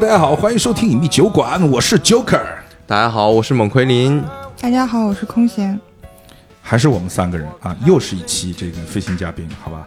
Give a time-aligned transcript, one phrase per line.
[0.00, 2.42] 大家好，欢迎收听隐秘酒馆，我是 Joker，
[2.86, 4.24] 大家好，我是猛奎林。
[4.58, 5.78] 大家好，我是空闲。
[6.62, 9.86] 还是我们三个人啊，又是一期这个飞行嘉宾，好吧？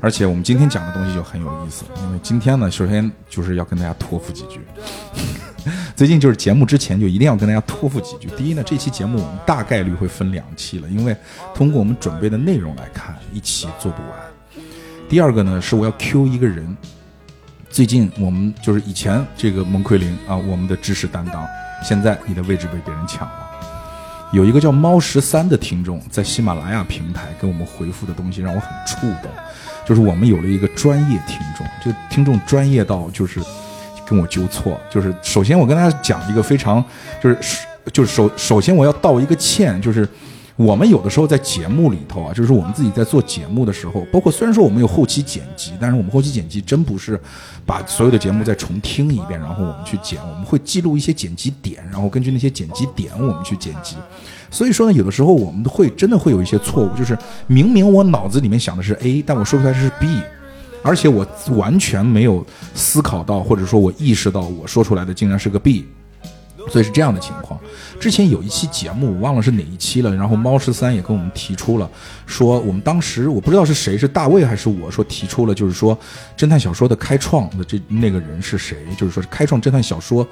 [0.00, 4.60] 而且我们今天讲的东西就很有意思，因为今天呢，首先就是要跟大家托付几句。
[5.94, 8.28] 最近就是节目之前就一定要跟大家托付几句。
[8.36, 11.16] 第一呢，这期节目我们大概率会分两期了，因为
[11.54, 14.64] 通过我们准备的内容来看，一期做不完。
[15.08, 16.76] 第二个呢，是我要 Q 一个人。
[17.72, 21.42] 最近我们就是以前这个蒙奎林啊，我们的知识担当，
[21.82, 23.50] 现在你的位置被别人抢了。
[24.30, 29.30] 有一个叫猫十三的听众在喜马拉雅平台给我们回复的东西让我很触动，
[29.86, 33.40] 就是我们有了一个专业听众，这个听众专业到就是
[34.06, 36.84] 跟我纠错，就是首先我跟大家讲一个非常
[37.22, 37.38] 就是
[37.90, 40.06] 就是首首先我要道一个歉，就是。
[40.62, 47.20] 我们有的时候在节目里头啊，就是我们自己在做节目的时候，包括虽然说我们有后期剪辑，但是我们后期剪辑真不是
[47.66, 53.96] 把所有的节目再重听一遍，然后我们去剪，我们会记录一些剪辑点，然后根据那些剪辑点我们去剪辑。
[54.52, 57.18] 所以说呢，有的时候我们会真的会有一些错误，就是
[57.48, 60.20] 明明我脑子里面想的是 A，但我说出来是 B，
[60.84, 65.86] 而且我完全没有思考到，或者说我意识到我说出来的竟然是个 B。
[66.70, 67.58] 所以是这样的情况。
[68.00, 70.14] 之前有一期节目，我忘了是哪一期了。
[70.14, 71.88] 然后猫十三也跟我们提出了，
[72.26, 75.96] 说我们当时我不知道是谁，是大卫还是我说提出了，就是说
[76.36, 78.78] 侦探小说的开创的这那个人是谁？
[78.96, 80.26] 就是说开创侦探小说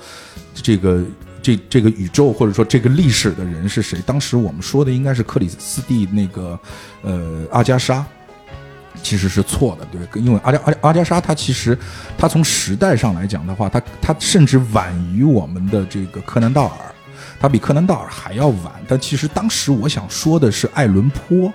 [0.54, 1.02] 这个
[1.42, 3.98] 这这个宇宙或者说这个历史的人是谁？
[4.04, 6.58] 当时我们说的应该是克里斯蒂那个
[7.02, 8.04] 呃阿加莎。
[9.02, 11.76] 其实是错的，对，因为阿加阿阿加莎，他其实
[12.16, 16.94] 他从时代上来讲的话，他他甚至晚于我们的这个柯南道尔，
[17.40, 18.72] 他比柯南道尔还要晚。
[18.86, 21.52] 但其实当时我想说的是爱伦坡，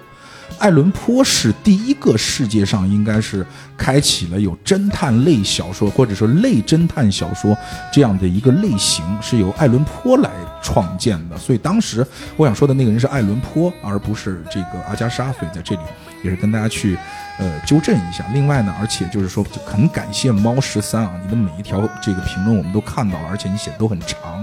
[0.60, 3.46] 爱伦坡是第一个世界上应该是
[3.78, 7.56] 开启了有侦探类小说或者说类侦探小说
[7.92, 10.30] 这样的一个类型，是由爱伦坡来
[10.62, 11.38] 创建的。
[11.38, 12.06] 所以当时
[12.38, 15.32] 我想说的那个人是爱伦坡，而不是这个阿加莎。
[15.34, 15.82] 所以在这里
[16.26, 16.98] 也是跟大家去。
[17.38, 18.26] 呃，纠正一下。
[18.32, 24.42] 另外呢，而且就是说，很感谢猫十三啊，你的每一条这个评论我们都看到了，而且你写的都很长，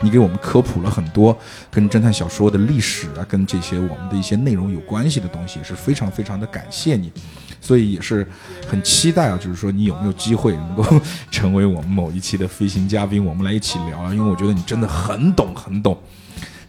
[0.00, 1.36] 你给我们科普了很多
[1.70, 7.12] 跟侦探小说的历史啊，跟这些我们的一些内容有关系的东西，也是非常非常的感谢你。
[7.60, 8.26] 所以也是
[8.66, 10.82] 很期待啊，就是说你有没有机会能够
[11.30, 15.94] 成为我们某一期的飞行嘉宾，我们来一起聊啊，因为我觉得你真的很懂很懂。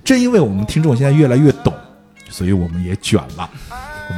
[0.04, 1.74] 正因为我们听众现在越来越懂，
[2.30, 3.50] 所以我们也卷了，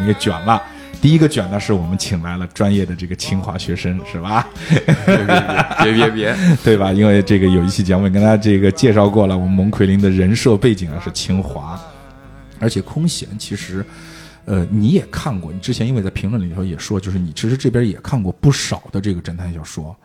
[0.03, 0.61] 我们也卷了。
[1.01, 4.49] 第一个卷呢是我们请来了专业的这个清华学生，是吧？
[5.81, 6.91] 别别别，对吧？
[6.91, 11.79] 因为这个有一期节目跟大家这个介绍过了，我们蒙奎林的人设背景啊是清华，
[12.59, 13.85] 而且空闲其实，
[14.43, 19.95] 呃，你也看过，你之前因为在评论里头也说，就是你其实这边也看过不少的这个侦探小说。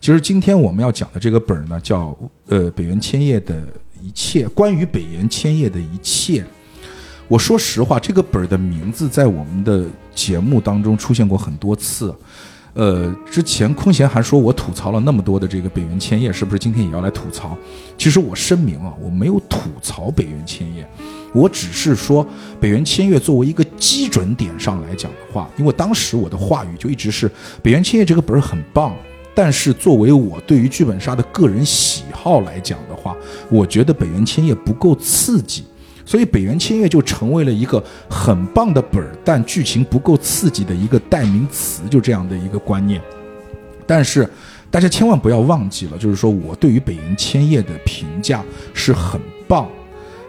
[0.00, 2.14] 其实今天我们要讲的这个本呢，叫
[2.48, 3.62] 呃北原千叶的
[4.02, 6.44] 一切，关于北原千叶的一切。
[7.28, 12.14] 我说实话，这个本儿的名字在我们的节目当中出现过很多次，
[12.74, 17.58] 呃，之前空闲还说我吐槽了那么多的这个北原千叶，是不是今天也要来吐槽？
[17.98, 20.88] 其实我声明啊，我没有吐槽北原千叶，
[21.32, 22.24] 我只是说
[22.60, 27.28] 北原千叶作为一个基准点上来讲的话，因为当时我的话语就一直是
[27.60, 28.94] 北原千叶这个本儿很棒，
[29.34, 33.16] 但是作为我对于剧本杀的个人喜好来讲的话，
[33.50, 35.64] 我觉得北原千叶不够刺激。
[36.06, 43.02] 所以北原千叶就成为了一个很棒的本儿，但剧情不够刺激的一个代名词，就这样的一个观念。
[43.86, 44.28] 但是
[44.70, 49.68] 大家千万不要忘记了，就是说我对于北原千叶的评价是很棒。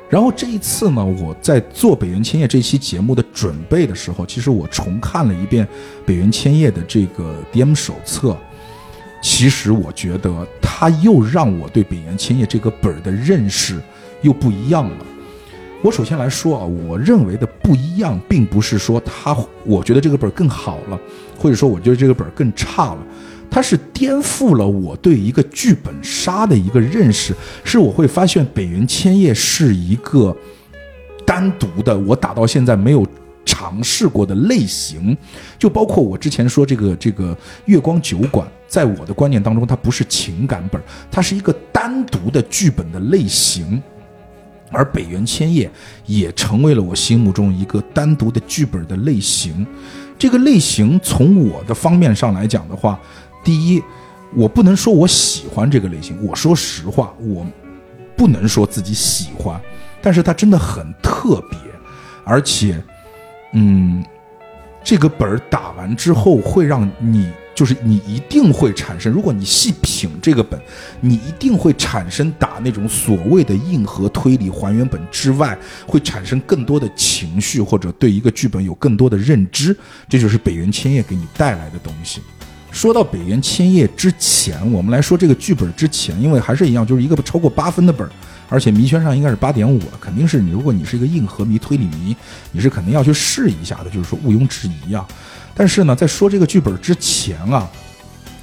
[0.09, 5.67] 然后这一次呢，我在做北原千叶这期节目的准备的时候，其实我重看了一遍
[6.05, 8.37] 北原千叶的这个 DM 手册，
[9.21, 13.81] 其实我觉得他又让我对北原千叶这个本儿的认识
[14.21, 15.05] 又不一样了。
[15.83, 20.99] 我首先来说啊，我认为的不一样，并不是说他，我觉得这个本更好了，
[21.37, 22.99] 或者说我觉得这个本更差了，
[23.49, 27.33] 它是颠覆了我对一个剧本杀的一个认识，
[27.63, 30.35] 是我会发现北原千叶是一个
[31.25, 33.05] 单独的，我打到现在没有
[33.45, 35.15] 尝试过的类型，
[35.59, 40.81] 就包括我之前说这个这个月光酒馆，在我的观念当中，它不是情感本，
[41.11, 43.81] 它是一个单独的剧本的类型。
[44.71, 45.69] 而北原千叶
[46.05, 49.65] 也成为了我心目中一个单独的剧本的类型。
[50.17, 52.99] 这个类型从我的方面上来讲的话，
[53.43, 53.81] 第一，
[54.35, 57.45] 我不能说我喜欢这个类型，我说实话，我
[58.15, 59.61] 不能说自己喜欢，
[60.01, 61.59] 但是它真的很特别，
[62.23, 62.83] 而且，
[63.53, 64.03] 嗯，
[64.83, 67.29] 这个本儿打完之后会让你。
[67.57, 70.61] 就是你一定会产生，如果你细品这个本，
[71.01, 75.57] 你一定会产生打那种所谓的硬核推理还原本之外，
[75.87, 79.75] 会产生更多的情绪，或者对一个剧本有更多的认知。
[80.07, 82.21] 这就是北原千叶给你带来的东西。
[82.69, 88.07] 说到北原千叶之前，我们来说这个剧本之前，因为还是一样，就是一个不超过八分的本，
[88.49, 90.51] 而且迷圈上应该是八点五了，肯定是你。
[90.51, 92.15] 如果你是一个硬核迷、推理迷，
[92.51, 95.07] 你是肯定要去试一下的，就是说毋庸置疑啊。
[95.57, 97.67] 但是呢，在说这个剧本之前啊，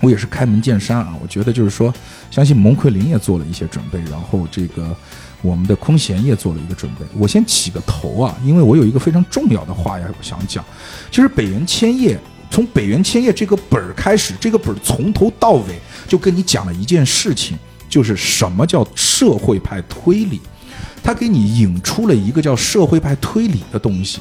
[0.00, 1.14] 我也是开门见山啊。
[1.22, 1.94] 我觉得就是说，
[2.28, 4.94] 相信蒙奎林也做了一些准备，然后这个
[5.40, 7.06] 我们的空闲也做了一个准备。
[7.16, 10.64] 我先起个头啊，因为我有一个非常重要的话要想讲。
[11.12, 12.19] 其实北原千叶
[12.50, 15.78] 从北原千叶这个本儿开始，这个本儿从头到尾
[16.08, 17.56] 就跟你讲了一件事情，
[17.88, 20.40] 就是什么叫社会派推理，
[21.00, 24.19] 他给你引出了一个叫社会派推理的东西。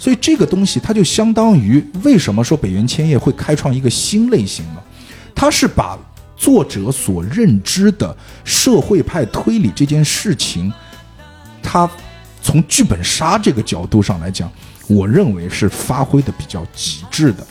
[0.00, 4.80] 所以这个东西，它就相当于为什么说北原千叶会开创一个新类型呢？
[5.34, 5.98] 它是把
[6.38, 10.72] 作者所认知的社会派推理这件事情，
[11.62, 11.88] 它
[12.40, 14.50] 从剧本杀这个角度上来讲，
[14.88, 17.46] 我认为是发挥的比较极致的。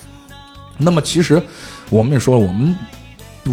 [0.76, 1.40] 那么其实
[1.92, 2.76] 我们也说了，我们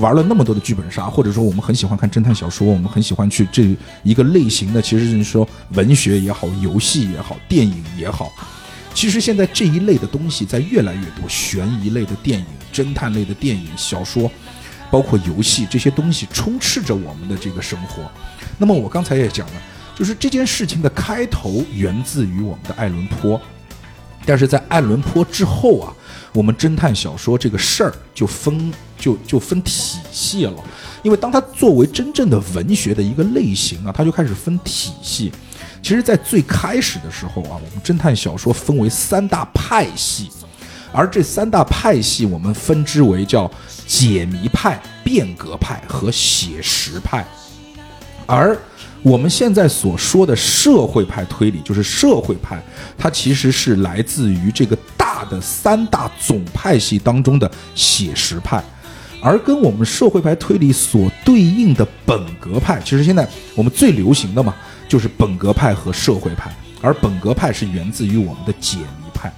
[0.00, 8.32] 玩了那么多的剧本杀，或者说我们很喜欢看侦探小说，我们很喜欢去这一个类型的，其实是说文学也好，游戏也好，电影也好。
[8.96, 14.28] 其实现在这一类的东西在越来越多，悬疑类的电影、侦探类的电影、小说，
[14.90, 18.10] 包括游戏这些东西充斥着我们的这个生活。
[18.56, 19.62] 那么我刚才也讲了，
[19.94, 23.38] 就是这件事情的开头源自于我们的爱伦坡，
[24.24, 25.92] 但是在爱伦坡之后啊，
[26.32, 30.64] 我们侦探小说这个事儿就分就就分体系了，
[31.02, 35.30] 因为当它作为真正的文学的一个类型啊，它就开始分体系。
[35.86, 40.28] 其实，在最开始的时候啊，我们侦探小说分为三大派系，
[40.90, 43.48] 而这三大派系我们分之为叫
[43.86, 47.24] 解谜派、变革派和写实派。
[48.26, 48.58] 而
[49.00, 52.60] 我们现在所说的社会派推理，就是社会派，
[52.98, 58.60] 它其实是来自于这个大的三大总派系当中的写实派，
[59.22, 64.52] 而跟我们社会派推理所对应的本格派，其实现在我们最流行的嘛。
[64.88, 69.32] 就是本格派和社会派，而本格派是源自于我们的解谜派。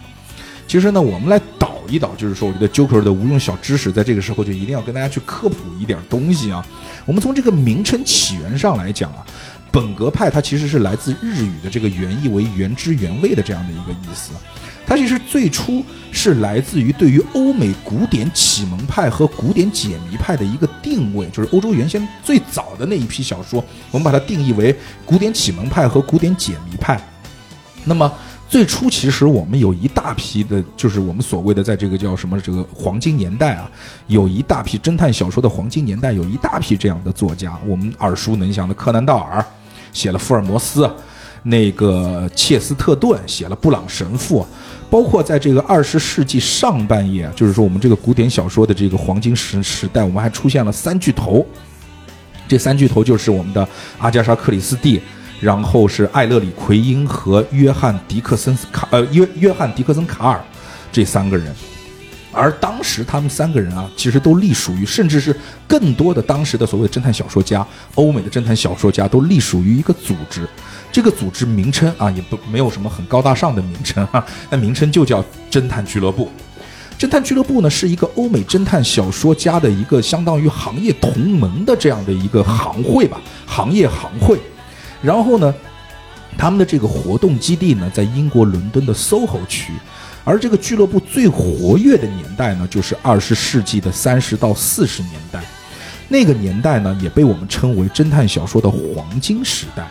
[0.66, 6.62] 其实呢，我们来倒一倒，就是说，我觉得 Joker 的无用小知识，在这个时候就一定要跟大家去科普一点东西啊。
[7.06, 9.24] 我们从这个名称起源上来讲啊，
[9.72, 14.32] 本格派它其实是来自日语的这个原意为原汁原味的这样的一个意思。
[14.88, 24.74] 它其实最初是来自于对于欧美古典启蒙派和古典解谜派的一个定位，就是欧洲原先最早的那一批小说，我们把它定义为
[25.04, 26.98] 古典启蒙派和古典解谜派。
[27.84, 28.10] 那么
[28.48, 33.70] 最初其实我们有一大批的，就是我们所谓的在这个叫什么这个黄金年代啊，
[34.06, 39.44] 有一大批侦探小说的黄金年代，有一大批这样的作家，我们耳熟能详的柯南道尔
[39.92, 40.90] 写了福尔摩斯，
[41.42, 44.46] 那个切斯特顿写了布朗神父。
[44.90, 51.46] 包括在这个二十世纪上半叶，就是说我们这个古典小说的这个黄金时时代，我们还出现了三巨头。
[52.48, 53.68] 这三巨头就是我们的
[53.98, 54.98] 阿加莎·克里斯蒂，
[55.40, 60.42] 然后是艾勒里·奎因和约翰·迪克森斯卡，呃，约约翰·迪克森卡尔
[60.90, 61.54] 这三个人。
[62.32, 70.48] 而当时他们三个人啊，其实都隶属于，甚至是更多的当时的所谓侦探小说家，欧美的侦探小说家都隶属于一个组织。
[70.98, 76.28] 这个组织名称啊，也不没有什么很高大上的名称哈， 那名称就叫侦探俱乐部。
[76.98, 84.40] 侦探俱乐部呢，是一个欧美侦探小说家的一个相当于行业同盟的这样的一个行会吧，行业行会。
[85.00, 85.54] 然后呢，
[86.36, 89.72] 他们的这个活动基地呢，在英国伦敦的 SOHO 区。
[90.24, 95.40] 而这个俱乐部最活跃的年代呢，就是二十世纪的三十到四十年代。
[96.08, 99.88] 那个年代呢，也被我们称为侦探小说的黄金时代。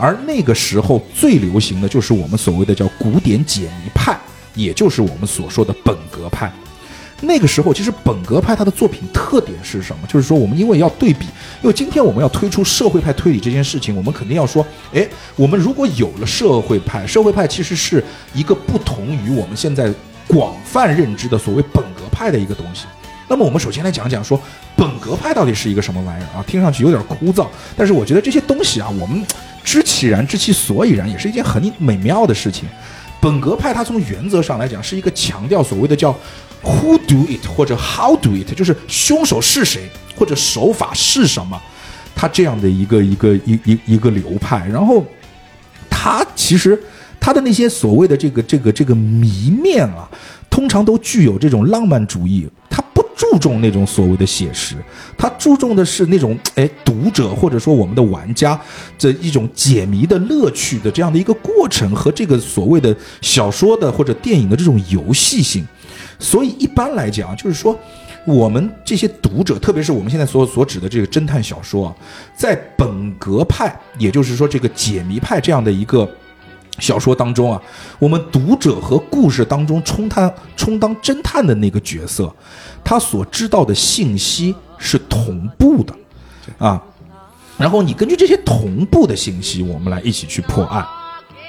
[0.00, 4.18] 而那个时候最流行的就是我们所谓的叫古典解谜派，
[4.54, 6.50] 也就是我们所说的本格派。
[7.22, 10.08] 那个时候其实本格派它的作品特点是什么？
[10.08, 11.26] 就是说我们因为要对比，
[11.60, 18.02] 因为今天我们要推出社会派推理这件事情，我们肯定要说，哎，我们如果有了社会派，社会派其实是
[18.32, 19.92] 一个不同于我们现在
[20.26, 22.86] 广泛认知的所谓本格派的一个东西。
[23.28, 24.40] 那么我们首先来讲讲说
[24.74, 26.44] 本格派到底是一个什么玩意儿啊？
[26.46, 29.22] 听上去有点枯燥，但是我觉得这些东西啊，我们
[29.70, 32.68] 知其然，知其所以然，也是一件很美妙的事情。
[33.20, 36.10] 本格派它从原则上来讲是一个强调所谓的叫
[36.60, 39.82] “who do it” 或者 “how do it”，就是凶手是谁
[40.16, 41.56] 或者手法是什么，
[42.16, 44.66] 它这样的一个一个一一一个流派。
[44.66, 45.06] 然后
[45.88, 46.76] 它其实
[47.20, 50.10] 它的那些所谓的这个这个这个谜面啊，
[50.50, 52.82] 通常都具有这种浪漫主义，它
[53.20, 54.76] 注重那种所谓的写实，
[55.18, 58.58] 他注重的是那种哎读者或者说我们的玩家
[58.96, 65.68] 这一种解谜的乐趣的这样的一个过程和这个所谓的小说的或者电影的这种游戏性。
[66.18, 67.78] 所以一般来讲，就是说
[68.24, 71.94] 我们这些读者，特别是我们现在所所指的这个侦探小说啊，
[72.34, 76.08] 在本格派，也就是说这个解谜派这样的一个。
[76.78, 77.60] 小说当中啊，
[77.98, 82.34] 我们读者和故事当中充当充当侦探的那个角色，
[82.90, 85.94] 他所知道的信息是同步的，
[86.58, 86.82] 啊，
[87.56, 90.84] 然后你根据这些同步的信息，我们来一起去破案。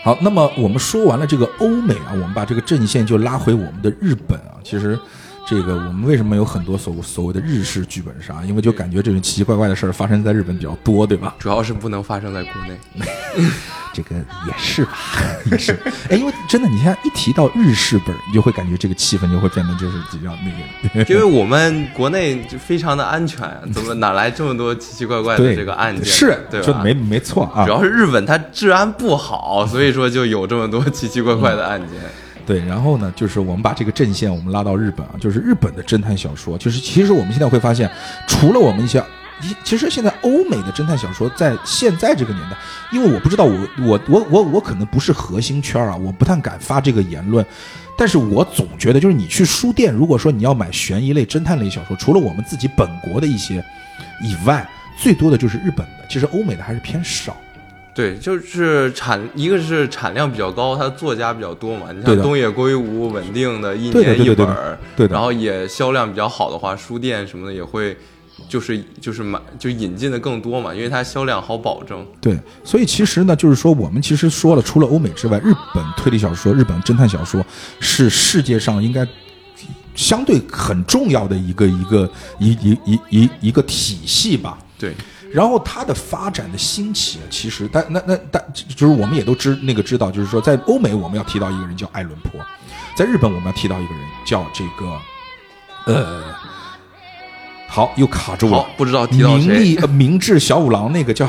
[0.04, 5.00] 好，那么我们说完了这个欧美啊，我们把这个阵线就拉回我们的日本啊，其实。
[5.48, 8.44] 这个我们为什么有很多所所谓的日式剧本杀？
[8.46, 11.36] 因为就感觉这种奇奇怪怪的事儿发生在日本比较多，对吧？
[11.40, 12.78] 主要是不能发生在国内。
[13.94, 14.92] 这个也是吧，
[15.52, 15.78] 也是。
[16.10, 21.14] 哎，因为真的，你像一提到日式本，你就会感觉这个气氛就会变得就是比较那个。
[21.14, 26.06] 因为我们国内就非常的安全，怎么哪来这么多奇奇怪怪的这个案件？
[26.06, 26.82] 是，对吧？
[26.84, 27.66] 没没错啊。
[27.66, 32.00] 主要是日本它治安不好，所以说就有这么多奇奇怪怪的案件。
[32.44, 37.90] 对，然后呢，就是我们把这个阵线我们拉到日本啊，就是日本的侦探小说，就是其实我们现在会发现，
[38.28, 39.02] 除了我们一些，
[39.64, 42.58] 其实现在欧美的侦探小说在现在这个年代，
[42.92, 47.46] 因为我不知道我我我我我可能不是核心圈啊，我不太敢发这个言论，
[47.98, 53.64] 但是我总觉得就是你去书店，如果说你要买悬疑类、侦探类小说，除了我们自己本国的一些
[54.22, 57.36] 以外，最多的就是日本的，其实欧美的还是偏少。
[57.94, 61.92] 对，就是产，一个是产量比较高，它作家比较多嘛。
[61.92, 67.98] 你像东野圭吾，稳定的一年一本儿，对然后也销量比较好的话，书店什么的也会，
[68.48, 72.06] 就是就是买就引进的更多嘛，因为它销量好保证。
[72.20, 77.46] 对，所以其实呢，就是说我们其实说了，除了欧美之外，日本推理小说、日本侦探小说
[77.80, 79.08] 是世界上应该
[79.96, 84.58] 相对很重要的一个一个一一一一一个体系吧。
[84.78, 84.94] 对。
[85.34, 92.32] 然后它的发展的兴起，其实但那那但就是我们也都知那个知道，就是说在欧美我们要提到一个人叫爱伦坡，
[92.98, 94.92] 在日本我们要提到一个人叫这个，
[95.86, 96.22] 呃，
[97.74, 99.48] 好又卡住了，不知道提到谁？
[99.48, 101.26] 明利明治小五郎那个叫，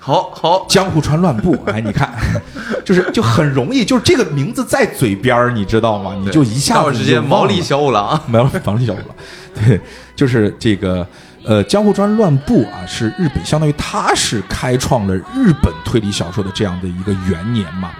[0.00, 2.12] 好好江户川乱步，哎，你看，
[2.84, 6.12] 就是就很容易，就是这个名字在嘴边儿，你知道吗？
[6.20, 9.06] 你就一下子直接毛利小五郎， 毛毛利小五郎，
[9.54, 9.80] 对，
[10.16, 11.06] 就是这个。
[11.46, 17.90] 呃，江户川乱步啊，是日本相当于他是开创了日本推理小说的这样的一个元年嘛。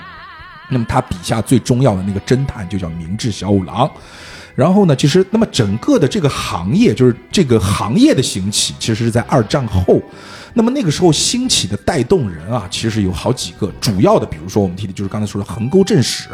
[0.71, 3.87] 那么他笔下最重要的那个侦探就叫明智小五郎。
[4.55, 10.01] 然后呢，其实那么整个的这个行业，就是这个行业的兴起，其实是在二战后。
[10.55, 16.29] 那么那个时候兴起的带动人啊，其实有好几个主要的，比如说我们提的就是刚才说的横沟正史。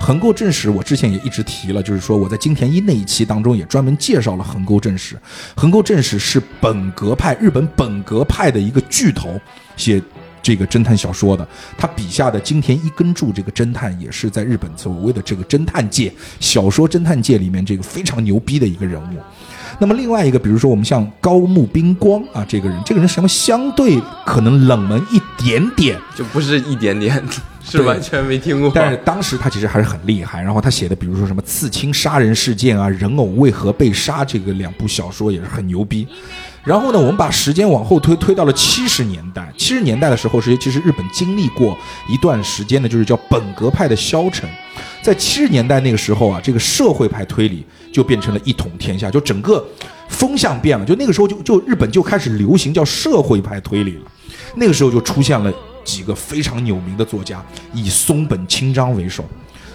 [0.00, 5.16] 横沟正史，我之前也一直提了，就是说我在金田一那一期当中也专门介绍了横沟正史。
[5.54, 9.40] 横沟正史是本格派日本本格派的一个巨头，
[9.76, 10.02] 写
[10.44, 11.48] 这个侦探小说的。
[11.76, 19.16] 他笔下的金田一根柱这个侦探，也是在日本所谓的这个侦探界小说侦探界里面这个非常牛逼的一个人物。
[19.80, 27.20] 那么另外一个，比如说我们像高木冰光啊，这个人，这个人什么相对可能冷门一点点，就不是一点点。
[27.66, 30.42] 是完全没听过，但是当时他其实还是很厉害。
[30.42, 36.06] 然后他写的，比如说什么刺青杀人事件啊，人偶为何被杀，这个两部小说也是很牛逼。
[36.64, 39.52] 然后呢，我们把时间往后推，推到了七十年代。
[39.56, 41.76] 七十年代的时候，是其实日本经历过
[42.08, 44.48] 一段时间呢，就是叫本格派的消沉。
[45.02, 49.64] 在七十年代那个时候啊，这个社会派推理就变成了一统天下，就整个
[50.08, 50.84] 风向变了。
[50.84, 54.02] 就那个时候，就就日本就开始流行叫社会派推理了。
[54.56, 55.52] 那个时候就出现了。
[55.84, 57.44] 几个非常有名的作家，
[57.74, 59.22] 以松本清张为首。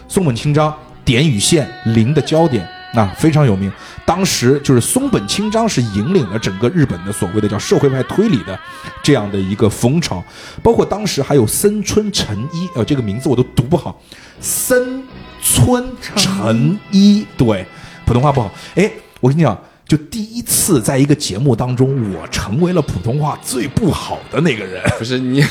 [0.07, 3.71] 松本清张，点与线，零的焦点，那非常有名。
[4.09, 8.59] 当时就是松本清张是引领了整个日本的所谓的叫社会派推理的
[9.03, 10.23] 这样的一个风潮。
[10.63, 14.01] 包括当时还有森村诚一，呃，这个名字我都读不好。
[14.41, 15.03] 森
[15.43, 17.63] 村诚一，对，
[18.03, 18.51] 普通话不好。
[18.73, 19.55] 哎，我跟你讲。
[19.87, 24.83] 就第一次在一个节目当中，我成为了普通话最不好的那个人。
[24.99, 25.43] 不是你，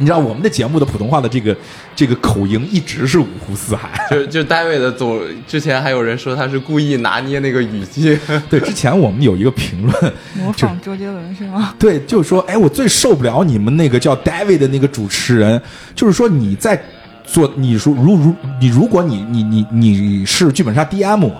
[0.00, 1.54] 你知道我们的节目的普通话的这个
[1.94, 3.90] 这个口音一直是五湖四海。
[4.10, 8.18] 就就单位的总之前还有人说他是故意拿捏那个语气。
[8.48, 11.74] 对，之前我们有一个评论，模仿周杰伦是吗？
[11.78, 15.60] 对，就是说，哎，我最受不了你们那个叫 David 的那个主持人，
[15.94, 16.82] 就是说你在
[17.24, 21.30] 做，你说如如你如果你你你你是剧本杀 DM，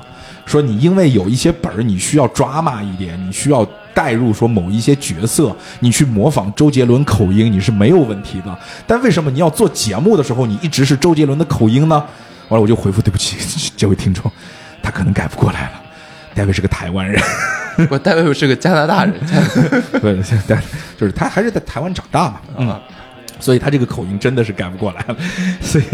[0.47, 3.67] 说你因为有一些本儿你需要抓马一点，你需要。
[3.93, 8.59] 带入说某一些角色，你去模仿周杰伦口音，你是没有问题的。
[8.87, 11.97] 但为什么你要做节目的时候，你一直是周杰伦的口音呢？
[12.49, 13.37] 完了，我就回复对不起
[13.77, 14.31] 这位听众，
[14.81, 15.83] 他可能改不过来了。
[16.35, 17.21] 戴维是个台湾人，
[17.91, 19.13] 我戴维是个加拿大人，
[20.01, 20.39] 不是，
[20.97, 22.81] 就是他还是在台湾长大嘛，嗯，
[23.41, 25.17] 所以他这个口音真的是改不过来了，
[25.61, 25.85] 所以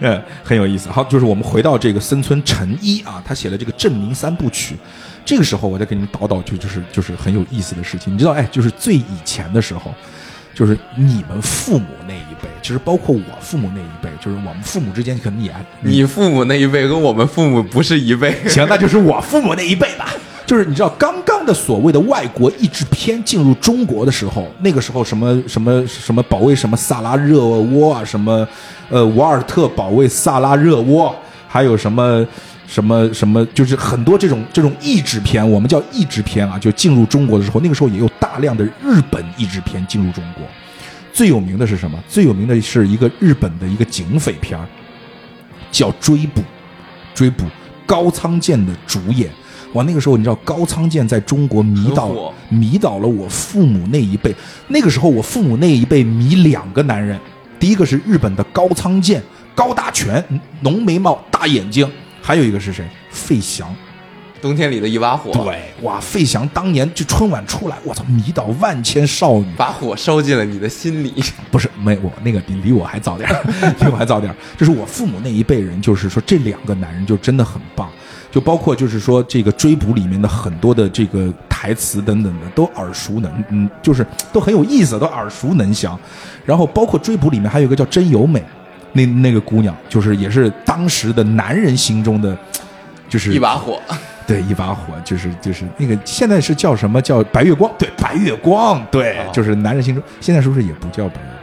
[0.00, 0.88] 呃很有意思。
[0.88, 4.76] 好，就是我们回到这个森村诚一啊，他写了这个证明三部曲。
[5.24, 8.12] 这个时候，我再给你们倒倒，就就是就是很有意思的事情。
[8.12, 9.94] 你知道，哎，就是最以前的时候，
[10.52, 15.54] 就是你们父母那一辈，其实包括我父母那一辈，就是我们父母之间可能也……
[15.80, 20.12] 你父母那一辈跟我们父母不是一辈，行，那就是我父母那一辈吧。
[20.46, 28.46] 就是你知道，刚刚的所谓的外国译制片进入中国的时候，那个时候什么什么什么保卫什么萨拉热窝啊，什么
[28.90, 31.14] 呃瓦尔特保卫萨拉热窝，
[31.48, 32.26] 还有什么。
[32.64, 40.42] 什么什么，就是很多这种这种译制片，我们叫译制片啊，就进入中国的时候，那个时候也有大量的日本译制片进入中国。
[41.12, 42.02] 最有名的是什么？
[42.08, 44.58] 最有名的是一个日本的一个警匪片
[45.70, 46.40] 叫《追捕》，
[47.14, 47.44] 追捕
[47.84, 49.30] 高仓健的主演。
[49.72, 54.34] 哇，那个时候你知道高仓健在中国迷倒迷倒了我父母那一辈。
[54.68, 57.18] 那个时候我父母那一辈迷两个男人，
[57.58, 59.22] 第一个是日本的高仓健，
[59.54, 60.22] 高大全，
[60.60, 61.90] 浓眉毛，大眼睛。
[62.20, 62.86] 还有一个是谁？
[63.10, 63.74] 费翔，
[64.40, 65.32] 冬天里的一把火。
[65.32, 71.12] 对，哇，费翔当年就春晚出来，我操，迷倒万千少女，把火烧进了你的心里。
[71.50, 73.28] 不是，没我那个比离我还早点
[73.78, 77.90] 比 我还早点就是我父母那一辈人，就是说这两个男人就真的很棒，
[78.32, 85.96] 就包括就是说这个追捕里面的很多的这个台词等等的都耳熟能，嗯，就是都很有意思，都耳熟能详。
[86.44, 88.42] 然后包括追捕里面还有一个叫真由美。
[88.94, 92.36] 那那个姑娘就是也是当时的男人心中的，
[93.08, 93.80] 就是一把火，
[94.26, 97.72] 对，一把火，就是就是那个现在是叫什么叫白月光？
[97.78, 101.41] 对，白月光，对，就是男人心中现在是不是也不叫白月光？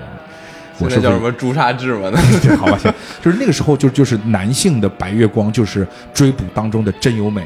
[0.80, 2.12] 我是叫什么朱砂痣吗？
[2.58, 7.46] 好吧，行，就是那个时候就就是男性的白月光，就是追捕当中的真由美。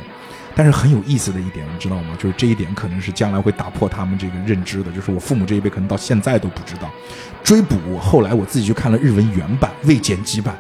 [0.56, 2.16] 但是很有意思的一点，你知道吗？
[2.20, 6.92] 就是这一点可能是将来会打破他们这个认知的，就是我父母这一辈可能到现在都不知道。
[7.44, 10.56] 追捕后来我自己去看了日文原版未剪辑版，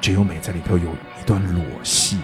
[0.00, 2.18] 真由美在里头有一段裸戏，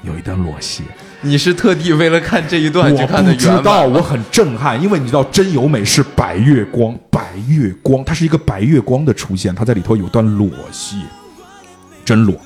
[0.00, 0.84] 有一段裸戏。
[1.22, 3.56] 你是特地为了看这一段去看的原版？
[3.56, 11.02] 我知道，我很震撼，因为你知道真由美是白月光，白月光，它是一个白月光的出现，它在里头有段裸戏，
[12.04, 12.36] 真裸，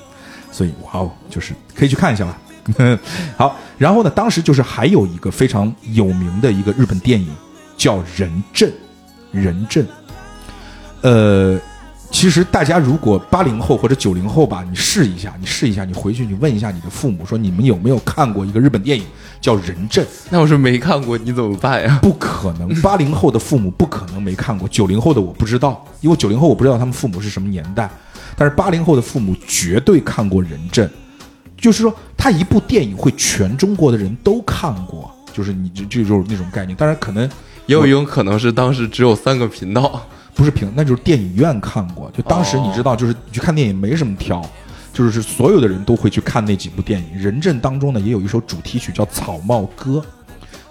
[0.50, 2.38] 所以哇哦，就是可以去看一下吧。
[3.36, 4.10] 好，然后呢？
[4.10, 7.28] 当时就是还有一个非常有名的一个日本电影，
[7.76, 8.68] 叫《人证》。
[9.32, 9.82] 人证，
[11.00, 11.58] 呃，
[12.12, 19.04] 其实大家如果八零后或者九零后吧，你试一下，你试一下，你回去你问一下你的父母，说你们有没有看过一个日本电影
[19.40, 20.04] 叫《人证》？
[20.30, 21.98] 那我是没看过，你怎么办呀？
[22.02, 27.90] 不可能，八零后的父母不可能没看过，九零后的我不知道，因为九零后我不知道他们父母是什么年代，
[28.36, 30.86] 但是八零后的父母绝对看过《人证》。
[31.56, 36.76] 就是说，他一部电影会全中国的人都看过，就是你这这就是那种概念。
[36.76, 37.22] 当然，可能
[37.66, 42.10] 也有一种可能是当时只有三个频道，不是平，那就是电影院看过。
[42.10, 44.42] 就当时你知道，就是你去看电影没什么挑，
[44.92, 47.20] 就是所有的人都会去看那几部电影。
[47.22, 49.92] 《人证》当中呢，也有一首主题曲叫《草帽歌》，《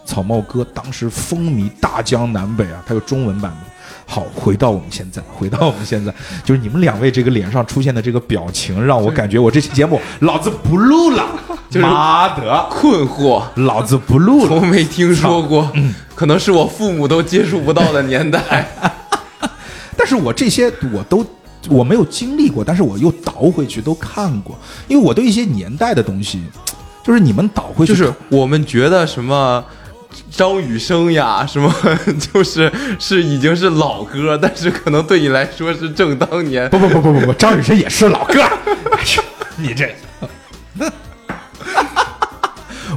[0.05, 3.57] 草帽歌》当时风靡大江南北啊，它有中文版的。
[4.07, 11.25] 好，回到我们现在，回到我们现在，就是你们两位这个脸上出现的这个表情，让我感觉我这期节目老子不录了。
[11.75, 14.47] 妈的，困惑，老子不录了。
[14.47, 15.71] 从没听说过，
[16.13, 18.67] 可能是我父母都接触不到的年代。
[20.01, 21.23] 但是我这些我都
[21.69, 26.43] 我没有经历过，但是我又倒回去都看过，因为我对一些年代的东西，
[27.03, 29.63] 就是你们倒回去，就是我们觉得什么。
[30.29, 31.73] 张雨生呀，什么
[32.33, 36.69] 就是是已经是老歌，但是可能对你来说是正当年。
[36.69, 38.41] 不不不不不不，张雨生也是老歌。
[38.91, 39.23] 哎呦，
[39.55, 39.95] 你这，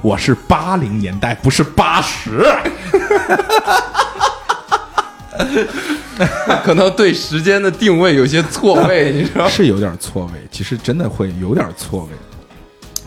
[0.02, 2.44] 我是八零年代，不是八十。
[6.64, 12.10] 可能对时间的定位有些错位， 你知道是有点错位，其实真的会有点错位。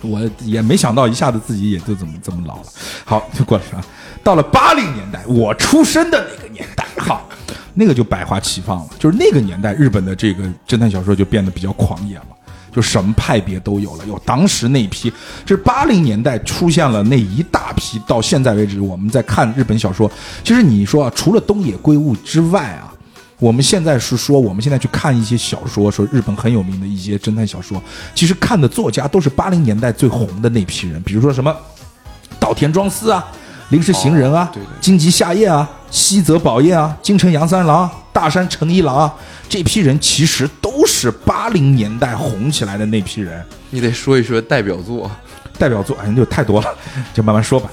[0.10, 2.64] 我也没想到一下子自己也就怎么这么老了。
[3.04, 3.84] 好，就过来啊。
[4.24, 7.28] 到了八零年代，我出生的那个年代，好，
[7.74, 8.90] 那个就百花齐放了。
[9.00, 12.26] 就是那个年代，日本的这个侦探小说就变得比较狂野了，
[12.72, 14.06] 就什么派别都有了。
[14.06, 15.12] 有当时那批，
[15.46, 20.12] 这是八零年代出现了那一大批，到现在为止，我们在看日本小说。
[20.44, 22.94] 其实你说啊，除了东野圭吾之外啊，
[23.40, 27.82] 我们现在是说，我们现在去看一些小说，说日本很有名的一些侦探小说，
[28.16, 31.56] 其实看的作家都是八零年代最红的那批人，比如说什么
[32.40, 33.26] 岛田庄司啊。
[33.70, 39.14] 临时行人啊，对对荆棘夏夜啊，西泽保彦啊，京城杨三郎啊，大山诚一郎啊，
[39.50, 43.46] 这批人其实都是八零年代红起来的那批人。
[43.70, 45.12] 你得说一说代表作。
[45.60, 46.74] 代表作哎，就太多了，
[47.14, 47.70] 就慢慢说吧。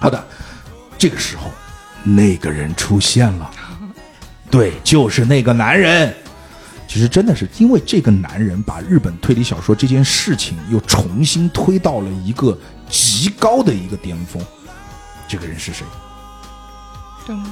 [0.00, 0.20] 好的，
[0.98, 1.48] 这个时候，
[2.02, 3.48] 那个人出现了，
[4.52, 6.14] 对，就是那个男人。
[6.86, 14.44] 其实真的是因为这个男人，把日本推理小说这件事情又重新推到了一个极高的一个巅峰。
[15.26, 15.86] 这个人是谁？
[17.26, 17.48] 东野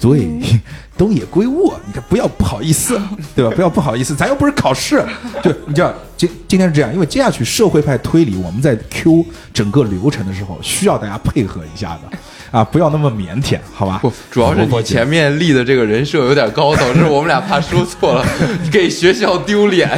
[0.00, 0.60] 对，
[0.96, 2.98] 东野圭吾，你看不要不好意思，
[3.36, 3.54] 对吧？
[3.54, 5.04] 不要不好意思，咱又不是考试。
[5.44, 12.18] 就你知道，今今天是这样，因为接下去社会派推理，我们在 Q 整个流程的时候，需要大家配合一下的
[12.54, 13.98] 啊，不要那么腼腆，好吧？
[14.00, 18.24] 不，主要是你前面立的这个人设有点高，导致我们俩怕说错了，
[18.70, 19.90] 给学校丢脸。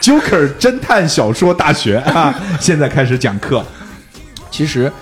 [0.00, 3.64] Joker 侦探小说大学啊，现在开始讲课。
[4.50, 4.92] 其实，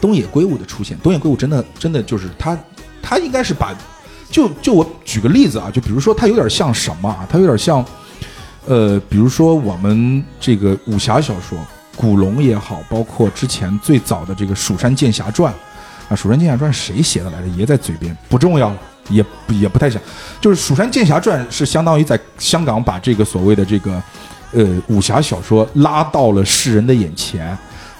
[0.00, 2.58] 东野圭吾的出现，东野圭吾真的真的就是他，
[3.00, 3.72] 他应该是把，
[4.32, 7.24] 就就我举个例子啊，就比如说他有点像什么啊？
[7.30, 7.84] 他有点像，
[8.66, 11.56] 呃，比如说我们这个武侠小说，
[12.02, 15.54] 古龙也好，包括之前最早的这个《蜀山剑侠传》
[16.08, 17.46] 啊，《蜀山剑侠传》谁写的来着？
[17.50, 18.76] 也在嘴边，不重要了。
[19.08, 20.00] 也不也不太想，
[20.40, 24.00] 就是《蜀山剑侠传》是相当于在香港把这个所谓的这个
[24.52, 27.56] 呃武侠小说拉到了世人的眼前，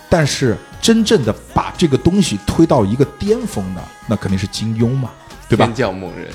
[0.09, 5.11] 但是真正的把这个东西推到一个巅峰的，那肯定是金庸嘛，
[5.49, 5.75] 对吧天？
[5.75, 6.29] 降猛人，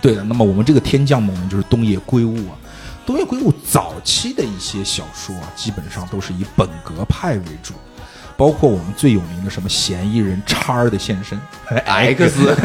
[0.00, 0.24] 对的。
[0.24, 2.58] 那么我们这个天降猛人就是东野圭吾啊，
[3.04, 7.74] 东野圭吾早期的一些小说啊，基本上都是以本格派为主。
[8.34, 11.38] 包括我们最有名的什么嫌疑人叉儿的现身
[11.68, 12.56] X X，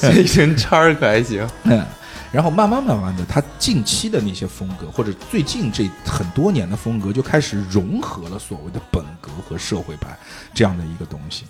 [0.00, 1.48] 这人叉儿可还行。
[1.64, 1.84] 嗯，
[2.30, 10.16] 然后慢慢慢慢的，他近期的那些风格，或者最近这很多年的风格，就开始融合了所谓的本格和社会派
[10.52, 11.44] 这样的一个东西。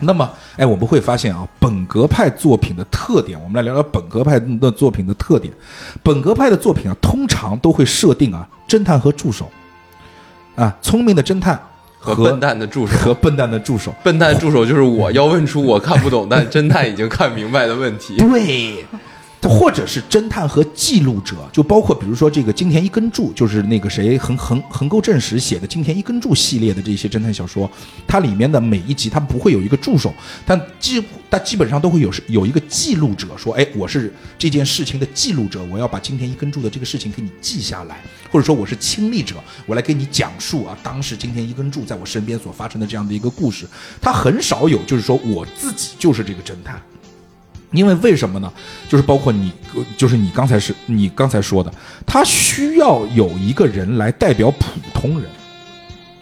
[0.00, 5.54] 那么，哎，我们会发现啊，本格派作品的特点，我们来聊聊本格派的作品的特点。
[6.02, 9.50] 本格派的作品啊，通常都会设定啊，侦探和助手，
[10.56, 11.58] 啊，聪明的侦探
[11.98, 18.16] 和笨蛋的助手，和笨蛋的助手，笨蛋助手就是我，要问出我看不懂但侦探已经看明白的问题。
[18.16, 18.84] 对，
[19.48, 27.70] 或者是侦探和记录者，就包括比如说这个金田一根柱，就是那个谁横横横沟正史写的金田一根柱系列的这些侦探小说，
[28.06, 30.12] 它里面的每一集它不会有一个助手，
[30.46, 43.66] 但基它基本上都会有有一个记录者说，哎，我是这件事情的记录者，我要把金田一根柱的这个事情给你记下来，或者说我是亲历者，我来给你讲述啊，当时金田一根柱在我身边所发生的这样的一个故事，
[44.00, 46.80] 它很少有就是说我自己就是这个侦探。
[47.74, 48.50] 因为为什么呢？
[48.88, 51.70] 就是包括你，呃就是你刚才是你刚才说的，
[52.06, 55.28] 他需要有一个人来代表普通人，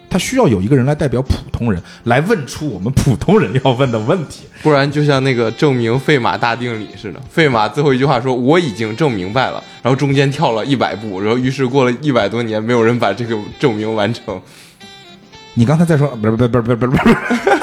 [0.09, 4.45] 他需要有一个人来代表普通人，来问出我们普通人要问的问题。
[4.61, 14.41] 不然就像那个证明费马大定理似的，费马最后一句话说我已经证明白了，然后中间跳了一百步，然后于是过了一百多年，没有人把这个证明完成。
[15.55, 17.15] 你刚才在说，不是不是不是不是不是不是，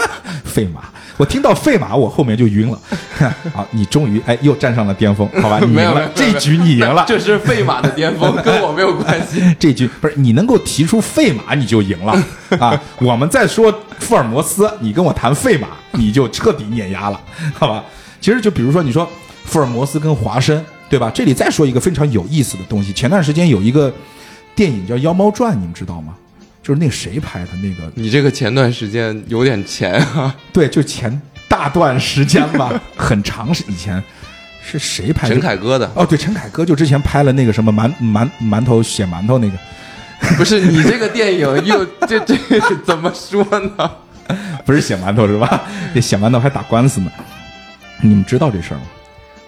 [0.50, 0.82] 费马，
[1.16, 2.78] 我听到费马，我后面就晕了。
[3.54, 5.60] 好，你终于哎又站上了巅峰，好吧？
[5.60, 7.04] 你赢了，没有没有这局你赢了。
[7.06, 9.40] 这是费马的巅峰，跟我没有关系。
[9.58, 12.12] 这局不是你能够提出费马，你就赢了
[12.58, 12.78] 啊！
[12.98, 17.20] 我们再说福尔摩斯，你跟我谈费马，你就彻底碾压了，
[17.54, 17.84] 好吧？
[18.20, 19.08] 其实就比如说你说
[19.44, 21.10] 福尔摩斯跟华生，对吧？
[21.14, 23.92] 这里再说一个非常有意思的东西，前段时间有一个
[24.54, 26.14] 电影叫《妖猫传》，你们知道吗？
[26.70, 34.00] 就是那谁拍的那个，你这个前段时间有点钱啊， 对，就前大段时间吧，很长是以前
[34.62, 35.34] 是谁拍的？
[35.34, 39.58] 陈凯歌的，哦，对，陈凯歌就之前拍了那个什么馒馒馒头写馒头那个，
[40.36, 42.36] 不是你这个 电影又这这
[42.84, 43.44] 怎么说
[43.76, 43.90] 呢？
[44.64, 45.62] 不是写馒头是吧？
[45.92, 47.10] 这写馒头还打官司呢。
[48.00, 48.84] 你们知道这事儿吗？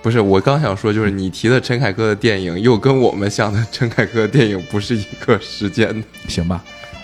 [0.02, 6.04] 不是，我刚想说，就是你提的陈凯歌的电影，又跟我们想的陈凯歌的电影不是一个时间的。
[6.26, 6.60] 行吧，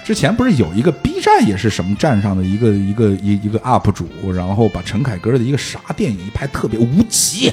[0.08, 7.52] 之前不是有一个 B 站也是什么站上的一个一个一一个 UP 主，然后把陈凯歌的一个啥电影一拍特别无极，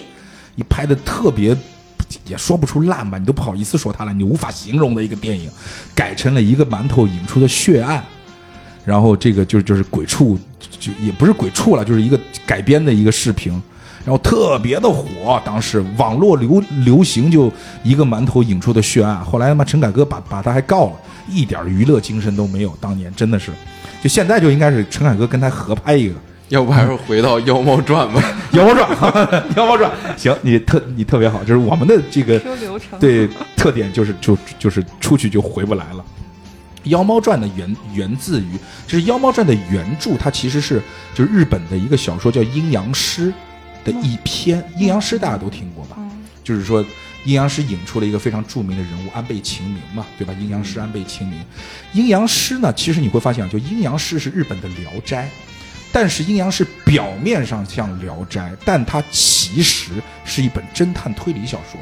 [0.55, 1.53] 一拍的特别
[2.25, 5.51] 也说不出烂吧，你都不好意思说他了，你无法形容的一个电影，
[5.93, 8.01] 改成了一个馒头引出的血案。
[8.85, 10.39] 然后这个就就是鬼畜，
[10.79, 13.61] 就也不是鬼畜了，就是一个改编的一个视频，
[14.05, 17.51] 然后特别的火，当时网络流流行就
[17.83, 20.93] 一个馒头引出的血案，后来他妈陈凯歌把把他还告了，
[21.27, 23.51] 一点娱乐精神都没有，当年真的是，
[24.03, 26.15] 就现在就应该是陈凯歌跟他合拍一个。
[26.49, 28.21] 要不还是回到《妖猫传》吧。
[28.51, 32.39] 妖猫传，妖猫传，行，你特你特别好，就是我们的这个
[32.99, 36.05] 对特点就是就就是出去就回不来了。
[36.89, 38.51] 《妖猫传》的源源自于，
[38.85, 40.79] 就是《妖猫传》的原著，它其实是
[41.15, 43.29] 就是日本的一个小说叫《阴阳师》
[43.86, 45.95] 的一篇，《阴阳师》大家都听过吧？
[46.00, 46.12] 嗯
[46.43, 46.86] 就是说
[47.24, 50.32] 阴阳师引出了一个非常著名的人物安倍晴明嘛，对吧？
[50.39, 51.43] 阴阳师安倍晴明，
[51.91, 55.26] 阴阳师呢，其实你会发现啊，就阴阳师是日本的《聊斋》，
[55.91, 59.93] 但是阴阳师表面上像《聊斋》，但它其实
[60.24, 61.82] 是一本侦探推理小说。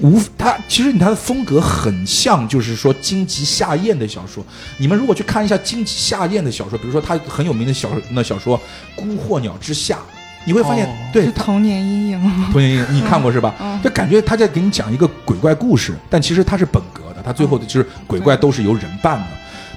[0.00, 4.44] 无，它其实你它的风格很像，就是说荆棘夏彦的小说。
[4.76, 8.58] 你们如果去看一下荆棘夏彦的小说，比如说他很有名的小那小说
[8.96, 9.98] 《孤鹤鸟之下》，
[10.44, 12.48] 你会发现，哦对是童年阴影吗？
[12.52, 13.54] 童年阴影， 你看过是吧？
[13.60, 19.26] 嗯就感觉他在给你讲一个鬼怪故事，但其实他是本格的，他最后的就是鬼怪都是由人扮的。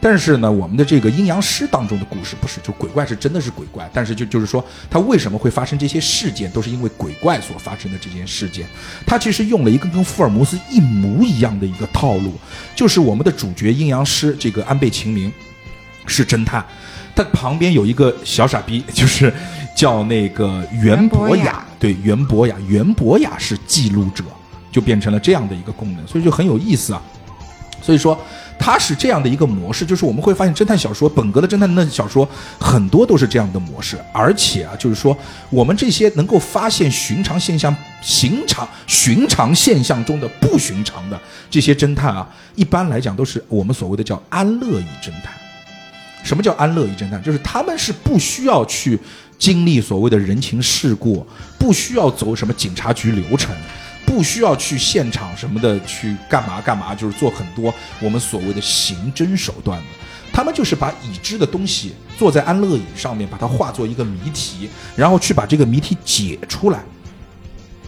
[0.01, 8.67] 但是呢，我们的这个阴阳师当中的故事不是，就鬼怪是真的是鬼怪，但是就就是说，它为什么会发生这些事件，都是因为鬼怪所发生的这件事件。
[9.07, 12.35] 它其实用了一个跟福尔摩斯一模一样的一个套路，
[12.75, 15.31] 就是我们的主角阴阳师这个安倍晴明
[16.05, 16.63] 是侦探，
[17.15, 19.33] 他旁边有一个小傻逼，就是
[19.75, 24.23] 叫那个袁博雅对，袁博雅，袁博雅是记录者，
[24.71, 27.01] 就变成了这样的一个功能，所以就很有意思啊。
[27.81, 28.19] 所以说，
[28.57, 32.27] 它是这样的一个模式，就是我们会发现侦探小说本格的侦探的小说
[32.59, 35.15] 很多都是这样的模式，而且啊，就是说
[35.51, 45.44] 我们这些能够发现寻常现象、寻常寻常现象中的不寻常的这些侦探啊，一般来讲都是我们所谓的叫安乐椅侦探。
[46.25, 47.21] 什么叫安乐椅侦探？
[47.23, 48.99] 就是他们是不需要去
[49.37, 51.25] 经历所谓的人情世故，
[51.59, 53.55] 不需要走什么警察局流程，
[54.07, 59.85] 不需要去现场什么的去干嘛干嘛，就是做很多我们所谓的刑侦手段的。
[60.33, 66.83] 他们就是把已知的东西坐在安乐椅上面，把它化作一个谜题，然后去把这个谜题解出来。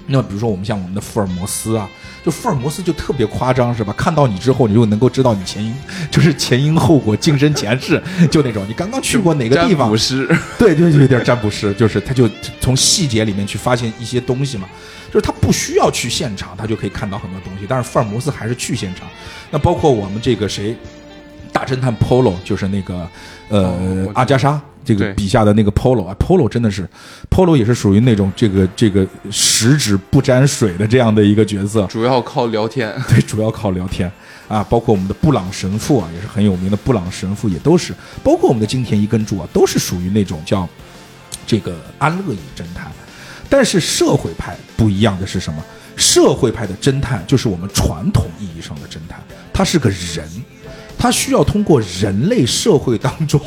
[0.05, 1.89] 那比如说我们像我们的福尔摩斯啊，
[2.27, 3.93] 就福尔摩斯就特别夸张是吧？
[3.97, 5.73] 看到你之后，你就能够知道你前因，
[6.11, 10.27] 就是前因后果、今生前世，就那种你刚刚去过哪个地方占卜，师，
[10.59, 14.67] 对对，就有点占卜师，就是他就从细节里面去发现一些东西嘛，
[15.07, 17.65] 就是他不需要去现场，他就可以看到很多东西。
[17.65, 19.07] 但是福尔摩斯还是去现场。
[19.49, 20.75] 那包括我们这个谁，
[21.53, 23.09] 大侦探 Polo，就是那个
[23.47, 26.87] 呃、阿加莎这个笔下的那个 Polo 啊，Polo 真的是
[27.29, 31.85] Polo 也是属于那种这个这个十指不沾水的这样的一个角色。
[31.87, 32.95] 主要靠聊天。
[33.09, 34.09] 对，主要靠聊天
[34.47, 40.65] 啊，包括我们的布朗神父啊，也是很有名的布朗神父，也都是，包括我们的金田一根柱啊，都是属于那种叫
[41.45, 42.89] 这个安乐椅侦探。
[43.49, 45.61] 但是社会派不一样的是什么？
[45.97, 49.21] 社会派的侦探就是我们传统意义上的侦探，
[49.51, 50.25] 他是个人，
[50.97, 53.39] 他需要通过人类社会当中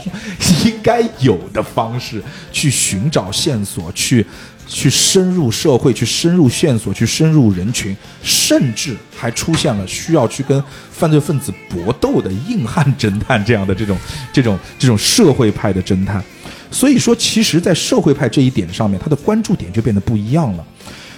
[0.65, 4.25] 应该有的方式去寻找线索，去
[4.67, 13.99] 去深入社会，去深入线索，去深入人群，甚至还出现了需要去跟犯罪分子搏斗的硬汉侦探这样的这种
[14.33, 16.23] 这种这种社会派的侦探。
[16.71, 20.65] 所以说，其实，在社会派这一点上面，他的关注点就变得不一样了。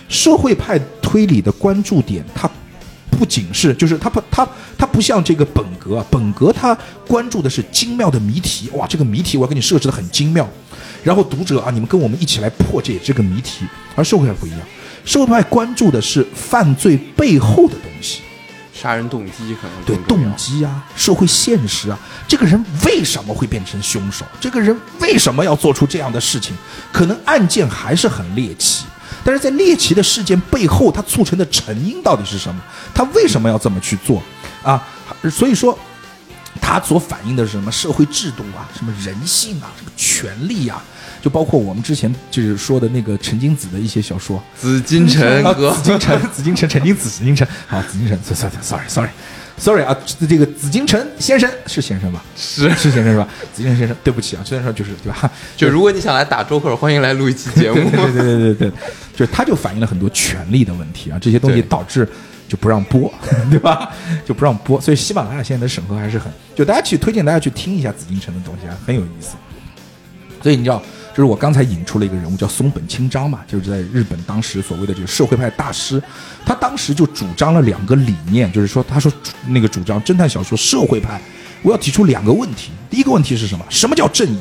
[0.09, 2.51] 社会派推理的关注点，它
[3.12, 10.48] 不仅是就是他不他他不像这个本格啊，本格他关注的是精妙的谜题，哇，这个谜题我要给你设置的很精妙，
[11.05, 13.66] 然后读者啊，你们跟我们一起来破解这个谜题。
[13.94, 14.61] 而社会派不一样，
[15.05, 18.22] 社会派关注的是犯罪背后的东西。
[18.75, 24.25] 杀人动机可能对动机啊，社会现实啊，这个人为什么会变成凶手？
[24.40, 26.57] 这个人为什么要做出这样的事情？
[26.90, 28.87] 可能案件还是很猎奇，
[29.25, 32.61] 但是在猎奇的事件背后，它促成的成因到底是什么？
[32.95, 34.23] 他为什么要这么去做
[34.63, 34.83] 啊？
[35.31, 35.79] 所以说，
[36.61, 37.71] 它所反映的是什么？
[37.71, 40.83] 社会制度啊，什么人性啊，什么权利啊，
[41.23, 48.19] 就包括我们之前就是说的那个陈金子的一些小说，紫禁城啊，哥紫禁城，紫禁城，陈金子，紫禁城，好，紫禁城
[49.57, 52.23] ，sorry，sorry，sorry，sorry 啊，这这个紫禁城先生是先生吧？
[52.37, 52.71] 是。
[52.71, 53.29] 是先生是吧？
[53.53, 55.31] 紫禁城先生，对不起啊，虽然说就是对吧？
[55.57, 57.91] 就如果你想来打周克，欢迎来录一期节目。
[57.91, 58.73] 对对对对对对，
[59.15, 62.09] 就是它就反映了很多权力的问题啊，这些东西导致
[62.49, 63.12] 就不让播，
[63.51, 63.91] 对吧？
[64.27, 69.37] 就不让播，所以喜马拉雅现在的审核还是很，就大家去推荐大家去听一下紫禁城的东西啊，很有意思。
[70.43, 76.03] 所以你知道，就是我刚才引出了一个人物叫松本清张嘛，就是在日本当时所谓的这个社会派大师，
[76.44, 79.12] 他当时就主张了两个理念，就是说，他说
[79.48, 81.20] 那个主张侦探小说社会派
[81.62, 82.70] 我要提出两个问题。
[82.88, 83.64] 第一个问题是什么？
[83.68, 84.38] 什么叫正义？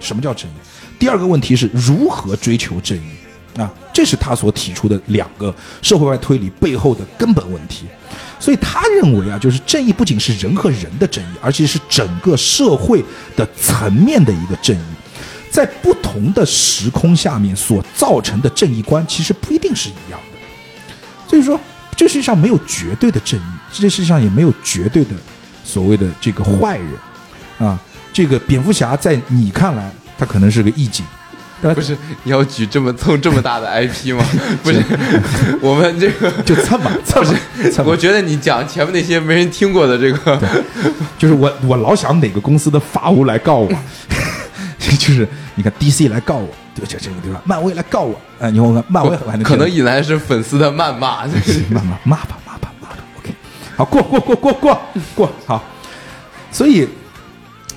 [0.00, 0.54] 什么叫正义？
[0.98, 3.60] 第二个问题是如何追求正义？
[3.60, 7.84] 啊，这是他所提出的两个社会派推理背后的根本问题。
[8.40, 13.04] 所以他认为啊，就是正义不仅是人和人的正义，而且是整个社会
[13.36, 14.93] 的层面的一个正义。
[15.54, 20.38] 在不同的时空下面所造成的正义观，其实不一定是一样的。
[21.28, 21.60] 所以说，
[21.94, 25.10] 这世界上没有绝对的正义，这世界上也没有绝对的
[25.62, 27.78] 所谓的这个坏人啊。
[28.12, 29.88] 这个蝙蝠侠在你看来，
[30.18, 31.06] 他可能是个义警，
[31.72, 34.26] 不是你要举这么凑这么大的 IP 吗？
[34.60, 34.82] 不是，
[35.62, 37.38] 我们这个 就蹭吧，蹭吧，
[37.72, 40.36] 蹭我觉得你讲前面那些没人听过的这个，
[41.16, 43.72] 就是我我老想哪个公司的法务来告我，
[44.98, 47.40] 就是你看 DC 来告我，对这这个地方？
[47.44, 51.26] 漫威来告我，哎，你看我漫威可能引来是粉丝的谩骂。
[51.26, 51.30] 谩
[51.70, 53.34] 骂骂吧骂吧骂吧，OK，
[53.76, 54.80] 好过过过过过
[55.14, 55.62] 过好，
[56.50, 56.88] 所以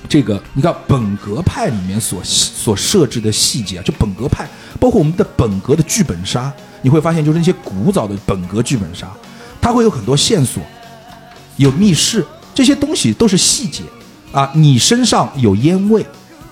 [0.08, 4.48] 这个你看本格派里面所所设置的细节啊，就本格派，
[4.80, 9.08] 包括我们的本格的剧本杀，你会发现就是那些古早的本格剧本杀，
[9.60, 10.62] 它会有很多线索，
[11.56, 13.82] 有密室，这些东西都是细节
[14.32, 14.50] 啊。
[14.54, 16.04] 你身上有烟味，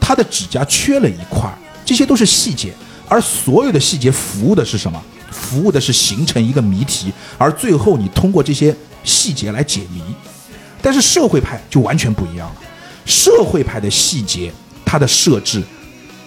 [0.06, 1.52] 他的指甲缺了一块，
[1.84, 2.72] 这些都是细节。
[3.08, 5.02] 而所有的细节服务的是什么？
[5.32, 10.00] 服务的是形成一个谜题，而最后你通过这些细节来解谜。
[10.80, 12.56] 但是社会派就完全不一样了，
[13.04, 14.52] 社会派的细节，
[14.84, 15.60] 它的设置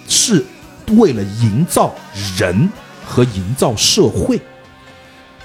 [0.06, 0.44] 是
[0.88, 1.94] 为了营造
[2.36, 2.70] 人
[3.02, 4.38] 和营造社会。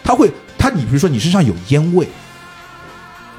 [0.03, 2.05] 它会，它你比如说你身上有烟味，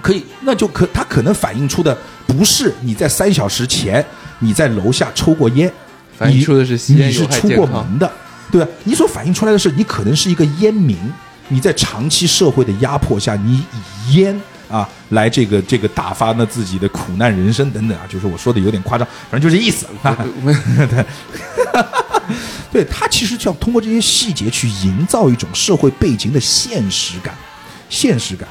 [0.01, 1.95] 可以，那就可它可能反映出的
[2.27, 4.03] 不是你在三小时前
[4.39, 5.73] 你在楼下抽过烟，
[6.17, 8.11] 反映出的是吸烟你是出过门的，
[8.51, 8.69] 对吧？
[8.85, 10.97] 你所反映出来的是你可能是一个烟民，
[11.49, 13.65] 你在长期社会的压迫下，你
[14.07, 19.87] 以烟啊来这个这个打发呢自己的苦难人生等等啊，就是我说的有点夸张，反正就这意思。
[20.03, 20.17] 啊
[22.73, 27.35] 对 他其实就要通过这些细节去营造一种社会背景的现实感，
[27.89, 28.49] 现实感。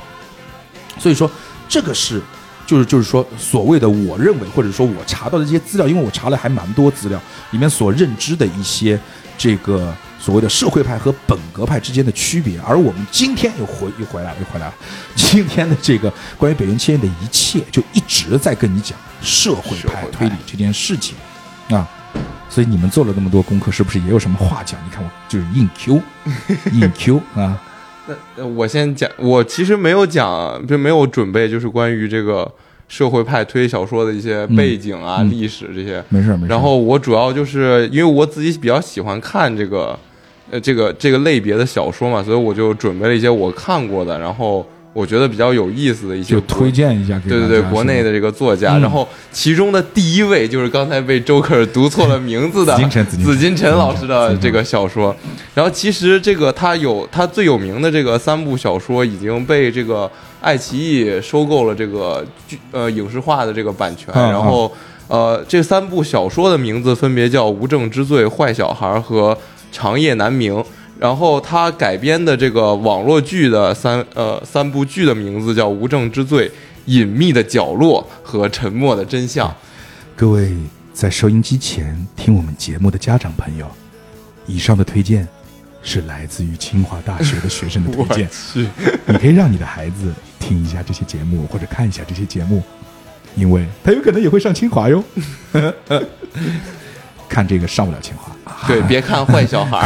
[0.98, 1.30] 所以说，
[1.68, 2.22] 这个是，
[2.66, 9.00] 就是就是说，所谓的我认为或者说我查到的这些资料，因为我查了还蛮多资料，里面所认知的一些
[9.38, 14.74] 这个所谓的社会派和本格派之间的区别，而我们今天又回又回来了又回来了，
[15.16, 21.16] 今天的这个关于北原千叶的一切，就一直在跟你讲社会派推理这件事情
[21.70, 21.88] 啊。
[22.50, 24.80] 所以你们做了那么多功课，是不是也有什么话讲？
[24.86, 26.02] 你看我就是硬 Q，
[26.72, 27.62] 硬 Q 啊。
[28.38, 32.50] 那我先讲，我其实没有讲，就没有准备，就是关于这个
[32.88, 36.04] 社会派推理小说的一些背景啊、嗯历史这些。
[36.10, 36.48] 没事儿没事儿。
[36.50, 39.98] 然后我主要就是因为我自己比较喜欢看这个，
[40.52, 44.66] 呃，这个这个类别的小说嘛，所以我就准备了一些我看过的，然后
[44.96, 48.82] 我觉得比较有意思的一些就推荐一下给对对对，国内的这个作家，嗯。
[48.82, 53.70] 然后其中的第一位就是刚才被周克尔读错了名字的紫金陈。
[53.74, 55.14] 老师的这个小说。
[55.54, 64.32] 然后其实这个他有他最有名的这个三部小说已经被这个爱奇艺收购了这个剧呃影视化的这个版权，嗯。
[64.32, 64.72] 然后
[65.10, 69.36] 呃这三部小说的名字分别叫《无证之罪》《坏小孩》和
[69.74, 70.54] 《长夜难明》。
[71.00, 76.48] 然后他改编的这个网络剧的三呃三部剧的名字叫《无证之罪》
[76.86, 79.50] 《隐秘的角落》和《沉默的真相》。
[80.16, 80.56] 各位
[80.94, 83.68] 在收音机前听我们节目的家长朋友，
[84.48, 85.28] 以上的推荐
[85.84, 88.30] 是来自于清华大学的学生的推荐。
[88.32, 88.66] 是，
[89.06, 92.64] 你可以让你的孩子听一下这些节目，或者看一下这些节目，
[93.36, 95.04] 因为他有可能也会上清华哟。
[97.36, 98.32] 看这个上不了清华，
[98.66, 99.86] 对，别看坏小孩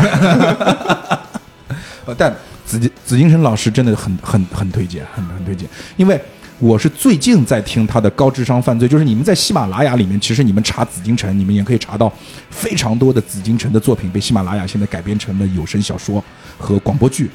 [2.15, 2.31] 但
[2.63, 6.21] 紫金紫金陈老师真的很很很推荐，很很推荐，因为
[6.59, 12.13] 我是最近在听他的高智商犯罪，就是你们在喜马拉雅里面，其实你们查紫金城，你们也可以查到
[12.51, 16.23] 非常多的紫金城的作品被喜马拉雅现在改编成了有声小说
[16.59, 17.31] 和广播剧。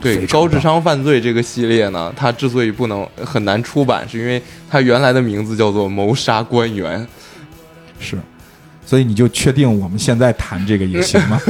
[0.00, 7.00] 对高智商犯罪这个系列呢，它之所以不能很难出版，是因为它原来的名字叫做《谋杀官员》。
[7.98, 8.18] 是，
[8.86, 11.40] 所以你就确定我们现在谈这个也行吗？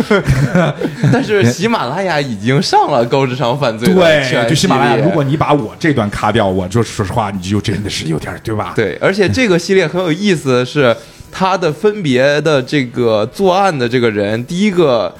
[1.12, 10.96] 但是喜马拉雅已经上了高智商犯罪对，就喜马拉雅，如果你把我这段卡掉，我就说实话，你就真的是有点儿对吧？，对，而且这个系列很有意思的是，
[11.32, 15.12] 它的分别的这个作案的这个人，第一个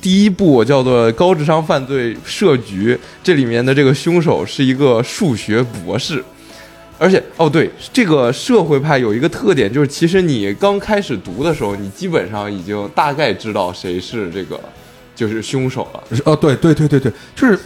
[0.00, 6.22] 第一部叫做高智商犯罪设局，这里面的这个凶手是一个数学博士。
[6.98, 14.60] 而且哦，对，这个社会派有一个特点，就是其实你刚开始读的时候，你基本上已经大概知道谁是这个
[15.14, 16.04] 就是凶手了。
[16.24, 17.58] 哦，对对对对对，就是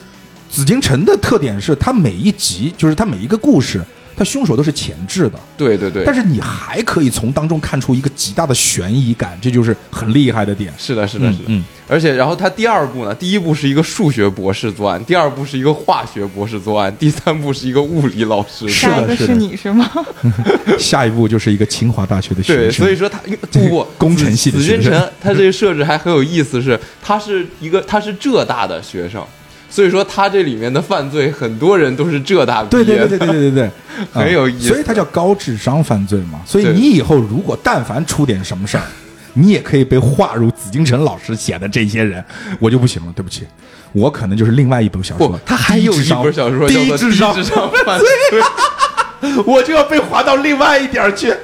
[0.49, 3.83] 紫禁城的特点是，它每一集就是它每一个故事，
[4.17, 10.73] 他凶手都是前置的，对对对，但是你还可以从当中看出一个极大的悬疑感，这就是很厉害的点。
[10.79, 11.45] 是的，是的，是的。
[11.49, 18.67] 嗯，而且，然后他第二部呢，第一部是一个数学博士作案，第二部是一个化学博士作案， 第三部是一个物理老师。
[18.69, 19.91] 是的是你是吗？
[20.79, 23.19] 下一步就是一个清华大学的学对，生，所以说他
[23.51, 29.23] 不不 工程系的紫学生紫他这个设置还很有意思是，他是一个他是浙大的学生，
[29.69, 33.09] 所以说他这里面的犯罪很多人都是浙大毕对业的。
[33.09, 33.71] 对对对对对对对，
[34.13, 36.41] 很有意思啊所以他叫高智商犯罪嘛。
[36.47, 38.85] 所以你以后如果但凡出点什么事儿，
[39.35, 42.25] 你也可以被划入紫金城老师写的这些人，
[42.59, 43.43] 我就不行了，对不起，
[43.93, 47.35] 我可能就是另外一本小说不，，他还有一本小说叫做《低智商
[47.85, 48.09] 犯罪》。
[49.47, 51.35] 我就要被划到另外一点儿去，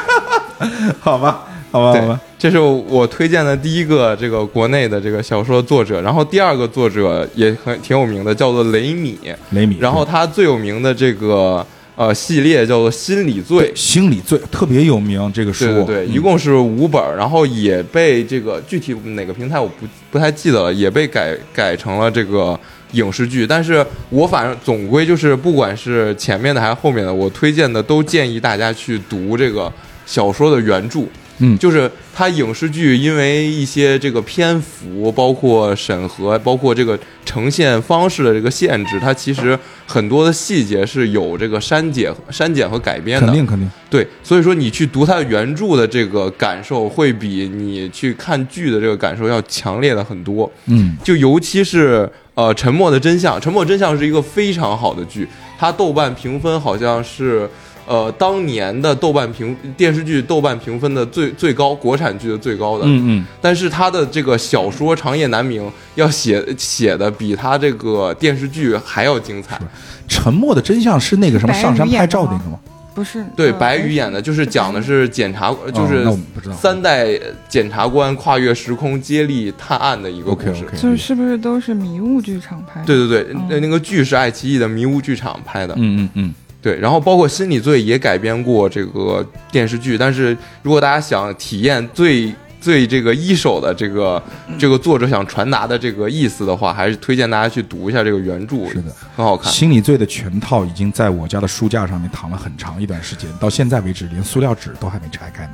[0.98, 9.18] 好吧，好吧，好吧，，这是我推荐的第一个这个国内的这个小说作者，然后第二个作者也很挺有名的，叫做雷米。
[9.52, 11.66] 雷米，然后他最有名的这个
[11.96, 22.58] 呃系列叫做《心理罪》，心理罪特别有名，这个书，对对一共是五本儿，然后也被这个具体哪个平台我不不太记得了，也被改改成了这个
[22.90, 23.46] 影视剧。
[23.46, 29.72] 但是我反正总归就是，不管是前面的还是后面的，我推荐的都建议大家去读这个
[30.04, 31.00] 小说的原著。
[31.42, 43.26] 嗯就是它影视剧因为一些这个篇幅，包括审核，包括这个呈现方式的这个限制，它其实很多的细节是有这个删减、删减和改编的。
[43.26, 50.50] 肯定肯定，对，所以说你去读它的原著的这个感受，会比你去看剧的这个感受要强烈的很多。
[50.66, 55.28] 嗯，就尤其是呃，《沉默的真相》，《沉默的真相》是一个非常好的剧，
[55.58, 57.48] 它豆瓣评分好像是
[57.86, 62.84] 呃当年的豆瓣评电视剧豆瓣评分的最最高，国产剧的最高的。
[62.86, 65.62] 嗯嗯，但是他的这个小说《长夜难明》
[65.94, 69.60] 要写写的比他这个电视剧还要精彩。
[70.08, 72.58] 沉默的真相是那个什么白上山拍照那个吗？
[72.94, 77.08] 不是，对，呃白宇演的就是讲的是检察，就是哦那我不知道三代
[77.48, 80.66] 检察官跨越时空接力探案的一个故事。
[80.76, 82.86] 就是是不是都是迷雾剧场拍的？
[82.86, 85.72] 对对对，嗯那那个剧是爱奇艺的迷雾剧场拍的。
[85.78, 94.22] 嗯嗯嗯，对，然后包括《心理罪》也改编过这个电视剧，但是如果大家想体验最最这个一手的这个
[94.56, 98.92] 这个作者想传达的这个意思的话，还是推荐大家去读一下这个原著，是的。
[99.16, 99.52] 很好看。
[99.52, 105.52] 心理罪的全套已经在我家的书架上面躺了很长一段时间，到现在为止连塑料纸都还没拆开呢。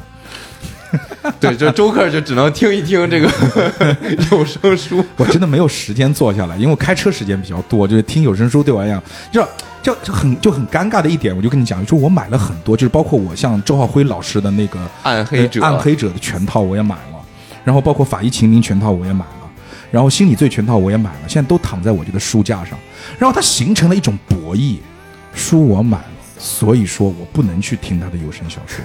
[1.40, 3.30] 对，就周克就只能听一听这个
[4.30, 5.04] 有声书。
[5.16, 9.46] 我真的没有时间坐下来，因为我开车时间比较多，就是听有声书对我来讲，就
[9.88, 17.18] 就就很就很尴尬的一点，我就跟你讲，就我买了很多，就是包括我像周浩辉老师的那个暗黑者，暗黑者的全套我也买了，
[17.64, 19.50] 然后包括法医秦明全套我也买了，
[19.90, 22.78] 然后心理罪全套我也买了，现在都躺在我这个书架上，
[23.18, 24.76] 然后它形成了一种博弈，
[25.32, 26.04] 书我买了，
[26.38, 28.84] 所以说我不能去听他的有声小说，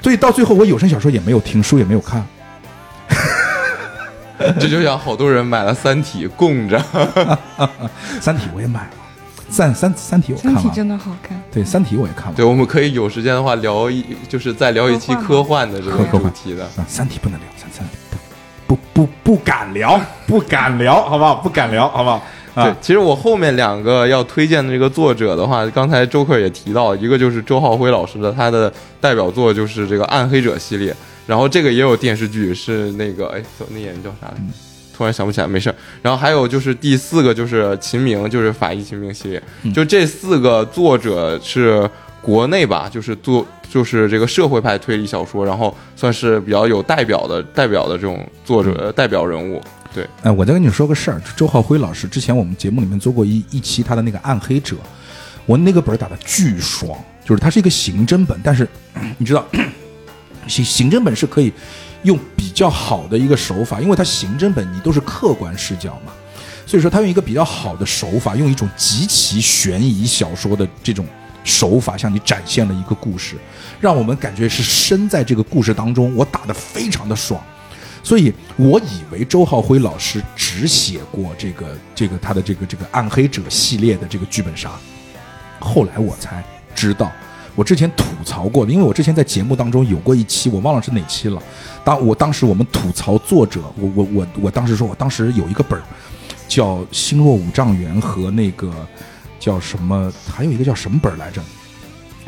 [0.00, 2.24] 所以到最后我有声小说也没有听，书也没有看。
[4.60, 6.80] 这就像好多人买了《三体》供着。
[8.22, 8.90] 三体我也买了，
[9.50, 11.40] 三三三体我看了，真的好看。
[11.52, 12.34] 对，三体我也看了。
[12.36, 16.64] 对，我们可以有时间的话聊一，就是再聊一期科科幻的这个主题的。
[16.64, 17.96] 啊，三体不能聊，三三体
[18.66, 21.34] 不不不不敢聊， 不敢聊，好不好？
[21.36, 22.22] 不敢聊，好不好？
[22.54, 30.94] 对啊，，其实我后面两个要推荐的这个作者的话，刚才周克也提到，一个就是周浩辉老师的，他的代表作就是这个《暗黑者》系列，
[31.26, 34.69] 然后这个也有电视剧，是那个哎，那演员叫啥来着？
[35.00, 35.74] 突然想不起来，没事儿。
[36.02, 39.42] 然后还有就是第四个就是秦明，就是法医秦明系列，
[39.72, 41.88] 就这四个作者是
[42.20, 49.58] 国内吧，就是做就是这个社会派推理小说，然后算是比较有代表的代表的这种作者、代表人物。
[49.94, 54.76] 对，哎，我再跟你说个事儿，周浩辉老师之前我们节目里面做过一一期他的那个《暗黑者》，
[55.46, 56.90] 我那个本儿打的巨爽，
[57.24, 58.68] 就是它是一个刑侦本，但是
[59.16, 59.46] 你知道，
[60.46, 61.50] 刑刑侦本是可以
[62.02, 66.12] 用比较好的一个手法，因为它刑侦本你都是客观视角嘛，
[66.66, 71.06] 所以说他用一个比较好的手法，用一种极其悬疑小说的这种
[71.44, 73.36] 手法向你展现了一个故事，
[73.80, 77.42] 让我们感觉是身在这个故事当中，我打得非常的爽。
[78.02, 84.70] 所以我以为周浩辉老师只写过这个这个他的这个这个暗黑者系列的这个剧本杀，
[85.58, 86.42] 后来我才
[86.74, 87.12] 知道，
[87.54, 91.42] 我之前吐槽过，因为我之前在节目当中有过一期，我忘了是哪期了。
[91.84, 95.82] 当我当时我们吐槽作者，我我我我当时说，我当时有一个本儿
[96.48, 98.72] 叫《星落五丈原》和那个
[99.38, 101.42] 叫什么，还有一个叫什么本儿来着？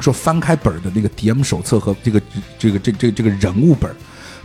[0.01, 2.21] 说翻开本儿的那个 DM 手册和这个
[2.59, 3.95] 这个这这个这个人物本儿，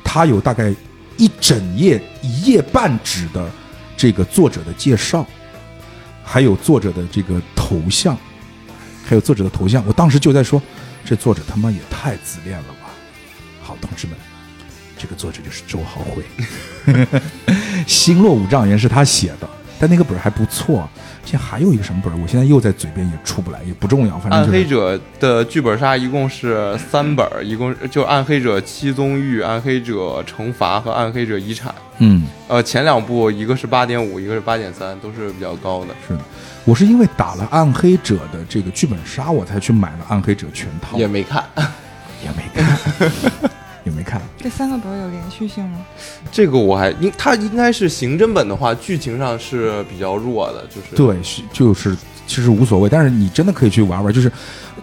[0.03, 0.71] 它有大概
[1.17, 3.49] 一整页一页半纸的
[3.95, 5.25] 这个作者的介绍，
[6.23, 8.15] 还有作者的这个头像，
[9.08, 9.84] 还有作者的头像。
[9.88, 10.62] 我当时就在说，
[11.05, 12.89] 这作者他妈也太自恋了吧！
[13.62, 14.16] 好，同志们，
[14.97, 16.24] 这个作者就是周浩辉，
[17.88, 19.49] 《星落五丈原》是他写的，
[19.80, 20.89] 但那个本儿还不错。
[21.28, 31.75] 现在还有一个什么本儿，我现在又在嘴边也出不来，也不重要，反正暗就是黑者的剧本杀一共是三本，一共就暗黑者七宗狱、暗黑者惩罚和暗黑者遗产。
[31.97, 32.25] 嗯。
[32.47, 35.88] 呃，前两部一个是八点五，一个是八点三，都是比较高的。
[36.07, 36.21] 是的，
[36.63, 41.43] 我是因为打了《暗黑者》的这个剧本杀，我才去买了《暗黑者》全套，也没看
[42.23, 43.11] 也没看，
[43.88, 44.22] 也没看。
[44.38, 45.80] 这三个不是有连续性吗？
[46.32, 51.96] 这个，我还应它应该是刑侦本的话，剧情上是比较弱的，就是对，是就是
[52.28, 54.14] 其实无所谓，但是你真的可以去玩玩。
[54.14, 54.32] 就是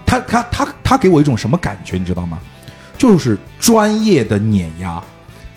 [0.05, 2.39] 他他他他给我一种什么感觉，你知道吗？
[2.97, 5.03] 就是专业的碾压，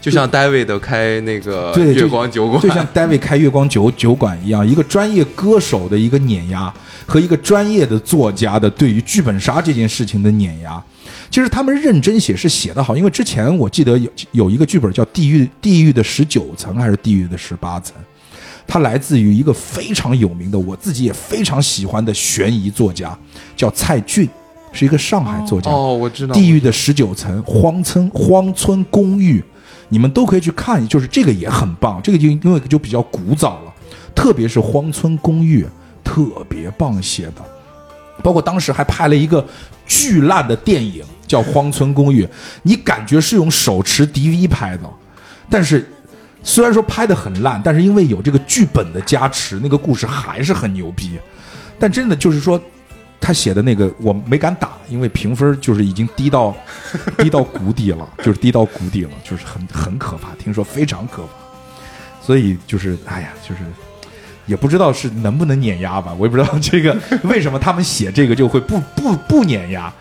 [0.01, 6.73] 就像 David 开那个对月光酒馆，就像 David 开月光酒酒馆一样，一个专业歌手的一个碾压
[7.05, 10.83] 和一个专业的作家的对于剧本杀这件事情的碾压。
[11.29, 17.95] 其实他们认真写是写得好，因为之前我记得有有一个剧本叫《地狱地狱的十九层》还是《地狱的十八层》，
[18.65, 23.17] 它来自于一个非常有名的，我自己也非常喜欢的悬疑作家，
[23.55, 24.27] 叫蔡骏，
[24.71, 25.69] 是一个上海作家。
[25.71, 29.43] 哦，我知道，地狱的十九层、荒村荒村公寓，
[29.89, 33.73] 你们都可以去看，就是这个也很棒，这个就因为就比较古早了，
[34.15, 35.65] 特别是荒村公寓
[36.03, 37.43] 特别棒写的，
[38.23, 39.45] 包括当时还拍了一个
[39.85, 42.23] 巨烂的电影叫《荒村公寓》，
[42.63, 44.83] 你感觉是用手持 DV 拍的，
[45.49, 45.87] 但是
[46.41, 51.19] 虽然说拍的很烂，但是因为有这个剧本的加持，那个故事还是很牛逼。
[51.77, 52.59] 但真的就是说，
[53.19, 56.55] 他写的那个我没敢打，因为评分就是已经低到
[57.19, 61.29] 低到谷底了，就是低到谷底了，就是很很可怕，听说非常可怕。
[62.21, 63.61] 所以就是哎呀，就是
[64.45, 69.93] 也不知道是能不能碾压吧，我也不知道这个 为什么他们写这个就会不不不碾压，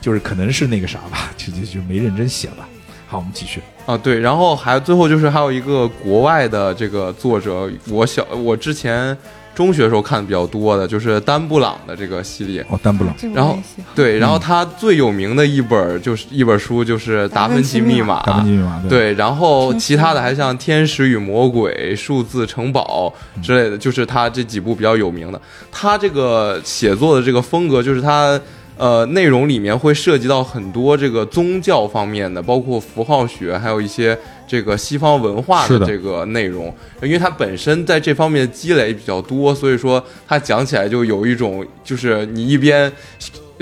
[0.00, 2.68] 就是可能是那个啥吧， 就就就没认真写吧。
[3.06, 3.60] 好，我们继续。
[3.86, 9.16] 啊，对，然后还最后就是还有一个国外的这个作者，我小我之前
[9.52, 12.64] 中学时候看的比较多的，就是丹布朗的这个系列。
[12.70, 13.58] 哦，丹布朗，然后
[13.96, 18.22] 对，然后他最有名的一本儿就是一本书，就是《达芬奇密码》。
[18.26, 23.12] 达芬奇密码，对，然后其他的还像《天使与魔鬼》《数字城堡》
[23.44, 25.40] 之类的，就是他这几部比较有名的。
[25.72, 28.40] 他这个写作的这个风格，就是他
[28.80, 34.18] 呃内容里面会涉及到很多这个宗教方面的，包括符号学，还有一些
[34.48, 36.74] 这个西方文化的这个内容。
[37.02, 42.90] 因为它本身在这方面的积累比较多，所以说它讲起来就有一种就是你一边。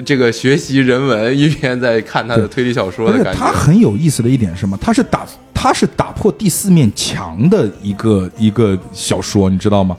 [0.07, 3.41] 这个学习人文，一边在看他的推理小说的感觉。
[3.41, 4.79] 他很有意思的一点是什么？
[4.81, 5.27] 他是打
[5.61, 9.97] 他是打破第四面墙的一个一个小说，你知道吗？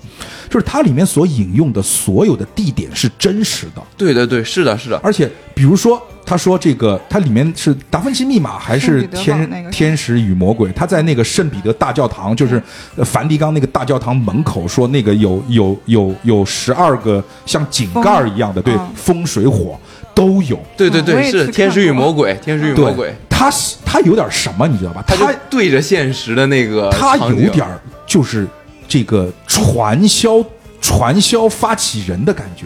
[0.50, 6.02] 就是它里面所引用的所有的地点是真实的，对对对，是的，是的，而且比如说。
[6.26, 10.72] 他说：“这个，它里面是达芬奇密码还是天那个天使与魔鬼？
[10.74, 12.62] 他在那个圣彼得大教堂，就是
[12.96, 19.76] 呃梵蒂冈那个大教堂门口说，那个有有有有十二个像井盖儿一样的，对嗯，风水火
[20.20, 20.60] 都有。
[20.76, 23.50] 对对对，是是《天使与魔鬼》，《天使与魔鬼》，他
[23.86, 25.02] 他有点什么，你知道吧？
[25.08, 27.66] 他就对着现实的那个他有点
[28.06, 28.46] 就是
[28.86, 30.44] 这个传销
[30.82, 32.66] 传销发起人的感觉。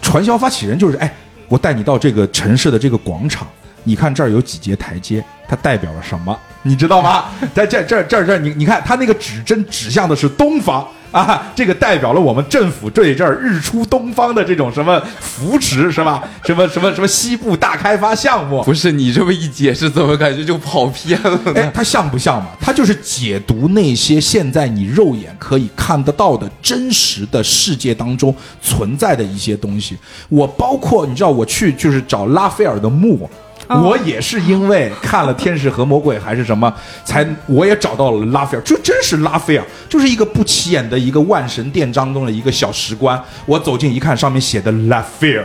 [0.00, 1.14] 传销发起人就是哎，
[1.48, 3.46] 我带你到这个城市的这个广场，
[3.84, 6.34] 你看这儿有几节台阶，它代表了什么？
[6.62, 7.26] 你知道吗？
[7.54, 16.22] 在这这这这，你你看，它那个指针指向的是东方啊，这个代表了我们政府这一阵儿日出东方的这种什么扶持是吧？
[16.44, 18.62] 什么什么什么西部大开发项目？
[18.62, 22.48] 不是你这么一解释，怎么感觉就跑偏了哎呢？，它像不像嘛？
[22.60, 29.96] 它就是解读那些现在你肉眼可以看得到的真实的世界当中存在的一些东西。
[30.28, 33.28] 我包括你知道，我去就是找拉斐尔的墓。
[33.68, 36.72] 我也是因为看了《天使和魔鬼》还是什么，
[37.04, 43.20] 才我也找到了拉斐尔，就真是拉斐尔，就是一个不起眼的一个万神殿当中的一个小石棺。
[43.44, 45.44] 我走近一看，上面写的拉斐尔，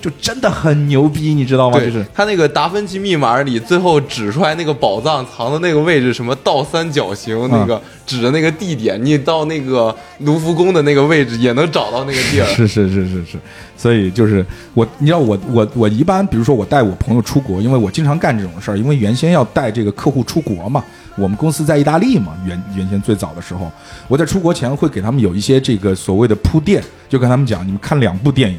[0.00, 1.78] 就真的很牛逼，你知道吗？
[1.78, 12.46] 就是他那个达芬奇密码里最后指出来那个宝藏藏的那个位置，什么倒三角形那个指的那个地点，你到那个卢浮宫的那个位置也能找到那个地儿。
[12.54, 13.38] 是是是是是，
[13.76, 14.44] 所以就是
[14.74, 20.84] 我，你知道我我我一般，比如说我带我朋友出国，因为我经常干这种事儿，因为原先要带这个客户出国嘛，
[21.16, 23.70] 我们公司在意大利嘛，原原先最早的时候，
[24.06, 28.58] 我在出国前会给他们有一些这个所谓的铺垫，就跟他们讲，你们看两部电影，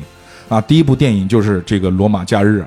[0.50, 2.66] 啊，第一部电影就是这个《罗马假日》，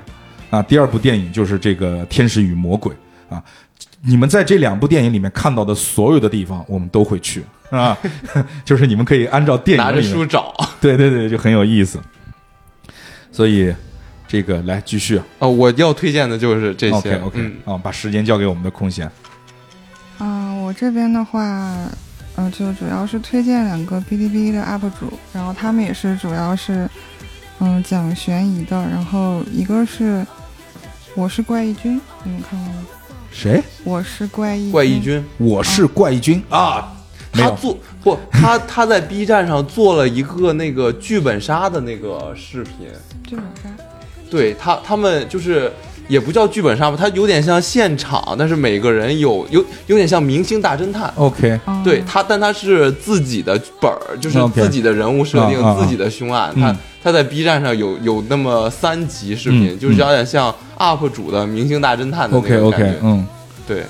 [0.55, 2.91] 啊，第二部电影就是这个《天使与魔鬼》
[3.35, 3.43] 啊。
[4.05, 7.97] 你们在这两部电影里面看到的所有的地方，我们都会去啊，
[8.65, 11.99] 就是你们可以按照电影拿着里面书找，对对对，就很有意思。
[13.31, 13.73] 所以，
[14.27, 17.15] 这个来继续啊，我要推荐的就是这些。
[17.15, 19.09] ，OK OK，嗯啊，把时间交给我们的空闲。
[20.19, 21.41] 嗯、我这边的话，
[22.35, 26.87] 嗯、就主要是推荐两个哔哩哔哩的 UP 主，然后他们也是主要是，
[27.65, 30.25] 嗯、讲悬疑的，然后一个是
[31.15, 32.85] 我是怪异君，你们看过吗？
[33.31, 33.63] 谁？
[33.85, 36.93] 我是怪异怪异君，我是怪异君啊，
[37.31, 42.89] 他做不，他他在 B 站上做了一个那个剧本杀的那个视频，
[43.25, 43.69] 剧本杀，
[44.29, 45.71] 对他他们就是。
[46.07, 56.51] 也不叫剧本杀吧，它有点像现场，但是每个人有有有点像明星大侦探，OK，嗯、对他，但他是自己的本儿，就是自己的人物设定自己的凶案。
[56.55, 56.61] 嗯。
[56.61, 62.93] 他他在 B 站上有有那么三集视频，嗯就是有点像 UP 主的明星大侦探的那个感 OK，觉。
[63.03, 63.27] 嗯，
[63.67, 63.83] 对，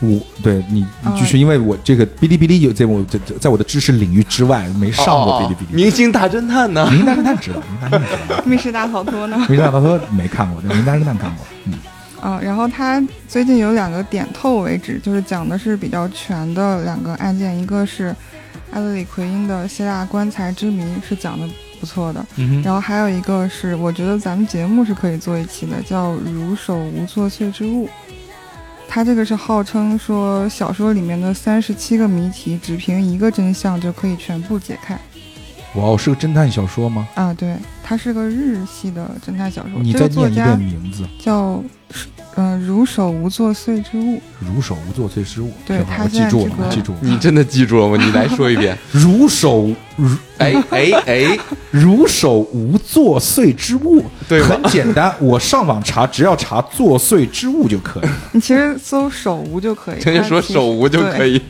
[0.00, 5.66] 我对你你啊继续，因为我这个哔哩哔哩有在我在在我的知识领域之外没上过哔哩哔哩。
[5.70, 6.86] 明星大侦探呢？
[6.90, 9.38] 明星大侦探知道，明星大侦探知道，密室大逃脱呢？
[9.48, 11.46] 密室大逃脱没看过，明星大侦探看过。
[11.64, 11.74] 嗯，
[12.20, 18.14] 啊，然后他最近有两个点透为止，就是讲的是比较全的两个案件，一个是
[18.70, 21.48] 艾德里奎因的希腊棺材之谜，是讲的
[21.80, 27.86] 不错的，嗯然后还有一个是我觉得咱们节目是可以做一期的，叫《如手无作祟之物》。
[28.88, 34.98] 它这个是号称说小说里面的三十七个谜题，只凭一个真相就可以全部解开
[35.74, 37.06] 哇哦，是个侦探小说吗？
[37.14, 37.34] 啊！
[37.34, 41.62] 对，它是个日系的侦探小说，你这再念一个作家遍名字，叫
[42.36, 44.20] 嗯、呃如手无作祟之物。
[44.40, 45.52] 如手无作祟之物。
[45.66, 46.98] 对他我记住了，记住了。
[47.02, 48.02] 你真的记住了吗？
[48.04, 48.76] 你来说一遍。
[48.92, 51.38] 如手 如哎哎哎，
[51.70, 58.12] 如手无作祟之物，对很简单，我上网查，只要查作祟之物就可以了。
[58.32, 61.26] 你其实搜手无就可以，直接说手无就可。
[61.26, 61.40] 以，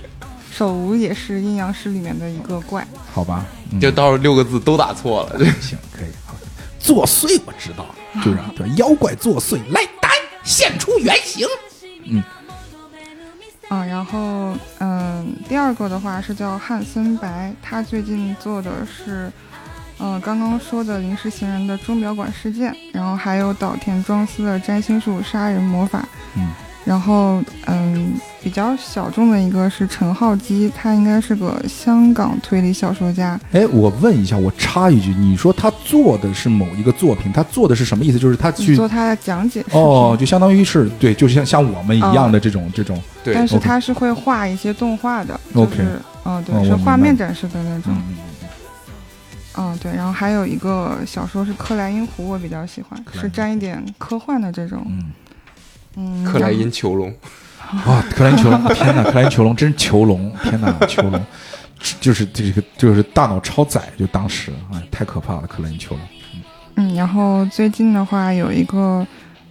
[0.57, 2.87] 手无也是阴阳师里面的一个怪。
[3.13, 5.39] 好吧，嗯就到时候六个字都打错了。
[5.61, 6.09] 行，可以。
[6.25, 6.35] 好，
[6.79, 7.85] 作祟我知道，
[8.25, 9.96] 就是啊对妖怪作祟，来丹
[10.47, 11.47] 现出原形。
[12.05, 12.25] 嗯。
[13.69, 19.29] 啊，然后嗯，第二个的话是叫汉森白，他最近做的是，
[19.99, 26.49] 呃，刚刚说的临时行人的钟表馆事件，然后还有岛田庄司的占星术杀人魔法，嗯，
[26.87, 38.19] 然后嗯，比较小众的一个是陈浩基，他应该是个香港推理小说家，哎，我问一下，我插一句，你说他做的是某一个作品，他做的是什么意思？
[38.21, 48.15] 就是他去做他的讲解视频哦，就相当于是对，就像像我们一样的这种、这种，对，但是他是会画一些动画的 OK 就是嗯，对，是画面展示的那种，嗯，
[49.59, 49.93] 嗯，对。
[49.93, 55.11] 然后还有一个小说是《克莱因湖》，我比较喜欢，是沾一点科幻的这种，嗯
[55.97, 57.13] 嗯，克莱因囚笼，
[57.87, 61.25] 哇，克莱因囚笼， 天哪，克莱因囚笼真是囚笼，天哪，囚笼，
[62.01, 66.05] 就是这个就是大脑超载，就当时哎，太可怕了，克莱因囚笼。
[66.77, 69.07] 嗯，然后最近的话有一个，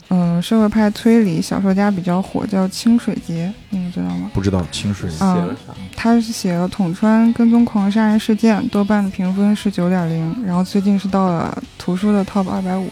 [0.09, 4.29] 嗯、社会派推理小说家比较火，叫清水节，你们知道吗？
[4.31, 5.73] 不知道清水写啊了啥？
[5.95, 12.87] 他是写了统川跟踪狂杀人事件，豆瓣的评分是九点零，然后最近是到了图书的 top 二百五，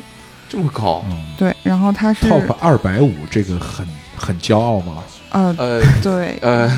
[0.53, 1.03] 这么高？
[1.09, 3.83] 嗯对，然后他是，Top 二百五，这个很
[4.15, 5.03] 很骄傲吗？
[5.31, 6.69] 呃呃对，呃，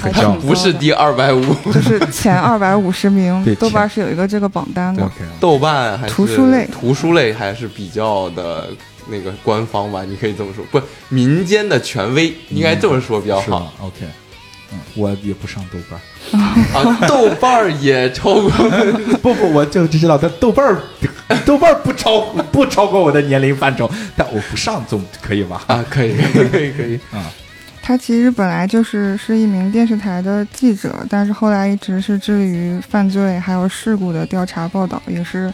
[0.00, 5.04] 还它挺高的不是第二百五，就是前二百五十名，豆瓣是有一个这个榜单的。
[5.04, 8.70] OK， 豆瓣还是图书类图书类还是比较的
[9.08, 14.06] 那个官方吧，你可以这么说，不，民间的权威应该这么说比较好？OK，
[14.72, 16.02] 嗯，我也不上豆瓣儿。
[16.78, 17.06] 啊。
[17.06, 18.50] 豆瓣儿也超过，
[19.22, 20.82] 不不，我就只知道，他豆瓣儿，
[21.44, 22.20] 豆瓣儿不超
[22.50, 25.62] 不超过我的年龄范畴，但我不上总可以吧？
[25.66, 26.98] 啊，可以可以可以可以，
[27.82, 35.52] 他其实本来就是是一名电视台的记者，但是后来一直是致力于犯罪还有事故的调查报道，也是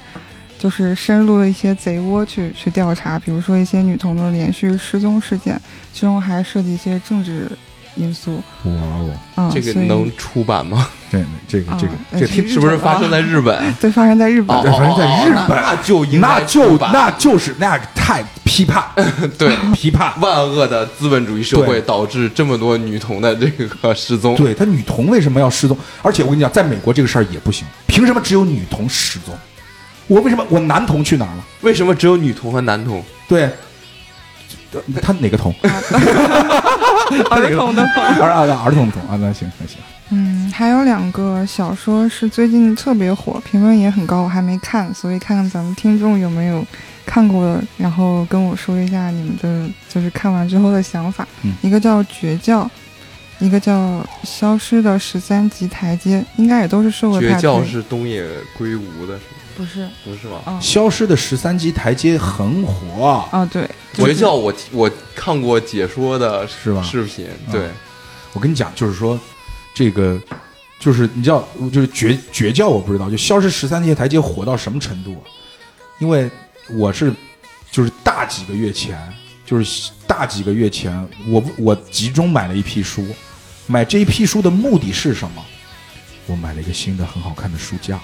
[0.58, 5.58] 就是深入了一些贼窝去去调查，比如说一些女童的连续失踪事件，
[5.94, 7.50] 其中还涉及一些政治
[7.98, 8.36] 因素。
[8.64, 10.88] 哇哦，嗯，这个能出版吗？
[11.10, 11.18] 这
[11.48, 13.56] 这个这个啊这是不是发生在日本？
[13.80, 14.56] 对发生在日本？
[14.62, 18.84] 发生在日本那就应该那就那就是那太批判
[19.38, 19.56] 对。
[19.72, 20.12] 批判。
[20.20, 24.34] 万恶的资本主义社会导致这么多女童的这个失踪。
[24.36, 25.76] 对他女童为什么要失踪？
[26.02, 29.34] 而且我跟你讲，在美国这个事儿也不行，凭什么只有女童失踪？
[30.06, 31.44] 我为什么我男童去哪儿了？
[31.62, 33.02] 为什么只有女童和男童？
[33.28, 33.50] 对，
[35.02, 35.54] 他哪个童？
[37.30, 38.02] 儿童的童。
[38.04, 39.78] 儿儿儿童的童啊，那行那行。
[40.10, 46.64] 嗯，还有两个小说是最近特别火，评论也很高，我还没看，所以看看咱们听众有没有
[47.04, 51.26] 看过的，然后跟我说一下你们的就是看完之后的想法。
[51.44, 52.62] 嗯一个叫《绝教》，
[53.38, 53.72] 一个叫
[54.24, 58.24] 《消失的十三级台阶》，应该也都是受过绝教是东野
[58.56, 60.40] 圭吾的，是吗不是，不是吗？
[60.46, 67.68] 嗯，消失的十三级台阶很火，啊对，绝教我我看过解说的是吧视频，对，
[68.34, 69.18] 我跟你讲，就是说，
[69.74, 70.16] 这个
[70.78, 75.26] 就是你知道，就是绝绝教，我不知道，就消失十三阶台阶火到什么程度啊？
[75.98, 76.30] 因为
[76.70, 77.12] 我是
[77.72, 78.96] 就是大几个月前，
[79.44, 83.04] 就是大几个月前，我我集中买了一批书，
[83.66, 85.44] 买这一批书的目的是什么？
[86.28, 87.98] 我买了一个新的很好看的书架。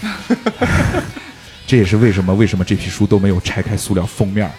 [1.66, 4.52] 这也是为什么为什么这批书都没有拆开塑料封面儿。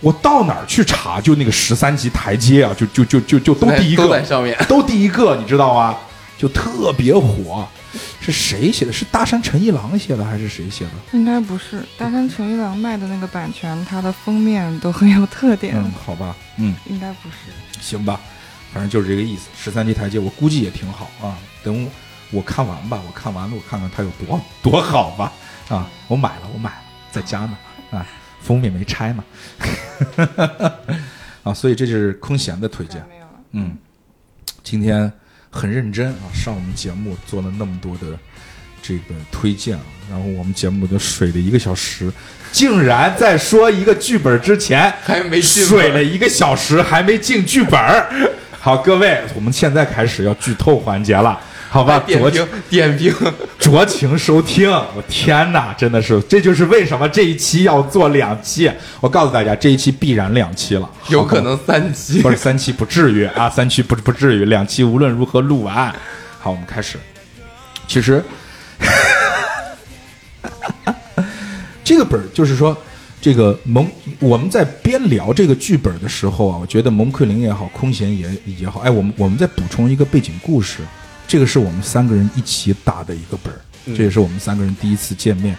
[0.00, 4.56] 我到哪儿去查，就那个十三级台阶啊，就就就就就都第一个，都在上面。
[4.68, 5.96] 都第一个，你知道吗？
[6.36, 7.66] 就特别火。
[8.20, 8.92] 是谁写的？
[8.92, 10.90] 是大山诚一郎写的还是谁写的？
[11.12, 17.36] 应该不是大山诚一郎卖的那个版权，它的封面都很有特点，嗯，好吧，嗯，应该不是。
[17.80, 18.20] 行吧，
[18.72, 19.48] 反正就是这个意思。
[19.56, 21.38] 十三级台阶，我估计也挺好啊。
[21.64, 21.88] 等
[22.30, 25.32] 我看完吧，我看完了，我看看它有多多好吧。
[25.68, 27.58] 啊，我买了，我买了，在家呢。
[27.90, 28.06] 啊，
[28.40, 29.24] 封面没拆嘛。
[31.42, 33.02] 啊，所以这就是空闲的推荐。
[33.52, 33.76] 嗯，
[34.62, 35.10] 今天
[35.50, 38.18] 很认真啊，上我们节目做了那么多的
[38.82, 42.12] 这个推荐啊，然后我们节目都水了一个小时，
[42.52, 48.06] 竟然在说一个剧本之前 还没水了一个小时，还没进剧本儿。
[48.60, 52.02] 好，各位，我们现在开始要剧透环节了，好吧？
[52.08, 53.14] 酌点评点评，
[53.60, 54.70] 酌情 收听。
[54.70, 58.70] 我天哪，真的是，这就是为什么这一期要做两期。
[59.00, 62.30] 我告诉大家，这一期必然两期了，有可能三期不。
[62.30, 65.94] 是三期不至于 啊，三期不不至于，两期无论如何录完。
[66.40, 66.96] 好，我们开始。
[67.86, 68.22] 其实
[71.84, 72.76] 这个本儿就是说，
[73.20, 73.86] 这个蒙
[74.20, 80.78] 我们在边聊这个剧本的时候啊，我觉得蒙克林也好，空闲也也好，哎，我们我们再补充一个背景故事，
[81.28, 83.60] 这个是我们三个人一起打的一个本儿，
[83.94, 85.54] 这也是我们三个人第一次见面。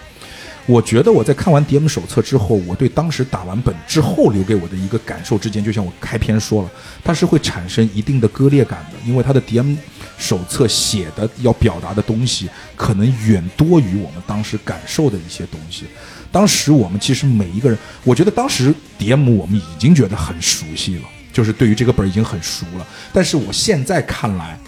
[0.66, 6.70] 我觉得我在看完 DM 手册之后，我对当时打完本之后留给我的一个感受之间，就像我开篇说了，
[7.04, 9.78] 它是会产生一定的割裂感的，因为它的 DM
[10.18, 15.86] 手册写的要表达的东西，可能远多于我们当时感受的一些东西。
[16.32, 22.86] 当时我们其实每一个人，我觉得当时 DM 我们已经觉得很熟悉了，就是对于这个本儿已经很熟了。
[23.12, 24.60] 但是我现在看来，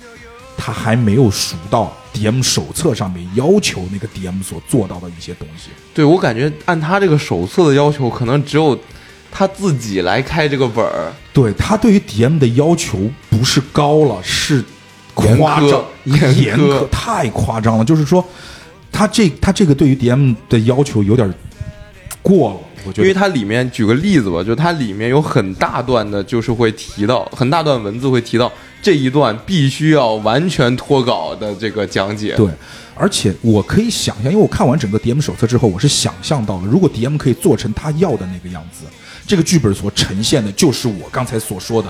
[0.64, 5.72] 他还没有熟到 DM 手册上面要求那个 DM 所做到的一些东西。
[5.92, 8.78] 对我感觉按他这个手册的要求，可能只有
[9.32, 11.12] 他自己来开这个本儿。
[11.34, 14.64] 对他对于 DM 的要求不是高了，是
[15.16, 17.84] 夸张严苛严严苛太夸张了。
[17.84, 18.24] 就是说，
[18.92, 21.34] 他这他这个对于 DM 的要求有点
[22.22, 23.08] 过了，我觉得。
[23.08, 28.52] 因为它里面举个例子吧，就它里面有很大段的，就是会提到很大段文字会提到
[28.82, 32.36] 这一段必须要完全脱稿的这个讲解。
[32.36, 32.50] 对，
[32.96, 38.86] 而且我可以想象，因为我看完整个 DM 手册之后，我是想象到了，如果 DM 可以做成他要的那个样子，
[39.28, 41.88] 这个剧本所呈现的就是我刚才所说的，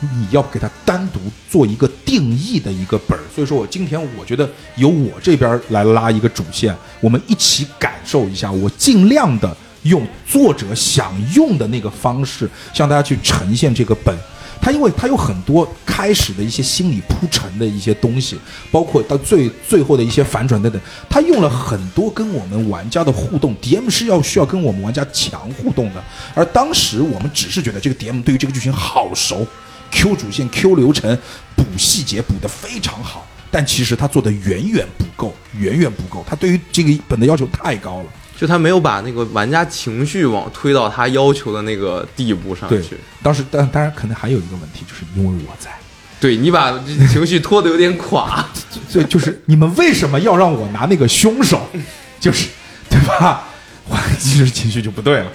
[0.00, 3.22] 你要给它单独做一个定义的一个本儿。
[3.34, 14.16] 所以说我今天我觉得由我这边来拉一个主线，我们一起感受一下，我尽量的用作者想用的那个方式向大家去呈现这个本。
[14.62, 18.38] 他因为他有很多开始的一些心理铺陈的一些东西，
[18.70, 20.78] 包括到最最后的一些反转等等，
[21.08, 26.04] 他用了很多跟我们玩家的互动，DM 是要需要跟我们玩家强互动的，
[26.34, 29.46] 而当时我们只是觉得这个 DM 对于这个剧情好熟
[29.90, 31.16] ，Q 主线、Q 流程、
[31.56, 38.06] 补细节补得非常好，但其实他做的远远不够，远远不够，他对于这个本的要求太高了。
[38.40, 45.70] 就他没有把那个玩家情绪往推到他要求的那个地步上对去。，当时当当然可能还有一个问题，就是因为我在。
[46.18, 48.46] 对你把这情绪拖得有点垮。
[48.88, 51.68] 所以就是你们为什么要让我拿那个凶手？
[52.18, 52.48] 就是
[52.88, 53.44] 对吧？
[53.86, 55.26] 我其实情绪就不对了。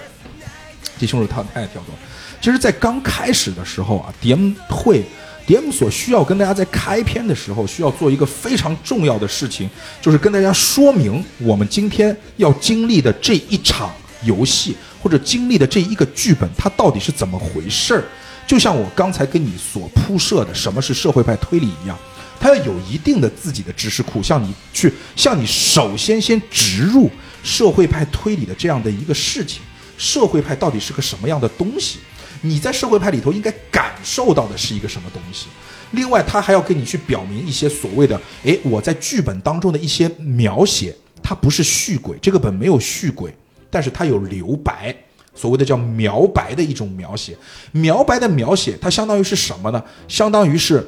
[0.98, 1.94] 这凶手太太跳动。
[2.40, 5.04] 其实，在刚开始的时候啊，DM 会
[5.46, 9.70] DM 所需要跟大家在开篇的时候需要做一个非常重要的事情，
[10.02, 13.94] 就是跟大家说明我们今天要经历的这一场
[14.24, 18.04] 游戏或者经历的这一个剧本，它到底是怎么回事儿。
[18.44, 21.96] 就像我刚才跟你所铺设的什么是社会派推理一样，
[22.40, 27.08] 它要有一定的自己的知识库，向你去向你首先先植入
[27.44, 29.62] 社会派推理的这样的一个事情，
[29.96, 31.98] 社会派到底是个什么样的东西？
[32.46, 35.46] 你在社会派里头应该感受到的是一个什么东西？
[35.92, 43.34] 另外，他还要跟你去表明一些所谓的，诶，我在剧本当中的一些描写，它不是续轨，这个本没有续轨，
[43.70, 44.94] 但是它有留白，
[45.34, 47.36] 所谓的叫描白的一种描写。
[47.70, 49.82] 描白的描写，它相当于是什么呢？
[50.08, 50.86] 相当于是，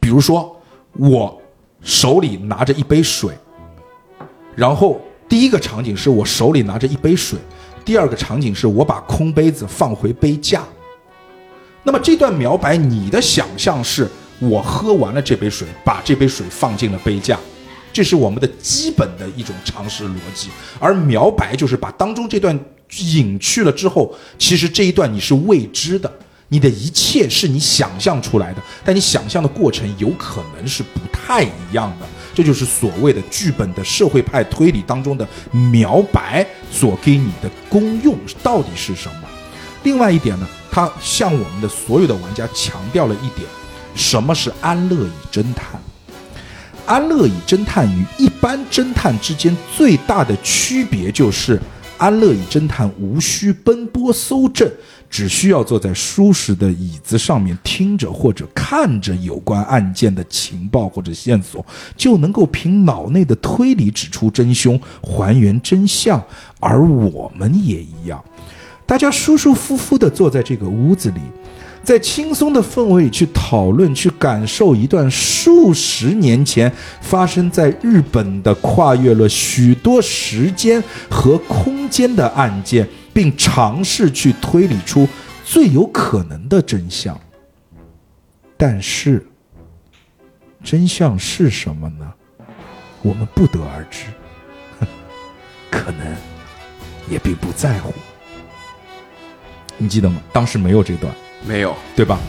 [0.00, 0.60] 比如说
[0.92, 1.40] 我
[1.82, 3.32] 手里拿着一杯水，
[4.56, 7.38] 然后第一个场景是我手里拿着一杯水，
[7.88, 10.62] 第二个场景是我把空杯子放回杯架。
[11.82, 14.06] 那么这段描白，你的想象是
[14.38, 17.40] 我喝完了这杯水，把这杯水放进了杯架，
[17.90, 20.50] 这是我们的基本的一种常识逻辑。
[20.78, 22.54] 而描白就是把当中这段
[22.98, 26.12] 隐去了之后，其实这一段你是未知的，
[26.48, 32.06] 你的一切是你想象出来的，但你想象的过程有可能是不太一样的。
[32.38, 39.28] 这就是所谓的剧本的社会派推理当中的描白所给你的功用到底是什么？
[39.82, 43.44] 另外一点呢，他向我们的所有的玩家强调了一点：
[43.96, 45.82] 什么是安乐椅侦探？
[46.86, 51.60] 安乐椅侦探与一般侦探之间最大的区别就是，
[51.96, 54.70] 安乐椅侦探无需奔波搜证，
[55.10, 61.64] 只需要坐在舒适的椅子上面，听着或者看着有关案件的情报或者线索，
[61.96, 66.22] 就能够凭脑内的推理指出真凶，还原真相。
[66.60, 68.22] 而我们也一样，
[68.84, 71.20] 大家舒舒服服地坐在这个屋子里，
[71.82, 82.86] 在轻松的氛围里去讨论、去感受一段数十年前发生在日本的跨越了许多时间和空间的案件，
[83.18, 85.08] 并尝试去推理出
[85.44, 87.20] 最有可能的真相。
[88.56, 89.26] 但是，
[90.62, 92.14] 真相是什么呢？
[93.02, 94.04] 我们不得而知，
[95.68, 96.16] 可能
[97.10, 97.92] 也并不在乎。
[99.76, 100.22] 你记得吗？
[100.32, 101.12] 当时没有这段。
[101.44, 102.20] 没有，对吧？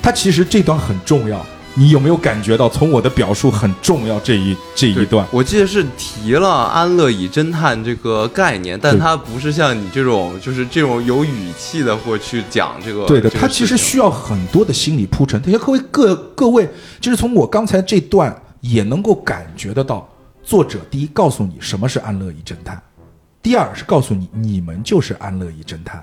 [0.00, 1.44] 它其实这段很重要，
[1.78, 5.26] 你有没有感觉到从我的表述很重要这一这一段？
[5.30, 13.04] 我记得是提了安乐椅侦探这个概念，但对它不是像你这种就是这种有语气的或去讲这个。
[13.04, 15.40] 对的，这个它其实需要很多的心理铺陈。
[15.42, 16.66] 这些各位各各位，
[16.98, 20.08] 就是从我刚才这段也能够感觉得到，
[20.42, 22.82] 作者第一告诉你什么是安乐椅侦探，
[23.42, 26.02] 第二是告诉你你们就是安乐椅侦探。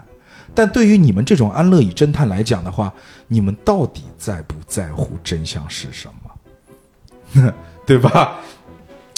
[0.55, 2.93] 但对于你们这种安乐椅侦探来讲的话，
[3.27, 7.53] 你们到底在不在乎真相是什么？
[7.85, 8.39] 对吧？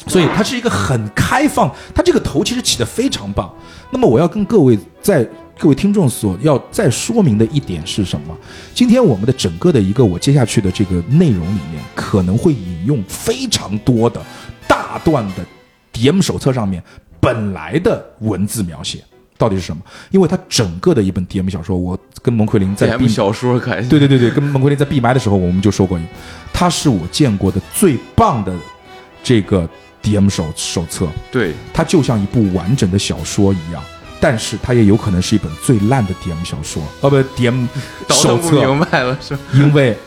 [0.08, 3.54] 所以它是一个很开放，它这个头其实起得非常棒。
[3.92, 5.28] 那么我要跟各位在
[5.58, 8.38] 各位听众所要再说明的一点是什么？
[8.74, 14.22] 今天我们的整个的一个我接下去的这个内容里面，可能会引用非常多的
[14.68, 15.46] 大段的
[15.92, 16.84] DM 手册上面
[17.20, 19.04] 本来的文字描写。
[19.38, 19.82] 到底是什么？
[20.12, 23.90] 因为它整个的一本 DM 小说，我跟蒙奎林在 DM 闭小说开始。
[23.90, 26.00] 对对对对，跟蒙奎林在闭麦的时候，我们就说过
[26.54, 28.54] 它是我见过的最棒的
[29.24, 29.68] 这个
[30.02, 33.84] DM 手手册，对它就像一部完整的小说一样，
[34.20, 37.68] 但是它也有可能是一本最烂的 DM 小说，哦不腾
[38.08, 39.38] 不 手册，明白了是？
[39.54, 39.98] 因为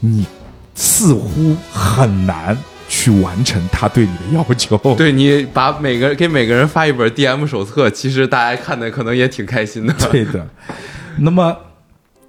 [0.00, 0.26] 你
[0.74, 2.56] 似乎很难
[2.88, 4.76] 去完成他对你的要求。
[4.96, 9.92] 对你把每个给每个人发一本 DM 手册，其实大家看的可能也挺开心的。
[10.10, 10.46] 对的。
[11.18, 11.56] 那么，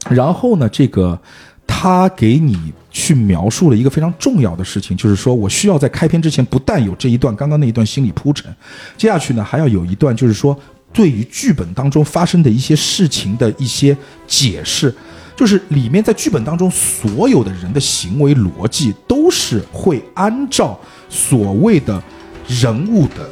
[0.09, 1.19] 然后呢，这个
[1.65, 8.53] 他给你去描述了一个非常重要的事情，就是说我需要在开篇之前，不但有这一段刚刚那一段心理铺陈，
[8.97, 10.57] 接下去呢还要有一段，就是说
[10.93, 13.95] 对于剧本当中发生的一些事情的一些
[14.25, 14.93] 解释。
[15.37, 20.77] 就是里面在剧本当中，所有的人的行为逻辑都是会按照
[21.07, 22.01] 所谓的
[22.47, 23.29] 人物的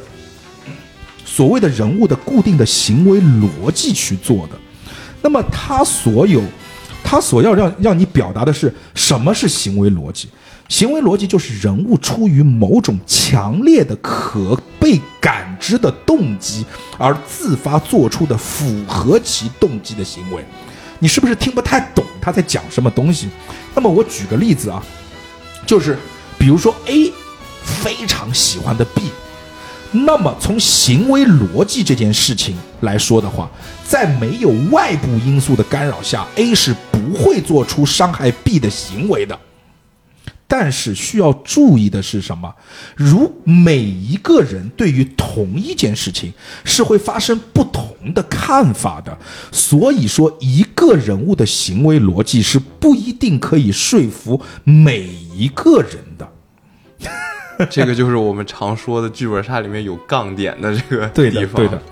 [1.24, 4.52] 所谓的人物的固定的行为逻辑去做的。
[5.20, 6.40] 那么他所有，
[7.02, 10.28] 他所要让让你表达的是什么是行为逻辑？
[10.68, 16.64] 行为逻辑就是人物出于某种强烈的可被感知的动机
[16.98, 20.44] 而自发做出的符合其动机的行为。
[20.98, 23.28] 你是不是听不太懂他在讲什么东西？
[23.74, 24.82] 那么我举个例子啊，
[25.66, 25.98] 就是
[26.38, 27.12] 比如说 A
[27.62, 29.10] 非常喜欢的 B，
[29.92, 33.50] 那么从行为逻辑这件事情来说的话，
[33.86, 39.38] 在没有外部因素的干扰下，A 是不会做出伤害 B 的行为的。
[40.48, 42.54] 但是需要注意的是什么？
[42.94, 46.32] 如每一个人对于同一件事情
[46.64, 49.18] 是会发生不同的看法的，
[49.50, 56.28] 所以说一个人物的行为逻辑是不一定可以说服每一个人的。
[57.70, 61.56] 这个就是我们常说的剧本杀里面有杠点的这个 对的，地方。
[61.56, 61.82] 对的。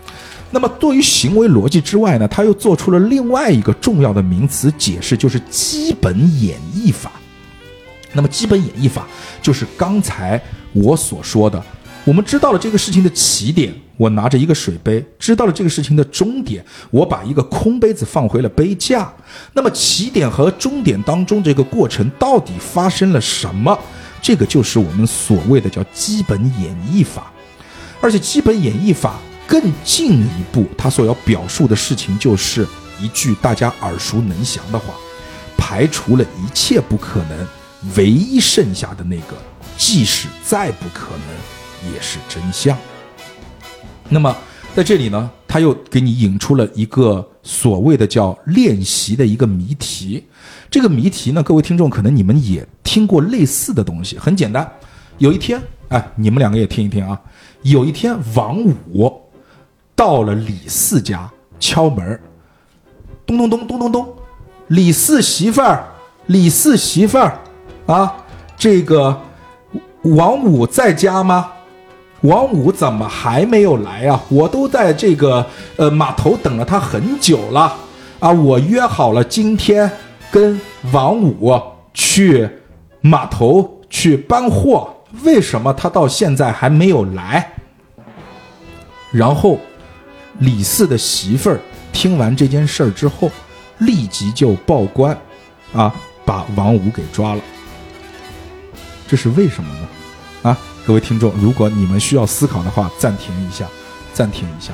[0.50, 7.10] 那么，对于行为逻辑之外呢，他又做出了另外一个重要的名词解释，就是基本演绎法。
[8.14, 9.06] 那么，基本演绎法
[9.42, 10.40] 就是刚才
[10.72, 11.62] 我所说的，
[12.04, 19.12] 我们知道了这个事情的起点，我拿着一个水杯；知道了这个事情的终点，我把一个空杯子放回了杯架。
[19.52, 23.78] 那么，起点和终点当中这个过程到底发生了什么？
[24.22, 27.30] 这个就是我们所谓的叫基本演绎法。
[28.00, 29.14] 而且基本演绎法
[29.46, 32.66] 更进一步，它所要表述的事情就是
[33.00, 34.94] 一句大家耳熟能详的话：
[35.56, 37.46] 排除了一切不可能，
[37.96, 39.36] 唯一剩下的那个，
[39.76, 42.76] 即使再不可能，也是真相。
[44.08, 44.34] 那么
[44.74, 50.24] 在这里呢，他又给你引出了一个所谓的叫练习的一个谜题。
[50.70, 54.70] 这个谜题呢，各位听众可能你们也听过类似的东西，很简单。
[55.18, 57.20] 有一天，哎，你们两个也听一听啊。
[57.62, 59.22] 有一天，王五
[59.94, 61.30] 到了李四家
[61.60, 62.20] 敲门，
[63.24, 64.14] 咚咚咚咚咚咚，
[64.68, 65.84] 李四媳妇儿，
[66.26, 67.38] 李四媳妇儿
[67.86, 68.14] 啊，
[68.56, 69.20] 这个
[70.02, 71.50] 王五在家吗？
[72.22, 74.18] 王五怎么还没有来啊？
[74.30, 75.44] 我都在这个
[75.76, 77.76] 呃码头等了他很久了
[78.18, 78.30] 啊！
[78.30, 79.90] 我约好了今天
[80.30, 80.58] 跟
[80.92, 81.60] 王五
[81.92, 82.48] 去
[83.02, 84.88] 码头去搬货，
[85.22, 87.52] 为什么他到现在还没有来？
[89.10, 89.58] 然后
[90.38, 91.60] 李四的媳妇儿
[91.92, 93.30] 听完这件事儿之后，
[93.78, 95.14] 立即就报官，
[95.74, 97.42] 啊，把王五给抓了。
[99.06, 99.88] 这是为什么呢？
[100.50, 103.68] 啊，各位听众，如果你们需要思考的话，暂停一下，
[104.12, 104.72] 暂停一下，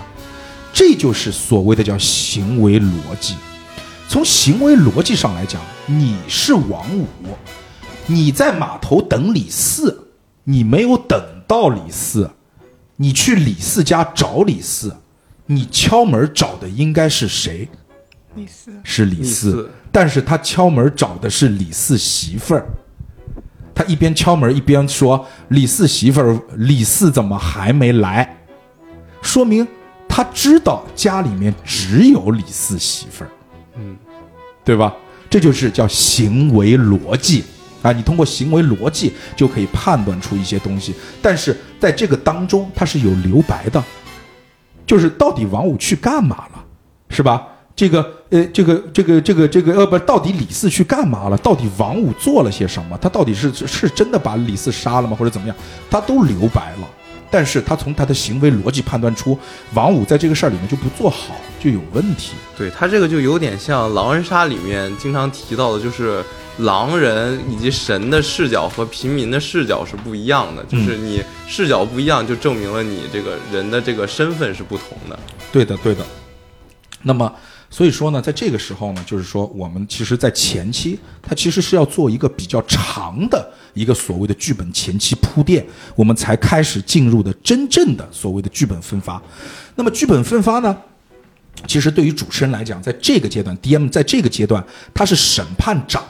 [0.72, 3.36] 这就是所谓的叫行为逻辑。
[4.08, 7.06] 从行为逻辑上来讲，你是王五，
[8.06, 10.08] 你在码头等李四，
[10.44, 12.30] 你没有等到李四，
[12.96, 14.96] 你去李四家找李四，
[15.46, 17.68] 你敲门找的应该是谁？
[18.34, 22.66] 李四，是李四，但是他敲门找的是李四媳妇儿。
[23.80, 28.36] 他一边敲门一边说：“李四媳妇儿，李四怎么还没来？”
[29.22, 29.66] 说明
[30.06, 33.30] 他知道家里面只有李四媳妇儿，
[33.76, 33.96] 嗯，
[34.62, 34.94] 对吧？
[35.30, 37.42] 这就是叫行为逻辑
[37.80, 37.90] 啊！
[37.90, 43.82] 你通过行为逻辑就可以判断出一些东西，但是在这个当中它是有留白的，
[44.86, 46.62] 就是到底王五去干嘛了，
[47.08, 47.48] 是吧？
[47.80, 51.38] 这个呃，这个这个这个这个呃，不，到底李四去干嘛了？
[51.38, 52.98] 到底王五做了些什么？
[53.00, 55.16] 他到底是是是真的把李四杀了吗？
[55.18, 55.56] 或者怎么样？
[55.90, 56.86] 他都留白了。
[57.30, 59.38] 但是他从他的行为逻辑判断出，
[59.72, 62.32] 王五在这个事儿里面就不做好，就有问题。
[62.54, 66.22] 对他这个就有点像狼人杀里面经常提到的，就是
[66.58, 75.18] 狼人以及神的视角和平民的视角是不一样的，就是你视角不一样，就证明了你这个人的这个身份是不同的。
[75.50, 76.04] 对的，对的。
[77.02, 77.32] 那么，
[77.72, 85.64] 所以说呢，在这个时候呢，就是说，我们其实，在前期，它其实是要做一个比较长的一个所谓的剧本前期铺垫，
[85.94, 89.22] 我们才开始进入的真正的所谓的剧本分发。
[89.76, 90.76] 那么，剧本分发呢，
[91.68, 96.02] 其实对于主持人来讲，在这个阶段，DM 在这个阶段，他是审判长。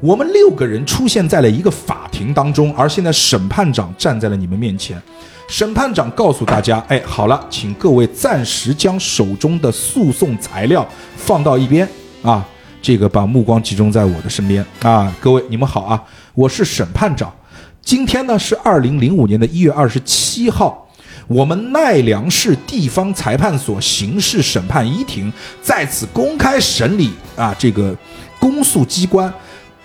[0.00, 5.02] 我们六个人出现在了一个法庭当中，而现在审判长站在了你们面前。
[5.48, 10.86] 审判长告诉大家：“哎，好了，请各位暂时将手中的诉讼材料
[11.16, 11.88] 放到一边
[12.22, 12.46] 啊，
[12.82, 16.00] 这个把目光集中在我的身边啊，各位你们好啊，
[16.34, 17.32] 我是审判长。
[17.80, 20.86] 今天呢是二零零五年的一月二十七号，
[21.26, 25.32] 我们奈良市地方裁判所刑事审判一庭
[25.62, 27.96] 在此公开审理啊这个
[28.38, 29.32] 公诉机关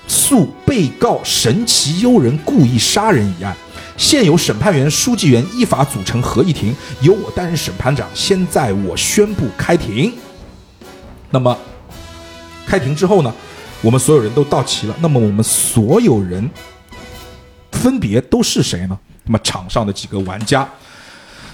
[0.09, 3.55] 诉被告神奇悠人故意杀人一案。”
[3.97, 8.07] 现有审判员、书记员依法组成合议庭，由我担任审判长。
[8.13, 10.13] 现在我宣布开庭。
[11.29, 11.57] 那么，
[12.65, 13.33] 开庭之后呢，
[13.81, 14.95] 我们所有人都到齐了。
[14.99, 16.49] 那么我们所有人
[17.71, 18.97] 分别都是谁呢？
[19.25, 20.67] 那么场上的几个玩家。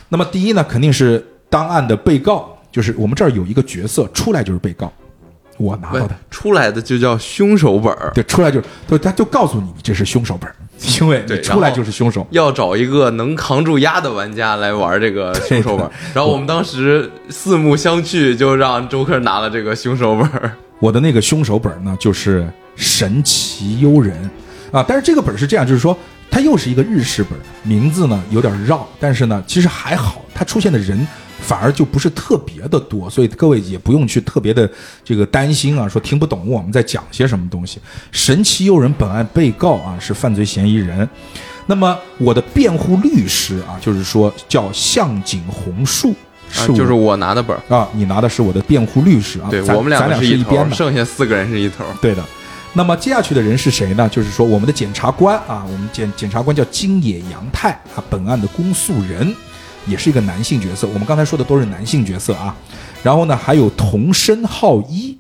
[0.08, 4.92] 那么第一呢，肯定是当案的被告，就是我们这儿有一个角色出来就是被告，
[5.58, 6.16] 我拿到的。
[6.32, 10.56] 出来的就叫凶手本儿，对，出来就是，对，他就告诉你这是凶手本儿，
[11.02, 12.26] 因为你对出来就是凶手。
[12.32, 15.92] 要找一个能扛住压的玩家来玩这个 凶手本儿。
[16.14, 20.52] 然后我们当时四目相觑，就让周克拿了这个凶手本儿。
[20.80, 24.30] 我的那个凶手本呢，就是神奇幽人
[24.72, 24.84] 啊。
[24.88, 25.98] 但是这个本是这样，就是说
[26.32, 31.06] 它又是一个日式本，名字呢有点绕，但是呢其实还好，它出现的人
[31.42, 34.70] 反而就不是特别的多，所以各位也不用去特别的
[35.04, 37.80] 这个担心啊，说听不懂我们在讲些什么东西。
[38.12, 41.08] 神奇诱人本案被告啊是犯罪嫌疑人。
[41.66, 46.16] 那么我的辩护律师啊，就是说叫向井红树，
[46.52, 47.76] 是、啊就是我拿的本儿。
[47.76, 51.90] 啊，你拿的是我的辩护律师啊，对我们咱俩是一边的，剩下四个人是一头儿。
[52.02, 52.24] 对的。
[52.74, 54.08] 那么接下去的人是谁呢？
[54.10, 59.36] 就是说我们的检察官啊，我们检检察官叫金野洋太啊，本案的公诉人，
[59.86, 60.88] 也是一个男性角色。
[60.88, 62.56] 我们刚才说的都是男性角色啊。
[63.02, 65.18] 然后呢，还有同生浩一，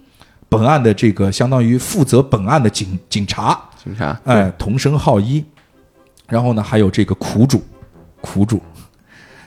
[0.49, 5.43] 本案的这个相当于负责本案的警警察，警察，哎，同生浩一。
[6.28, 7.64] 然后呢，还有这个苦主，
[8.22, 8.62] 苦主，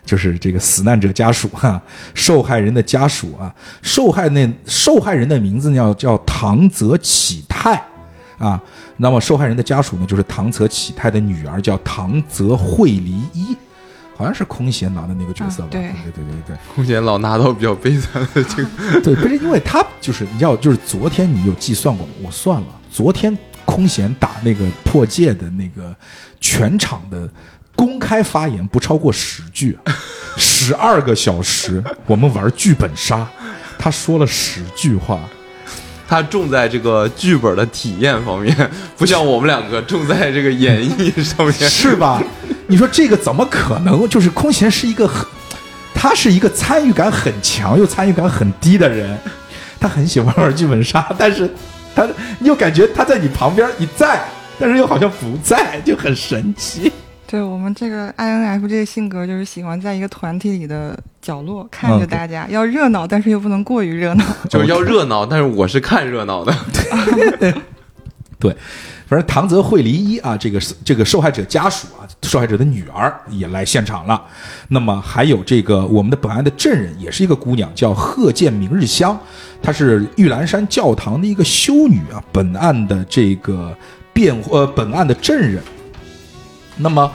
[0.04, 1.80] 就是这个死难者家属哈、
[2.14, 7.80] 受害人的家属啊，受害那受害人的名字叫叫唐泽启泰
[8.38, 8.60] 啊，
[8.96, 13.56] 那么受害人的家属呢，就是唐泽启泰的女儿叫唐泽惠梨一，
[14.23, 15.68] 好像是空闲拿的那个角色吧？
[15.68, 22.12] 啊对对对对对空闲老拿到比较悲惨的这个， 对，不是因为他就是你知道，就是昨天你有计算过吗？
[22.23, 25.95] 我算了，昨天空闲打那个破戒的那个
[26.41, 27.29] 全场的
[27.75, 29.77] 公开发言不超过十句，
[30.37, 33.29] 十二个小时，我们玩剧本杀，
[33.79, 35.18] 他说了十句话。
[36.12, 38.54] 他重在这个剧本的体验方面，
[38.98, 41.54] 不像我们两个重在这个演绎上面。
[41.54, 42.22] 是吧？
[42.68, 44.06] 你说这个怎么可能？
[44.06, 45.26] 就是空闲是一个很，
[45.94, 49.18] 他是一个参与感很强又参与感很低的人，
[49.80, 51.50] 他很喜欢玩剧本杀，但是
[51.94, 52.06] 他
[52.38, 54.22] 你又感觉他在你旁边，你在，
[54.60, 56.92] 但是又好像不在，就很神奇。
[57.33, 64.24] 对我们这个 INFJ 性格就是喜欢在一个团体里的角落看着嗯大家，要热闹，但是又不能过于热闹。
[64.51, 66.55] 就是要热闹，但是我是看热闹的。
[68.39, 68.55] 对，
[69.07, 74.22] 反正唐泽惠梨一啊，这个这个受害者家属啊，受害者的女儿也来现场了。
[74.68, 79.18] 那么还有这个我们的本案的证人，也是一个姑娘，叫贺建明日香，
[79.62, 82.22] 她是玉兰山教堂的一个修女啊。
[82.30, 83.74] 本案的这个
[84.12, 85.62] 辩护呃，本案的证人。
[86.77, 87.11] 那么，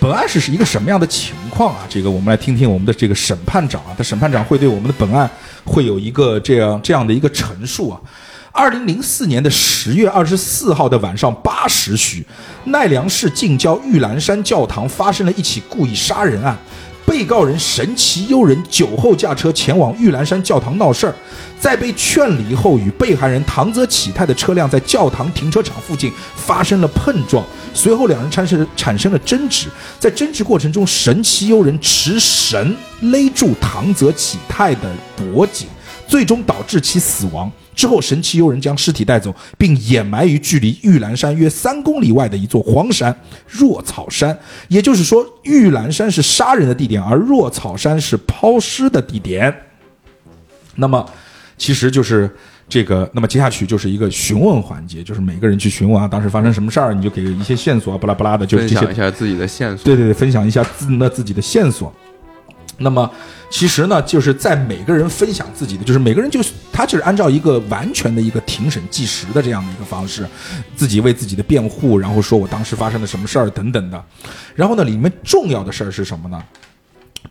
[0.00, 1.82] 本案是是一个什么样的情况啊？
[1.88, 5.28] 这个我们来听听我们的这个审判长啊，他审判长会对我们的本案
[5.64, 8.00] 会有一个这样这样的一个陈述啊。
[8.52, 12.26] 二零零四年的十月二十四号的晚上八时许，
[12.64, 16.56] 奈良市近郊玉兰山教堂发生了一起故意杀人案。
[17.10, 21.14] 被告人神崎悠人酒后驾车前往玉兰山教堂闹事儿，
[21.58, 27.44] 在被劝离后，与被害人唐泽启泰的车辆在教堂停车场附近发生了碰撞，
[27.74, 29.66] 随后两人产生产生了争执。
[29.98, 35.66] 在争执过程中，神崎悠人持绳勒住唐泽启泰的脖颈，
[36.06, 37.50] 最终导致其死亡。
[37.80, 43.18] 之后，神奇悠人将尸体带走，并掩埋于距离玉兰山约三公里外的一座荒山——
[43.48, 44.38] 若草山。
[44.68, 49.54] 也就是说，玉兰山是杀人的地点，而若草山是抛尸的地点。
[50.74, 51.08] 那么，
[51.56, 52.30] 其实就是
[52.68, 53.10] 这个。
[53.14, 59.86] 那么接下去就是一个询问环节，就是每个人去询问啊，当时发生什么事儿，你就给一些线索啊，巴拉巴拉的，就分这些享一下自己的线索。
[59.86, 61.90] 对对对，分享一下自那自己的线索。
[62.82, 63.08] 那么
[63.50, 70.26] 其实呢，就是在每个人分享自己的，就是每个人就是他就是按照一个完全的一个庭审计时的这样的一个方式，
[70.74, 74.02] 自己为自己的辩护，然后说我当时发生了什么事儿等等的。
[74.54, 76.42] 然后呢，里面重要的事儿是什么呢？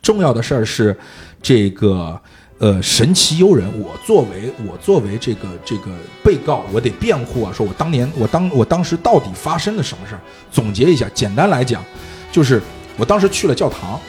[0.00, 0.96] 重要的事儿是
[1.42, 2.18] 这个
[2.58, 5.90] 呃神奇悠人，我作为我作为这个这个
[6.22, 10.20] 被告，我得辩护啊，说我当年我当我当时到底发生了什么事儿？
[10.52, 11.84] 总结一下，简单来讲，
[12.30, 12.62] 就是
[12.96, 14.00] 我当时去了教堂，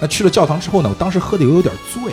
[0.00, 2.12] 那去了教堂之后呢，我当时喝的有点醉，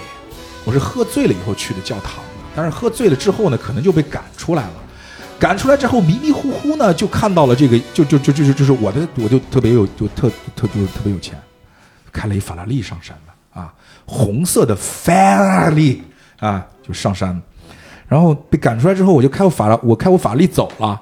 [0.65, 2.23] 我是喝醉了以后去的教堂的，
[2.55, 4.73] 但是喝醉了之后呢，可能就被赶出来了。
[5.39, 11.37] 赶出来之后，迷迷糊糊呢，就看到了这个，就就就就是就是我的，我就特别有，就特特就是特别有钱，
[12.13, 13.73] 开了一法拉利上山的啊，
[14.05, 16.01] 红色的法拉利
[16.39, 17.41] 啊，就上山。
[18.07, 21.01] 然后被赶出来之后，我就开我法拉，我开我法拉利走了。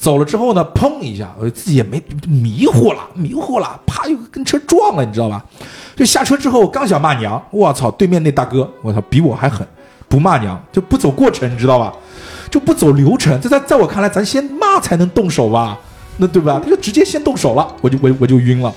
[0.00, 5.44] 走了之后呢，砰一下，我自己也没迷糊了，迷糊了，啪又跟车撞了，你知道吧？
[5.94, 9.66] 就下车之后刚想骂娘，我操，对面那大哥，我操，比我还狠，
[10.08, 11.92] 不骂娘就不走过程，你知道吧？
[12.50, 15.78] 就不走流程，这在在我看来，咱先骂才能动手吧，
[16.16, 16.58] 那对吧？
[16.64, 18.74] 他就直接先动手了，我就我我就晕了。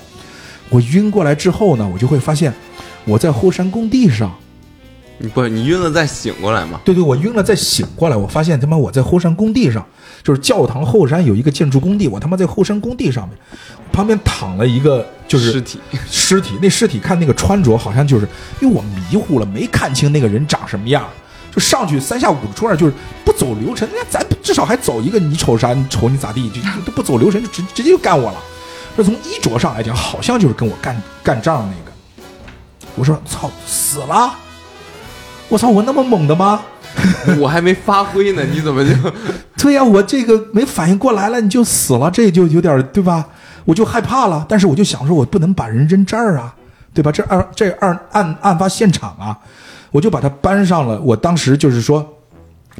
[0.68, 2.52] 我晕过来之后呢，我就会发现
[3.06, 4.30] 我在后山工地上，
[5.16, 6.78] 你不，你晕了再醒过来嘛？
[6.84, 9.84] 对对，我晕了再醒过来，我发现他妈我在后山工地上，
[10.24, 13.36] 就是教堂后山有一个建筑工地，我他妈在后山工地上面，
[13.92, 15.78] 旁边躺了一个就是尸体，
[16.10, 18.26] 尸体，那尸体看那个穿着好像就是，
[18.58, 21.06] 因为我迷糊了，没看清那个人长什么样，
[21.54, 25.74] 就上去三下五除二就是不走流程，那咱至少还走一个，你瞅啥？
[25.74, 26.48] 你瞅你咋地？
[26.48, 28.38] 就就都不走流程，就直直接就干我了。
[28.96, 31.92] 这从衣着上来讲，好像就是跟我干干仗那个。
[32.96, 34.32] 我说操，死了！
[35.50, 36.62] 我操，我那么猛的吗？
[37.40, 38.90] 我还没发挥呢， 你怎么就？
[39.58, 43.26] 对呀、我这个没反应过来了，你就死了，这就有点对吧？
[43.64, 46.54] 我就害怕了，但是我就想说，我不能把人扔这儿啊，
[46.92, 47.10] 对吧？
[47.10, 49.38] 这二这二案案发现场啊，
[49.90, 51.00] 我就把它搬上了。
[51.00, 52.06] 我当时就是说，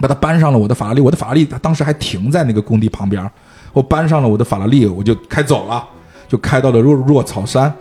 [0.01, 3.29] 把它搬上了我的法拉利，我的法拉利它当时还停在那个工地旁边，
[3.73, 5.83] 我搬上了我的法拉利，我就开走了，
[6.29, 7.73] 就开到了若若草山，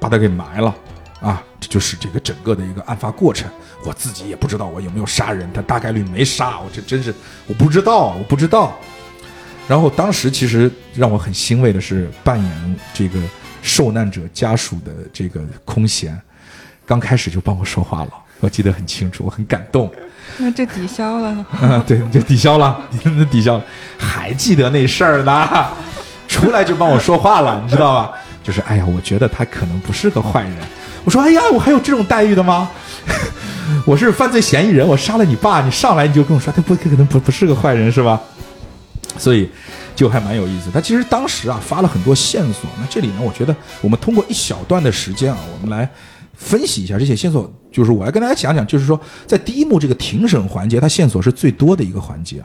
[0.00, 0.74] 把它给埋了。
[1.20, 3.48] 啊，这就是这个整个的一个案发过程。
[3.84, 7.14] 我自己也不知道我有没有杀人，他大概率没杀，我这真是
[7.46, 8.76] 我不知道，我不知道。
[9.68, 13.18] 然后当时其实让我很欣慰的是，扮演这个
[13.62, 16.20] 受难者家属的这个空闲，
[16.84, 18.10] 刚开始就帮我说话了，
[18.40, 19.90] 我记得很清楚，我很感动。
[20.38, 21.46] 那这抵消了呢？
[21.60, 23.64] 啊，对，就抵消了，那抵消了，
[23.96, 25.68] 还记得那事儿呢，
[26.28, 28.12] 出来就帮我说话了，你知道吧？
[28.42, 30.56] 就是，哎呀，我觉得他可能不是个坏人。
[31.06, 32.68] 我说，哎呀，我还有这种待遇的吗？
[33.86, 38.20] 我是犯罪嫌疑人，我杀了你爸，你上来你就跟我说他不可能不不是个坏人是吧？
[39.16, 39.48] 所以
[39.94, 40.68] 就还蛮有意思。
[40.72, 45.88] 他其实当时啊发了很多线索，那这里呢，我觉得我们通过一小段的时间啊，我们来
[46.34, 47.48] 分析一下这些线索。
[47.70, 52.42] 就是我来跟大家讲讲，就是说在第一幕这个庭审环节，它线索是最多的一个环节。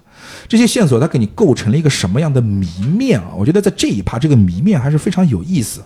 [0.48, 3.32] 这些线索它给你构成了一个什么样的谜面啊？
[3.36, 5.82] 我觉得在这一趴这个谜面还是非常有意思。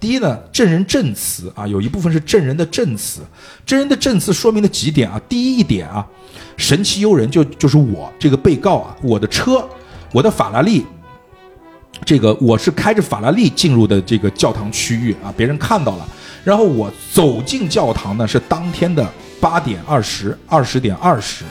[0.00, 3.20] 第一呢，证人证词啊，有一部分是证人的证词。
[3.66, 5.20] 证人的证词说明了几点啊？
[5.28, 6.06] 第一一点啊，
[6.56, 9.68] 神奇幽人就就是我这个被告啊，我的车，
[10.12, 10.86] 我的法拉利，
[12.04, 16.08] 这个我是开着法拉利进入的这个教堂区域啊，别人看到了。
[16.44, 19.06] 然后我走进教堂呢，是当天的
[19.40, 21.44] 八点二十，二十点二十。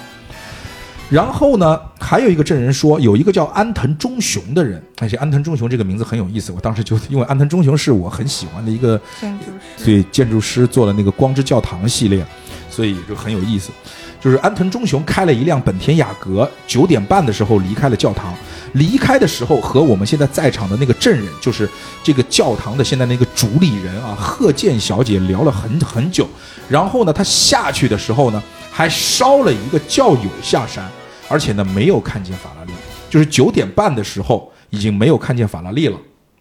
[1.09, 6.51] 然后呢，还有一个证人说，有一个叫安藤忠雄的人，而且安藤忠雄这个名字很有意思。
[6.51, 9.85] 我当时就因为安藤忠雄是我很喜欢的一个建筑师。
[9.85, 12.25] 对建筑师做了那个光之教堂系列，
[12.69, 13.71] 所以就很有意思。
[14.19, 18.33] 就是安藤忠雄开了一辆本田雅阁，九点半的时候离开了教堂。
[18.73, 21.69] 离开的时候和我们现在在场的那个证人，就是
[22.03, 26.27] 这个教堂的现在那个主理人啊，贺建小姐聊了很很久。
[26.67, 30.83] 然后呢，他下去的时候呢，还捎了一个教友下山，
[31.29, 32.71] 而且呢没有看见法拉利，
[33.09, 35.97] 就是九点半的时候已经没有看见法拉利了。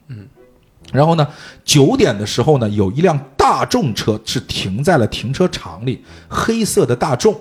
[0.09, 0.27] 嗯，
[0.93, 1.27] 然后呢，
[1.65, 7.37] 九点的时候呢，有一辆大众车是停在了停车场里，黑色的大众。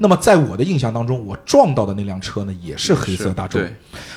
[0.00, 3.60] 那么在我的印象当中，我撞到的那辆车呢，也是黑色大众。
[3.60, 3.74] 对，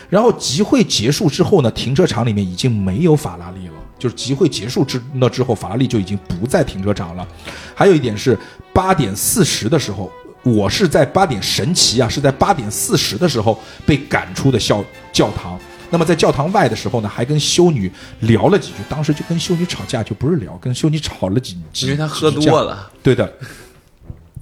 [0.09, 7.27] 然后集会结束之后呢，停车场里面已经没有法拉利了，就是集会结束之那之后，法拉利就已经不在停车场了。
[7.73, 8.37] 还有一点是
[8.71, 10.11] 八点四十的时候，
[10.43, 15.59] 我是在八点神奇啊，是在八点四十的时候被赶出的校教堂。
[15.89, 17.91] 那么在教堂外的时候呢，还跟修女
[18.21, 22.89] 聊了几句，当时就跟修女吵架，就不是聊，跟修女吵了几句，因为他喝多了。
[23.03, 23.31] 对的。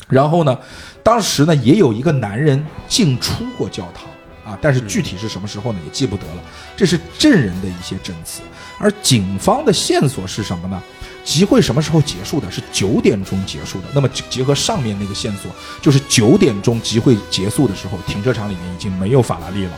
[0.07, 0.57] 然后呢，
[1.03, 6.43] 当时呢也有一个男人进出过教堂啊，但是具体是什么时候呢也记不得了。
[6.77, 8.41] 这是证人的一些证词，
[8.77, 10.81] 而警方的线索是什么呢？
[11.23, 12.49] 集会什么时候结束的？
[12.51, 13.85] 是九点钟结束的。
[13.93, 15.51] 那么结合上面那个线索，
[15.81, 19.71] 就是九点钟集会结束的时候，停车场里面已经没有法拉利了。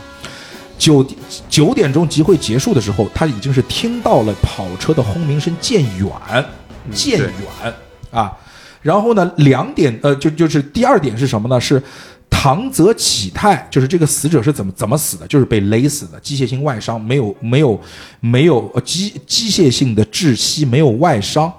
[0.78, 1.06] 九
[1.48, 6.10] 九点钟集会结束的时候，他已经是听到了跑车的轰鸣声渐远，
[6.90, 7.74] 渐对远
[8.10, 8.32] 啊。
[8.80, 11.60] 然后呢，两点呃，就就是第二点是什么呢？
[11.60, 11.80] 是
[12.42, 15.24] 唐泽启泰，就是这个死者是怎么怎么死的？
[15.28, 17.80] 就是被勒死的，机械性外伤，没有没有
[18.18, 21.52] 没有呃机机械性的窒息，没有外伤。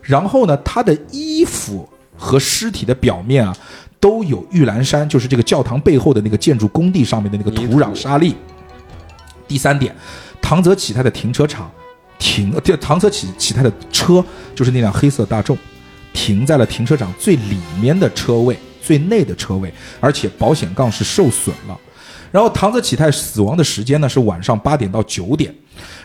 [0.00, 3.52] 然后呢，他的衣服和尸体的表面啊，
[3.98, 8.36] 都有玉兰山，就是这个教堂背后的那个建筑工地上面的那个土壤沙粒。
[9.48, 9.92] 第三点，
[10.40, 11.68] 唐泽启泰的停车场
[12.16, 14.24] 停，呃唐泽启启泰的车
[14.54, 15.58] 就是那辆黑色大众，
[16.12, 21.78] 停在了停车场最里面的车位，最内的车位，而且保险杠是受损了。
[22.30, 25.54] 然后唐泽启泰死亡的时间呢是晚上八点到九点，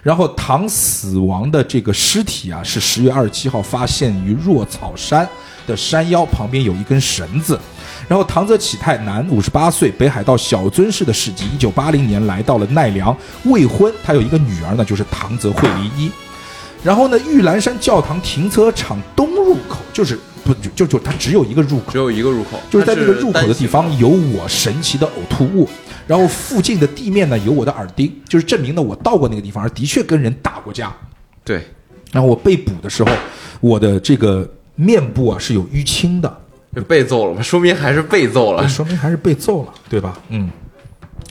[0.02, 5.28] 然后唐死亡的这个尸体啊是十月二十七号发现于若草山
[5.68, 7.60] 的山腰旁边有一根绳子。
[8.08, 16.12] 然后唐泽启泰，男，五十八岁，北海道小樽市的市籍，一九八零年来到了奈良，未婚，他有一个女儿呢，就是唐泽惠梨一。
[16.84, 25.68] 然后呢，玉兰山教堂停车场东入口就是不就就就它只有一个入口只，有一个入口，就是在这个入口的地方有我神奇的呕吐物，
[26.06, 30.94] 然后附近的地面呢有我的耳钉，就是证明呢我到过那个地方，而的确跟人打过架。
[31.44, 31.66] 对，
[32.12, 33.12] 然后我被捕的时候，
[33.62, 36.38] 我的这个面部啊是有淤青的，
[36.76, 38.68] 就被揍了嘛，说明还是被揍了。
[38.68, 40.20] 说明还是被揍了，对吧？
[40.30, 40.50] 嗯。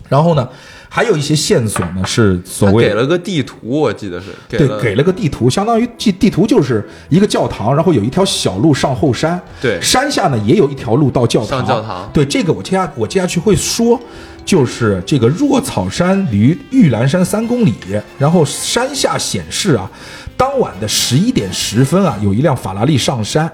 [0.08, 0.46] 然后呢，
[0.94, 11.60] 还有一些线索呢是所谓给了个地图，我记得是给对给了个地图，相当于地地图就是一个教堂，然后有一条小路上后山，对山下呢也有一条路到教堂。
[11.60, 13.98] 上教堂对这个我接下我接下去会说，
[14.44, 17.72] 就是这个若草山离玉兰山三公里，
[18.18, 19.90] 然后山下显示啊，
[20.36, 23.50] 当晚的十一点十分啊，有一辆法拉利上山。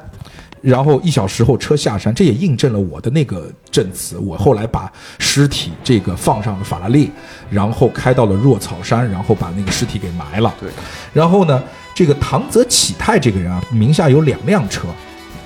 [0.69, 4.19] 然后一小时后车下山，这也印证了我的那个证词。
[4.19, 7.11] 我后来把尸体这个放上了法拉利，
[7.51, 10.55] 然后开到了若草山，然后把那个尸体给埋了。
[10.61, 10.69] 对，
[11.15, 11.63] 然后呢，
[11.95, 14.89] 这个唐泽启泰这个人啊，名下有两辆车，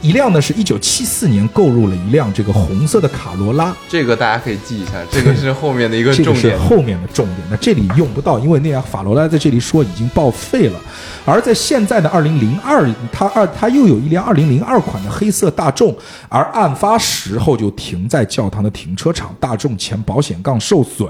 [0.02, 6.58] 一辆呢是一九七四年购入了一辆这个红色的卡罗拉，这个大家可以记一下，这个是后面的一个这个是重点。
[6.58, 7.38] 后面的重点。
[7.48, 10.80] 那这里用不到，因为那辆法罗拉在这里说已经报废了。
[11.24, 15.96] 而在现在的二零零二，它二它又有一辆二零零二款的黑色大众，
[16.28, 21.08] 而案发时候就停在教堂的停车场，大众前保险杠受损，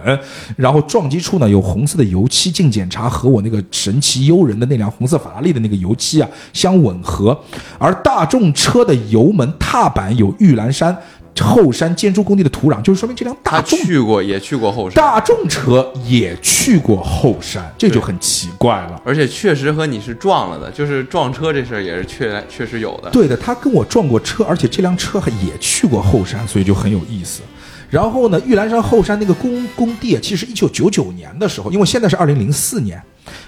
[0.55, 7.35] 然后撞击处呢有红色的油漆，经检查和我那个神奇悠人的那辆红色法拉利的那个油漆啊相吻合，
[7.79, 10.97] 而大众车的油门踏板有玉兰山。
[11.41, 19.01] 后山建筑工地的土壤，就是说明这辆大他众去过，也去过后山，大众车也去过后山，这就很奇怪了。
[19.03, 23.09] 而且确实和你是撞了的，就是撞车这事儿也是确确实有的。
[23.11, 27.41] 对的，他跟我撞过车，而且这辆车还也去过后山，所以就很有意思。
[27.89, 33.03] 然后呢，玉兰山后山那个工工地，其实一九九九年的时候，因为现在是二零零四年，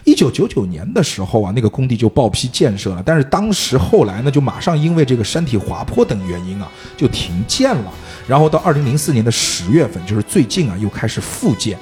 [0.04, 7.92] 一九九九年的时候啊，那个工地就报批建设了，但是当时后来呢，就马上因为这个山体滑坡等原因啊，就停建了。
[8.26, 11.78] 然后到二零零四年的十月份，就是最近啊，又开始复建。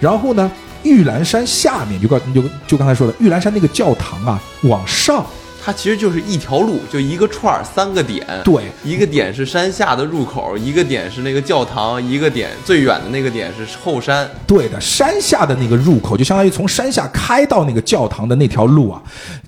[0.00, 0.50] 然后呢，
[0.82, 5.24] 玉兰山下面就告就就刚才说的，玉兰山那个教堂啊，往上
[5.64, 8.26] 它其实就是一条路，就一个串儿，三个点。
[8.42, 14.28] 对一个点是山下的入口，一个点是那个教堂，一个点最远的那个点是后山。
[14.44, 19.00] 对的，山下的那个入口，就相当于从山下开到那个教堂的那条路啊，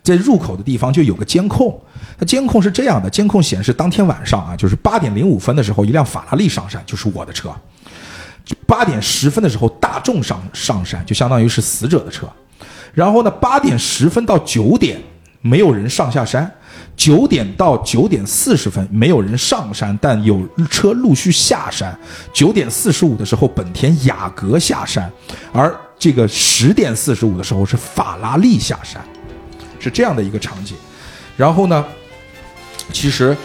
[0.05, 1.77] 在入口的地方就有个监控。
[2.17, 7.51] 它监控是这样的，监控显示当天晚上啊，就是八点零五分的时候，一辆法拉利上山，就是我的车。
[8.67, 12.29] 八点十分的时候，大众上上山，就相当于是死者的车。
[12.93, 15.01] 然后呢，八点十分到九点，
[15.45, 16.51] 没有人上下山。
[16.97, 21.97] 九点到九点四十分，没有人上山，但有车陆续下山。
[22.33, 25.11] 九点四十五的时候，本田雅阁下山，
[25.53, 29.05] 而这个十点四十五的时候是法拉利下山，
[29.81, 30.77] 是这样的一个场景。
[31.37, 31.85] 然后呢，
[32.93, 33.37] 其实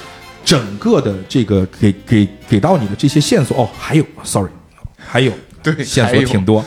[0.45, 4.51] 整个的这个给给给到你的这些线索哦，还有，sorry，
[4.97, 6.63] 还有对线索挺多。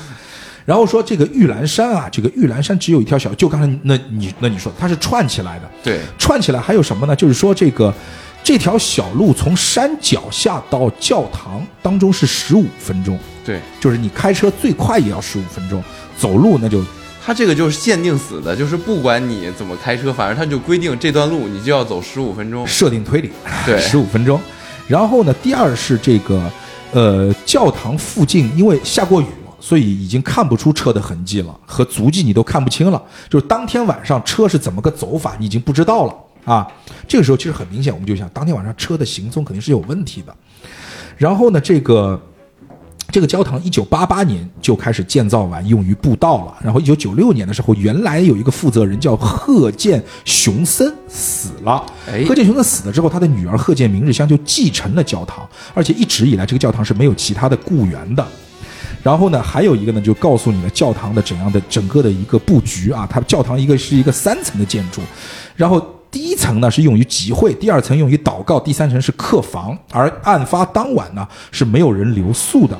[0.65, 7.17] 然后说这个玉兰山啊，这个玉兰山只有一条小，就刚才那你那你说它是串起来的，对，串起来还有什么呢？
[7.17, 7.93] 就是说这个
[8.45, 15.83] 这条小路从山脚下到教堂当中是十五分钟，对，就是你开车最快也要十五分钟，
[16.17, 16.85] 走路那就
[17.25, 22.67] 它这个就是限定死的，就是不管你怎么开车，反正它就规定这段路你就要走十五分钟。
[22.67, 23.31] 设定推理，
[23.67, 24.41] 对十五分钟。
[24.87, 26.51] 然后呢，第二是这个
[26.93, 29.27] 呃教堂附近因为下过雨。
[29.65, 33.01] 所以已经看不出车的痕迹了，和足迹你都看不清了。
[33.31, 36.15] 就是当天晚上车是怎么个走法，你已经不知道了
[36.45, 36.67] 啊。
[37.07, 40.35] 这个时候其实很明显，我们就想，当天晚上车的行踪肯定是有问题的。
[41.17, 42.21] 然后呢，这个
[43.09, 46.57] 这个教堂一九八八年就开始建造完，用于布道了。
[46.61, 51.87] 然后一九九六年的时候，原来有一个负责人叫贺建雄森死了。
[52.09, 58.27] 哎贺建雄森死了之后，他的女儿贺建明日香就继承了教堂，而且一直以来这个教堂是没有其他的雇员的。
[59.03, 63.07] 然后呢，还有一个呢，就告诉你了教堂的怎样的整个的一个布局啊。
[63.11, 65.01] 它教堂一个是一个三层的建筑，
[65.57, 69.77] 然后第一层呢是用于集会，第二层用于祷告，第三层是客房。
[69.91, 72.79] 而案发当晚呢是没有人留宿的。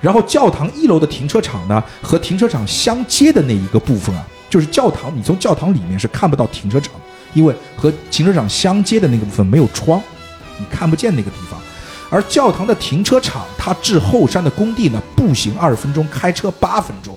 [0.00, 6.94] 然后教堂一楼的停车场呢和停车场相接的那一个部分啊，就是教堂，你从教堂里面是看不到停车场，
[7.34, 10.02] 因为和停车场相接的那个部分没有窗，
[10.58, 11.59] 你看不见那个地方。
[12.10, 17.16] 而教堂的停车场，它至后山的工地呢，步行二十分钟，开车八分钟，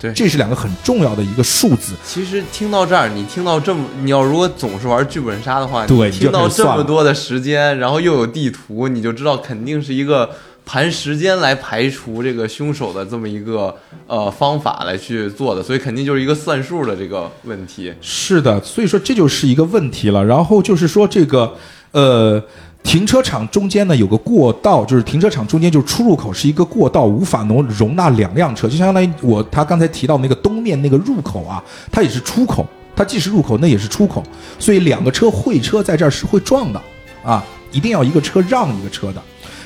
[0.00, 1.92] 对这是两个很重要的一个数字。
[2.02, 10.30] 其实听到这儿，你听到这么，你要如果总是玩剧本杀的话，对你听到这么多的时间，然后又有地图，你就知道肯定是一个
[10.64, 13.76] 盘时间来排除这个凶手的这么一个
[14.06, 17.92] 呃方法来去做的，所以肯定就是一个算数的这个问题。
[18.00, 20.24] 是的，所以说这就是一个问题了。
[20.24, 21.54] 然后就是说这个，
[21.92, 22.42] 呃。
[22.82, 31.62] 停车场中间呢有个过道，就是停车场中间就是出入口是一个过道，无法容容纳两辆车，就相当于我他刚才提到那个东面那个入口啊，
[31.92, 32.66] 它也是出口，
[32.96, 34.24] 它既是入口，那也是出口，
[34.58, 36.82] 所以两个车会车在这儿是会撞的
[37.22, 39.22] 啊，一定要一个车让一个车的。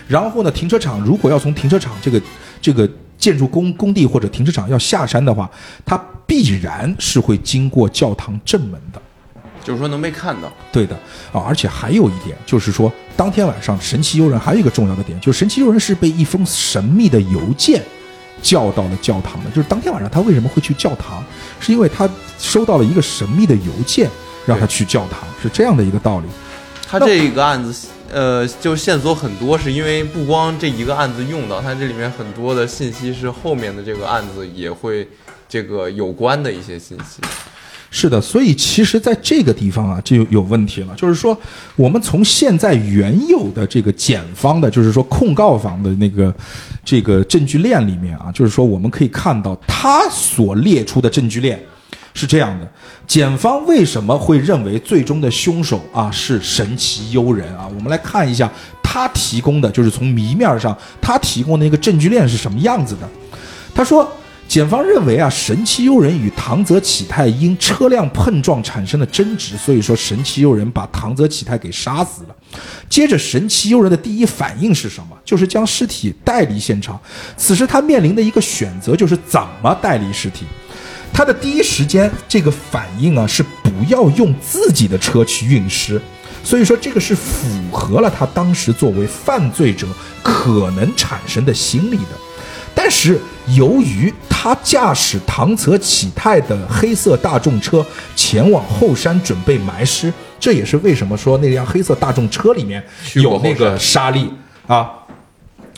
[0.07, 2.21] 然后呢，停车场如果要从停车场这个
[2.61, 2.87] 这个
[3.17, 5.51] 建筑工工地或者停车场要下山的话，
[5.87, 5.97] 它
[6.27, 9.01] 必然是会经过教堂正门的。
[9.65, 10.95] 就是说能被看到，对的
[11.33, 17.83] 啊，而且还有一点就是说，当天晚上神奇悠人还有一个重要的点，就是神奇悠人是被一封神秘的邮件
[18.43, 19.51] 叫到了教堂的。
[19.51, 21.25] 就是当天晚上他为什么会去教堂，
[21.59, 22.09] 是因为他
[22.39, 24.11] 收到了一个神秘的邮件，
[24.45, 26.27] 让他去教堂，是这样的一个道理。
[26.87, 35.09] 他这个案子，呃，就线索很多，是因为不光这一个案子用到，它这里面很多的信息是后面的这个案子也会
[35.49, 37.23] 这个有关的一些信息。
[37.97, 40.93] 是的，所以其实在这个地方啊，就有问题了。
[40.97, 41.39] 就是说，
[41.77, 46.35] 我们从现在原有的这个检方的，就是说控告方的那个
[46.85, 51.57] 这个证据链里面啊，就是说我们可以看到他所列出的证据链
[52.15, 52.69] 是这样的：
[53.07, 57.69] 检方为什么会认为最终的凶手啊是神奇幽人啊？
[57.77, 58.51] 我们来看一下
[58.83, 63.09] 他提供的，就是从谜面上他提供的那个证据链是什么样子的。
[63.73, 64.11] 他说。
[64.55, 72.37] 检方认为啊，神奇幽人与唐泽启泰因车辆碰撞产生了争执，所以说神奇幽人把唐泽启泰给杀死了。
[72.89, 75.19] 接着，神奇幽人的第一反应是什么？
[75.25, 76.97] 就是将尸体带离现场。
[77.37, 80.47] 此时他面临的一个选择就是怎么带离尸体。
[81.13, 86.01] 他的第一时间这个反应啊，是不要用自己的车去运尸。
[86.45, 89.89] 所以说，这个是符合了他当时作为犯罪者
[90.23, 92.11] 可能产生的心理的。
[92.75, 93.19] 但是
[93.57, 97.85] 由于他驾驶唐泽启泰的黑色大众车
[98.17, 102.85] 前往后山准备埋尸，这也是为什么说那辆黑色大众车里面
[103.15, 104.31] 有那个沙粒
[104.67, 104.91] 啊。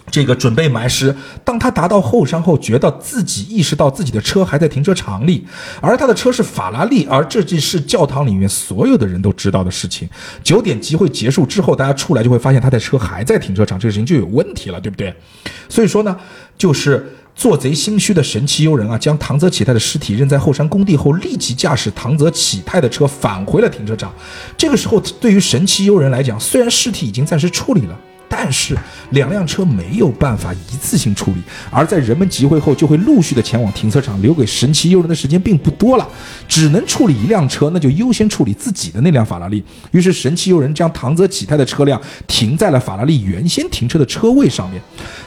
[0.08, 1.14] 这个准备埋尸，
[1.44, 5.44] 当他达到后山后，觉得自己意识到自己的车还在停车场里，
[5.80, 10.08] 而他的车是法拉利，而这就是教堂里面所有的人都知道的事情。
[10.44, 15.12] 九点集会结束之后，大家出来就会发现他的车还在停车场，这个事情就有问题了，对不对？
[15.68, 16.16] 所以说呢，
[16.56, 24.12] 就是做贼心虚的神奇幽人啊，将唐泽启泰的尸体扔在后山工地后，立即驾驶唐泽启泰的车返回了停车场。
[24.56, 27.98] 这个时候，对于神奇幽人来讲，虽然尸体已经暂时处理了。
[28.38, 28.76] 但是
[29.12, 31.40] 两辆车没有办法一次性处理，
[31.70, 36.06] 而在人们集会后，就会陆续的前往停车场，留给神奇幽人的时间并不多了，
[36.46, 39.64] 只能处理一辆车，那就优先处理自己的那辆法拉利。
[39.90, 44.82] 于是神奇幽人将唐泽启泰的车辆停在了法拉利原先停车的车位上面，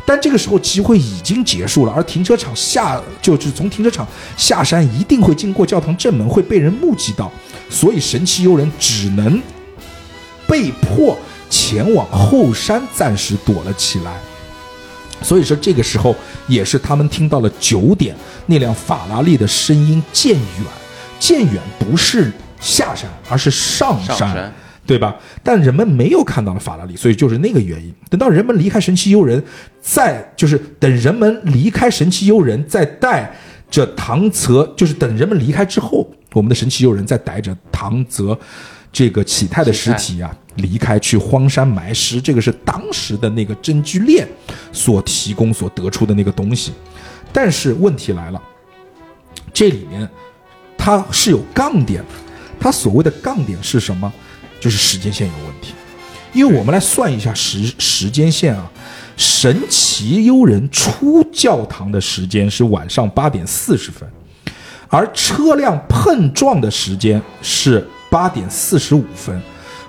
[0.06, 4.08] 但这个时候集会已经结束了，而停车场下就是从停车场
[4.38, 7.32] 下山一定会经过教堂正门，会被人目击到，
[7.72, 9.42] 所以神奇幽人只能
[10.48, 11.18] 被迫。
[11.50, 14.14] 前往后山，暂时躲了起来。
[15.22, 16.16] 所以说，这个时候
[16.48, 18.16] 也是他们听到了九点
[18.46, 20.66] 那辆法拉利的声音渐远，
[21.20, 22.32] 渐远不是
[22.62, 24.54] 下山，而是上山，
[24.86, 25.16] 对吧？
[25.44, 27.94] 但人们没有看到了法拉利，所以就是那个原因。
[28.10, 29.44] 等到人们离开神奇幽人，
[29.82, 33.30] 再就是等人们离开神奇幽人，再带
[33.70, 38.40] 着唐泽，就是等人们离开之后，我们的神奇幽人再带着唐泽。
[38.92, 44.28] 这个启泰的尸体啊，离开去荒山埋尸，这个是当时的那个证据链
[44.72, 46.72] 所提供、所得出的那个东西。
[47.34, 48.42] 但是问题来了，
[49.54, 50.08] 这里面
[50.78, 52.10] 它是有杠点的。
[52.60, 54.12] 它所谓的杠点是什么？
[54.60, 55.74] 就是时间线有问题。
[56.34, 58.70] 因为我们来算一下时时间线啊，
[59.18, 64.08] 神奇幽人出教堂的时间是晚上八点四十分，
[64.88, 67.88] 而车辆碰撞的时间是。
[68.12, 69.40] 八点四十五分，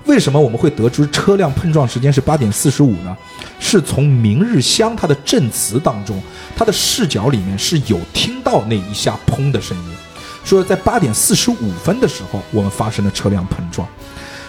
[0.07, 3.17] 为什么我们会得知车辆碰撞时间是八点四十五呢？
[3.59, 6.21] 是从明日香他的证词当中，
[6.57, 9.93] 他的视角里面是有听到那一下砰的声音，
[10.45, 13.87] 说在八点四十五分的时候，我们发生了车辆碰撞。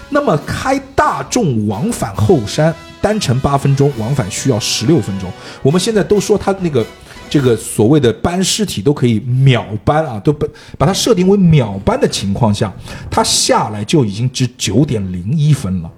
[0.10, 5.32] 那么开大众往返后山，单程八分钟，往返需要十六分钟。
[5.62, 6.86] 我们现在都说他那个。
[7.32, 10.46] 这个所谓的搬尸体都可以秒搬啊，都把
[10.78, 12.70] 把它设定为秒搬的情况下，
[13.10, 15.90] 他下来就已经值九点零一分了。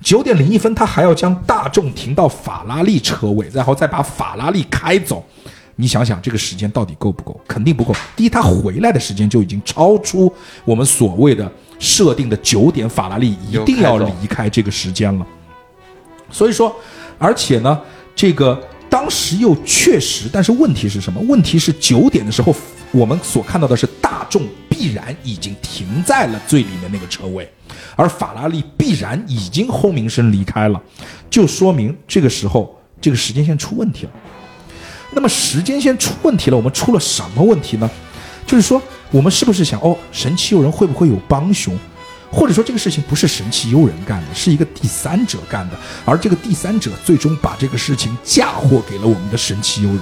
[0.00, 5.24] 九点零一分，他还要将大众停到法拉利车位，然后再把法拉利开走。
[5.74, 7.40] 你想想，这个时间到底够不够？
[7.48, 7.92] 肯定不够。
[8.14, 10.32] 第一，他回来的时间就已经超出
[10.64, 11.50] 我们所谓的
[11.80, 15.26] 设定的九点，法拉利一定要离开这个时间了。
[16.30, 16.72] 所以说，
[17.18, 17.80] 而且呢，
[18.14, 18.56] 这个。
[18.96, 21.20] 当时又确实，但是问题是什么？
[21.28, 22.56] 问题是九点的时候，
[22.90, 27.46] 我们所看到的是大众必然已经停在了最里面那个车位，
[27.94, 30.80] 而法拉利必然已经轰鸣声离开了，
[31.28, 34.12] 就说明这个时候这个时间线出问题了。
[35.12, 37.90] 那么时间线出问题了，我们出了什么问题呢？
[38.46, 41.78] 就是说，我们是不是想，哦，神奇诱人会不会有帮凶？
[42.30, 50.00] 或者说这个事情不是神奇幽人干的，是一个第三者干的，而这个第三者最终把这个事情嫁祸给了我们的神奇幽人。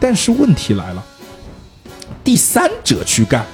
[0.00, 1.04] 但是问题来了，
[2.22, 3.44] 第三者去干，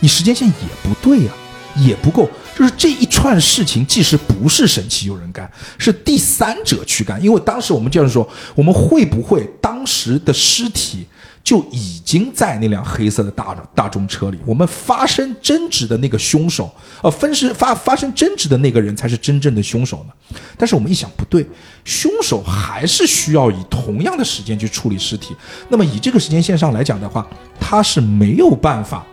[0.00, 1.32] 你时间线也不对呀，
[1.76, 2.28] 也不够。
[2.56, 11.06] 就是这一串事情，即使不是神奇幽人干，是第三者去干，因为当时我们就是说，我们会不会当时的尸体？
[11.44, 14.38] 就已经在那辆黑色的大大众车里。
[14.46, 16.70] 我们发生争执的那个凶手，
[17.02, 20.38] 呃，分尸发发生争执的那个人才是真正的凶手呢。
[20.56, 21.46] 但是我们一想，不对，
[21.84, 25.34] 凶手还是需要以同样的时间去处理尸体。
[25.68, 27.26] 那么以这个时间线上来讲的话，
[27.58, 29.04] 他是没有办法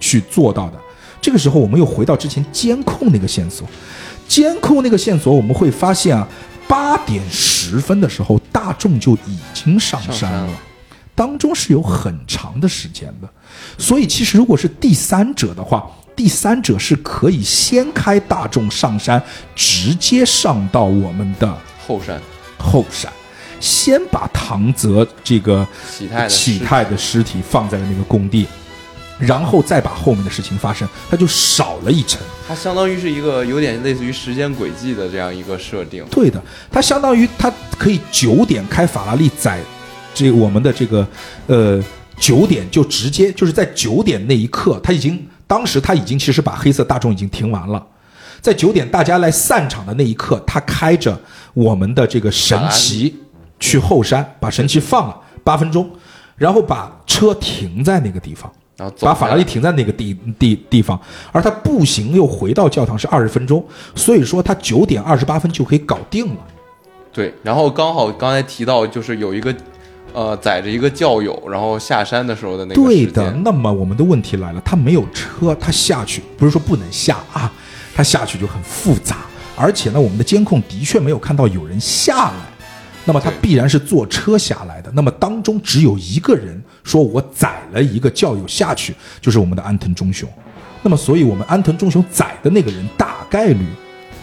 [0.00, 0.78] 去做到的。
[1.20, 3.68] 这个时候我们又回到之前监控那个线索，
[4.26, 6.26] 监控那个线索我们会发现啊，
[6.68, 10.48] 八点十分的时候大众就已经上山了。
[11.16, 13.28] 当中是有很长的时间的，
[13.78, 19.20] 所以其实如果是第三者的话，第三者是可以先开大众上山，
[19.54, 22.20] 直接上到我们的后山。
[22.58, 23.12] 后山，
[23.60, 28.46] 先把唐泽这个启泰的启尸泰的尸体放在了那个工地，
[29.18, 32.20] 然后再把后面的事情发生，它就少了一层。
[32.48, 36.04] 它相当于是一个有点类似于时间轨迹的这样一个设定。
[36.10, 39.60] 对的，它相当于它可以九点开法拉利载
[40.16, 41.06] 这我们的这个
[41.46, 41.84] 呃
[42.18, 47.86] 九点就直接就是在九点那一刻，他已经当时他已经其实把黑色大众已经停完了。
[48.40, 51.18] 在九点大家来散场的那一刻，他开着
[51.52, 53.14] 我们的这个神奇
[53.60, 55.90] 去后山，把神奇放了八分钟，
[56.36, 60.98] 然后把车停在那个地方，然后把法拉利停在那个地地地方，
[61.32, 63.62] 而他步行又回到教堂是二十分钟，
[63.94, 66.40] 所以说他九点二十八分就可以搞定了。
[67.12, 69.52] 对，然后刚好刚才提到就是有一个
[70.12, 77.52] 呃载着一个教友，然后下山的时候的那个对的，那么我们的问题来了，他没有车，他下去不是说不能下啊，
[77.94, 79.18] 他下去就很复杂，
[79.56, 82.34] 而且呢，我们的监控的确没有看到有人下来，
[83.04, 90.28] 那么他必然是坐车下来的，那么当中只有一个人说我载了一个教友下去，就是我们的安藤忠雄，
[90.82, 93.66] 那么所以我们安藤忠雄载的那个人大概率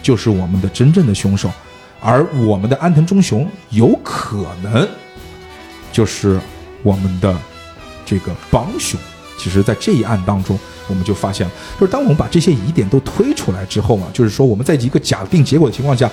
[0.02, 1.50] 就是我们的真正的凶手，
[2.02, 4.88] 而我们的安藤忠雄有可能
[5.94, 6.38] 就是
[6.82, 7.34] 我们的
[8.06, 9.00] 这个帮凶。
[9.38, 10.58] 其实，在这一案当中，
[10.88, 16.10] 我们就发现了，就是当我们把这些疑点都推出来之后嘛，就是说我们在一个假定结果的情况下，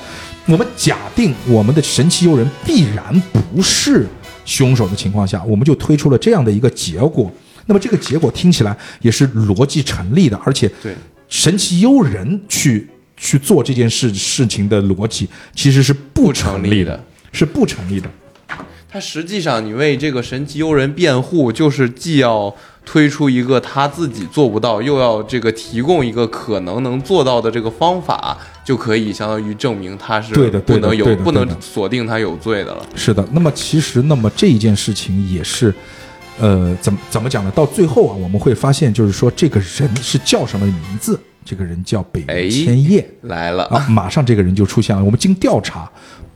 [0.47, 4.07] 我们假定我们的神奇诱人必然不是
[4.45, 7.31] 凶手的情况下，我们就推出了这样的一个结果。
[7.67, 10.95] 那么这个结果听起来也是逻辑成立的，而且对
[11.29, 16.99] 神奇诱人去去做这件事事情的逻辑其实是不成立的，
[17.33, 18.11] 是不成立的。
[18.93, 22.53] 他实际上，你为这个神奇幽人辩护，就是既要
[22.85, 32.85] 推出一个他自己做不到，又要这个提供一个可能能做到的这个方法，就可以相当于证明他是对的不能有不能锁定他有罪的了。
[32.97, 35.73] 是的，那么其实，那么这一件事情也是，
[36.41, 37.51] 呃，怎么怎么讲呢？
[37.53, 41.17] 到最后啊，我们会发现，就是说这个人是叫什么名字？
[41.45, 45.03] 这个人叫北哎千叶来了，啊，马上这个人就出现了。
[45.03, 45.91] 我们经调查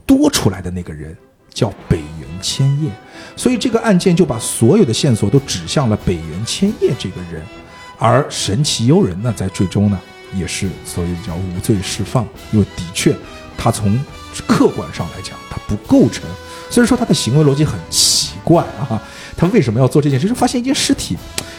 [0.05, 1.15] 多出来的那个人
[1.55, 2.91] 叫北原千叶，
[3.37, 7.41] 所以这个案件就把所有的线索都指向了北原千叶这个人，
[7.97, 9.97] 而神奇幽人呢，在最终呢，
[10.35, 13.15] 也是所谓叫无罪释放，因为的确
[13.57, 13.97] 他从
[14.45, 16.23] 客观上来讲，他不构成，
[16.69, 19.01] 所以说他的行为逻辑很奇怪啊，
[19.37, 20.27] 他为什么要做这件事？
[20.27, 21.15] 就发现一件尸体，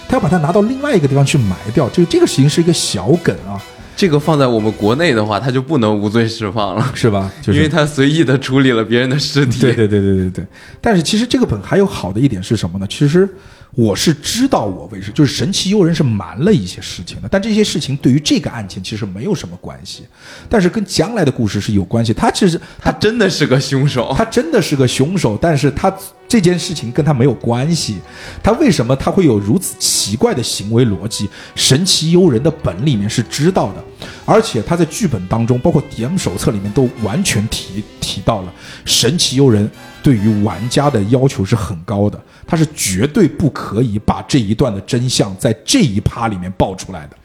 [0.06, 3.56] 他要把它拿到另外一个地方去埋掉，这个这个事情是一个小梗啊，
[3.96, 7.32] 这个放在我们国内的话，他就不能无罪释放了，是吧？
[7.40, 9.58] 就是因为他随意的处理了别人的尸体。
[9.58, 10.46] 对对对对对对。
[10.82, 12.86] 但是其实这个本还有好的一点是什么呢？
[12.90, 13.26] 其实
[13.76, 20.04] 我是知道我为什就是神奇幽人是瞒了一些事情的，但这些事情对于这个案件其实没有什么关系，
[20.48, 22.14] 但是跟将来的故事是有关系。
[22.14, 24.12] 他其实他真的是个凶手。
[24.16, 25.94] 他真的是个凶手，但是他
[26.26, 27.98] 这件事情跟他没有关系。
[28.42, 31.28] 他为什么他会有如此奇怪的行为逻辑？
[31.54, 33.84] 神奇幽人的本里面是知道的，
[34.24, 38.52] 而且他在剧本当中，包括 DM 手册里面都完全提提到了，
[38.86, 39.70] 神奇幽人
[40.02, 47.16] 对于玩家的要求是很高的，他是绝对不可以把这一段的真相在这一趴里面爆出来的，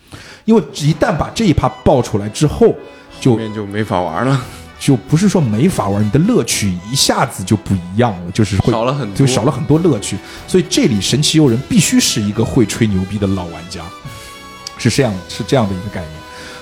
[0.45, 2.73] 因为一旦把这一趴爆出来之后，
[3.19, 4.41] 就后面就没法玩了，
[4.79, 10.17] 就不是说没法玩，你的乐趣一下子就不一样了，就是会少了很多就少了很多乐趣。
[10.47, 13.81] 所以这里神奇诱人必须是一个会吹牛逼的老玩家，
[14.77, 16.11] 是这样是这样的一个概念。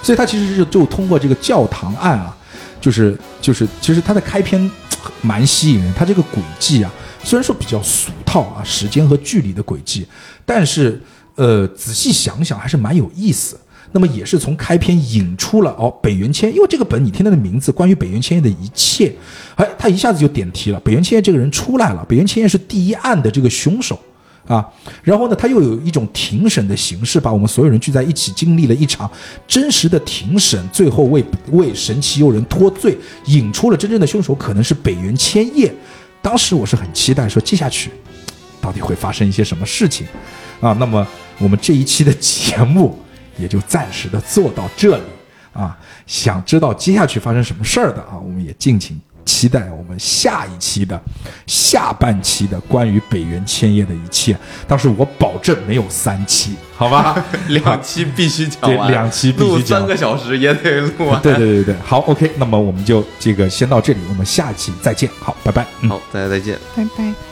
[0.03, 2.35] 所以他其实是就通过这个教堂案啊，
[2.81, 4.69] 就是就是其实他的开篇
[5.21, 6.91] 蛮吸引人，他这个轨迹啊，
[7.23, 10.05] 虽然说比较俗套啊，时间和距离的轨迹，
[10.45, 11.01] 但是
[11.35, 13.59] 呃仔细想想还是蛮有意思。
[13.91, 19.11] 那么也是从开篇引出了哦，北原千，因为这个本你听他的名字，关于北原千叶的一切，
[19.55, 20.79] 哎，他一下子就点题了。
[20.81, 23.99] 北原千叶这个人出来了，北原千叶是第一案的这个凶手
[24.45, 24.63] 啊。
[25.01, 29.09] 然后呢，他又有一种庭审的形式，把我们所有人聚在一起，经历了一场
[29.47, 35.73] 真实的庭审，最后为为神奇诱人脱罪，引出了真正的凶手可能是北原千叶。
[36.21, 37.91] 当时我是很期待说接下去
[38.61, 40.07] 到底会发生一些什么事情
[40.61, 40.73] 啊。
[40.73, 41.05] 那么
[41.37, 42.97] 我们这一期的节目。
[43.39, 45.03] 也就暂时的做到这里
[45.53, 45.79] 啊。
[46.05, 48.99] 想知道接下去发生什么事儿的啊，我们也敬请
[49.29, 50.99] 期待我们下一期的
[51.45, 54.35] 下半期的关于北原千叶的一切。
[54.67, 57.23] 但是我保证没有三期，好吧？
[57.49, 61.21] 两期必须讲两期必须讲三个小时也得录完。
[61.21, 65.63] 对对对对，好，OK，那么我们就这个先到这里，我们下期再见，好，拜拜。
[65.81, 65.89] 嗯。
[65.89, 66.57] 好，大家再见。
[66.75, 67.28] 拜拜。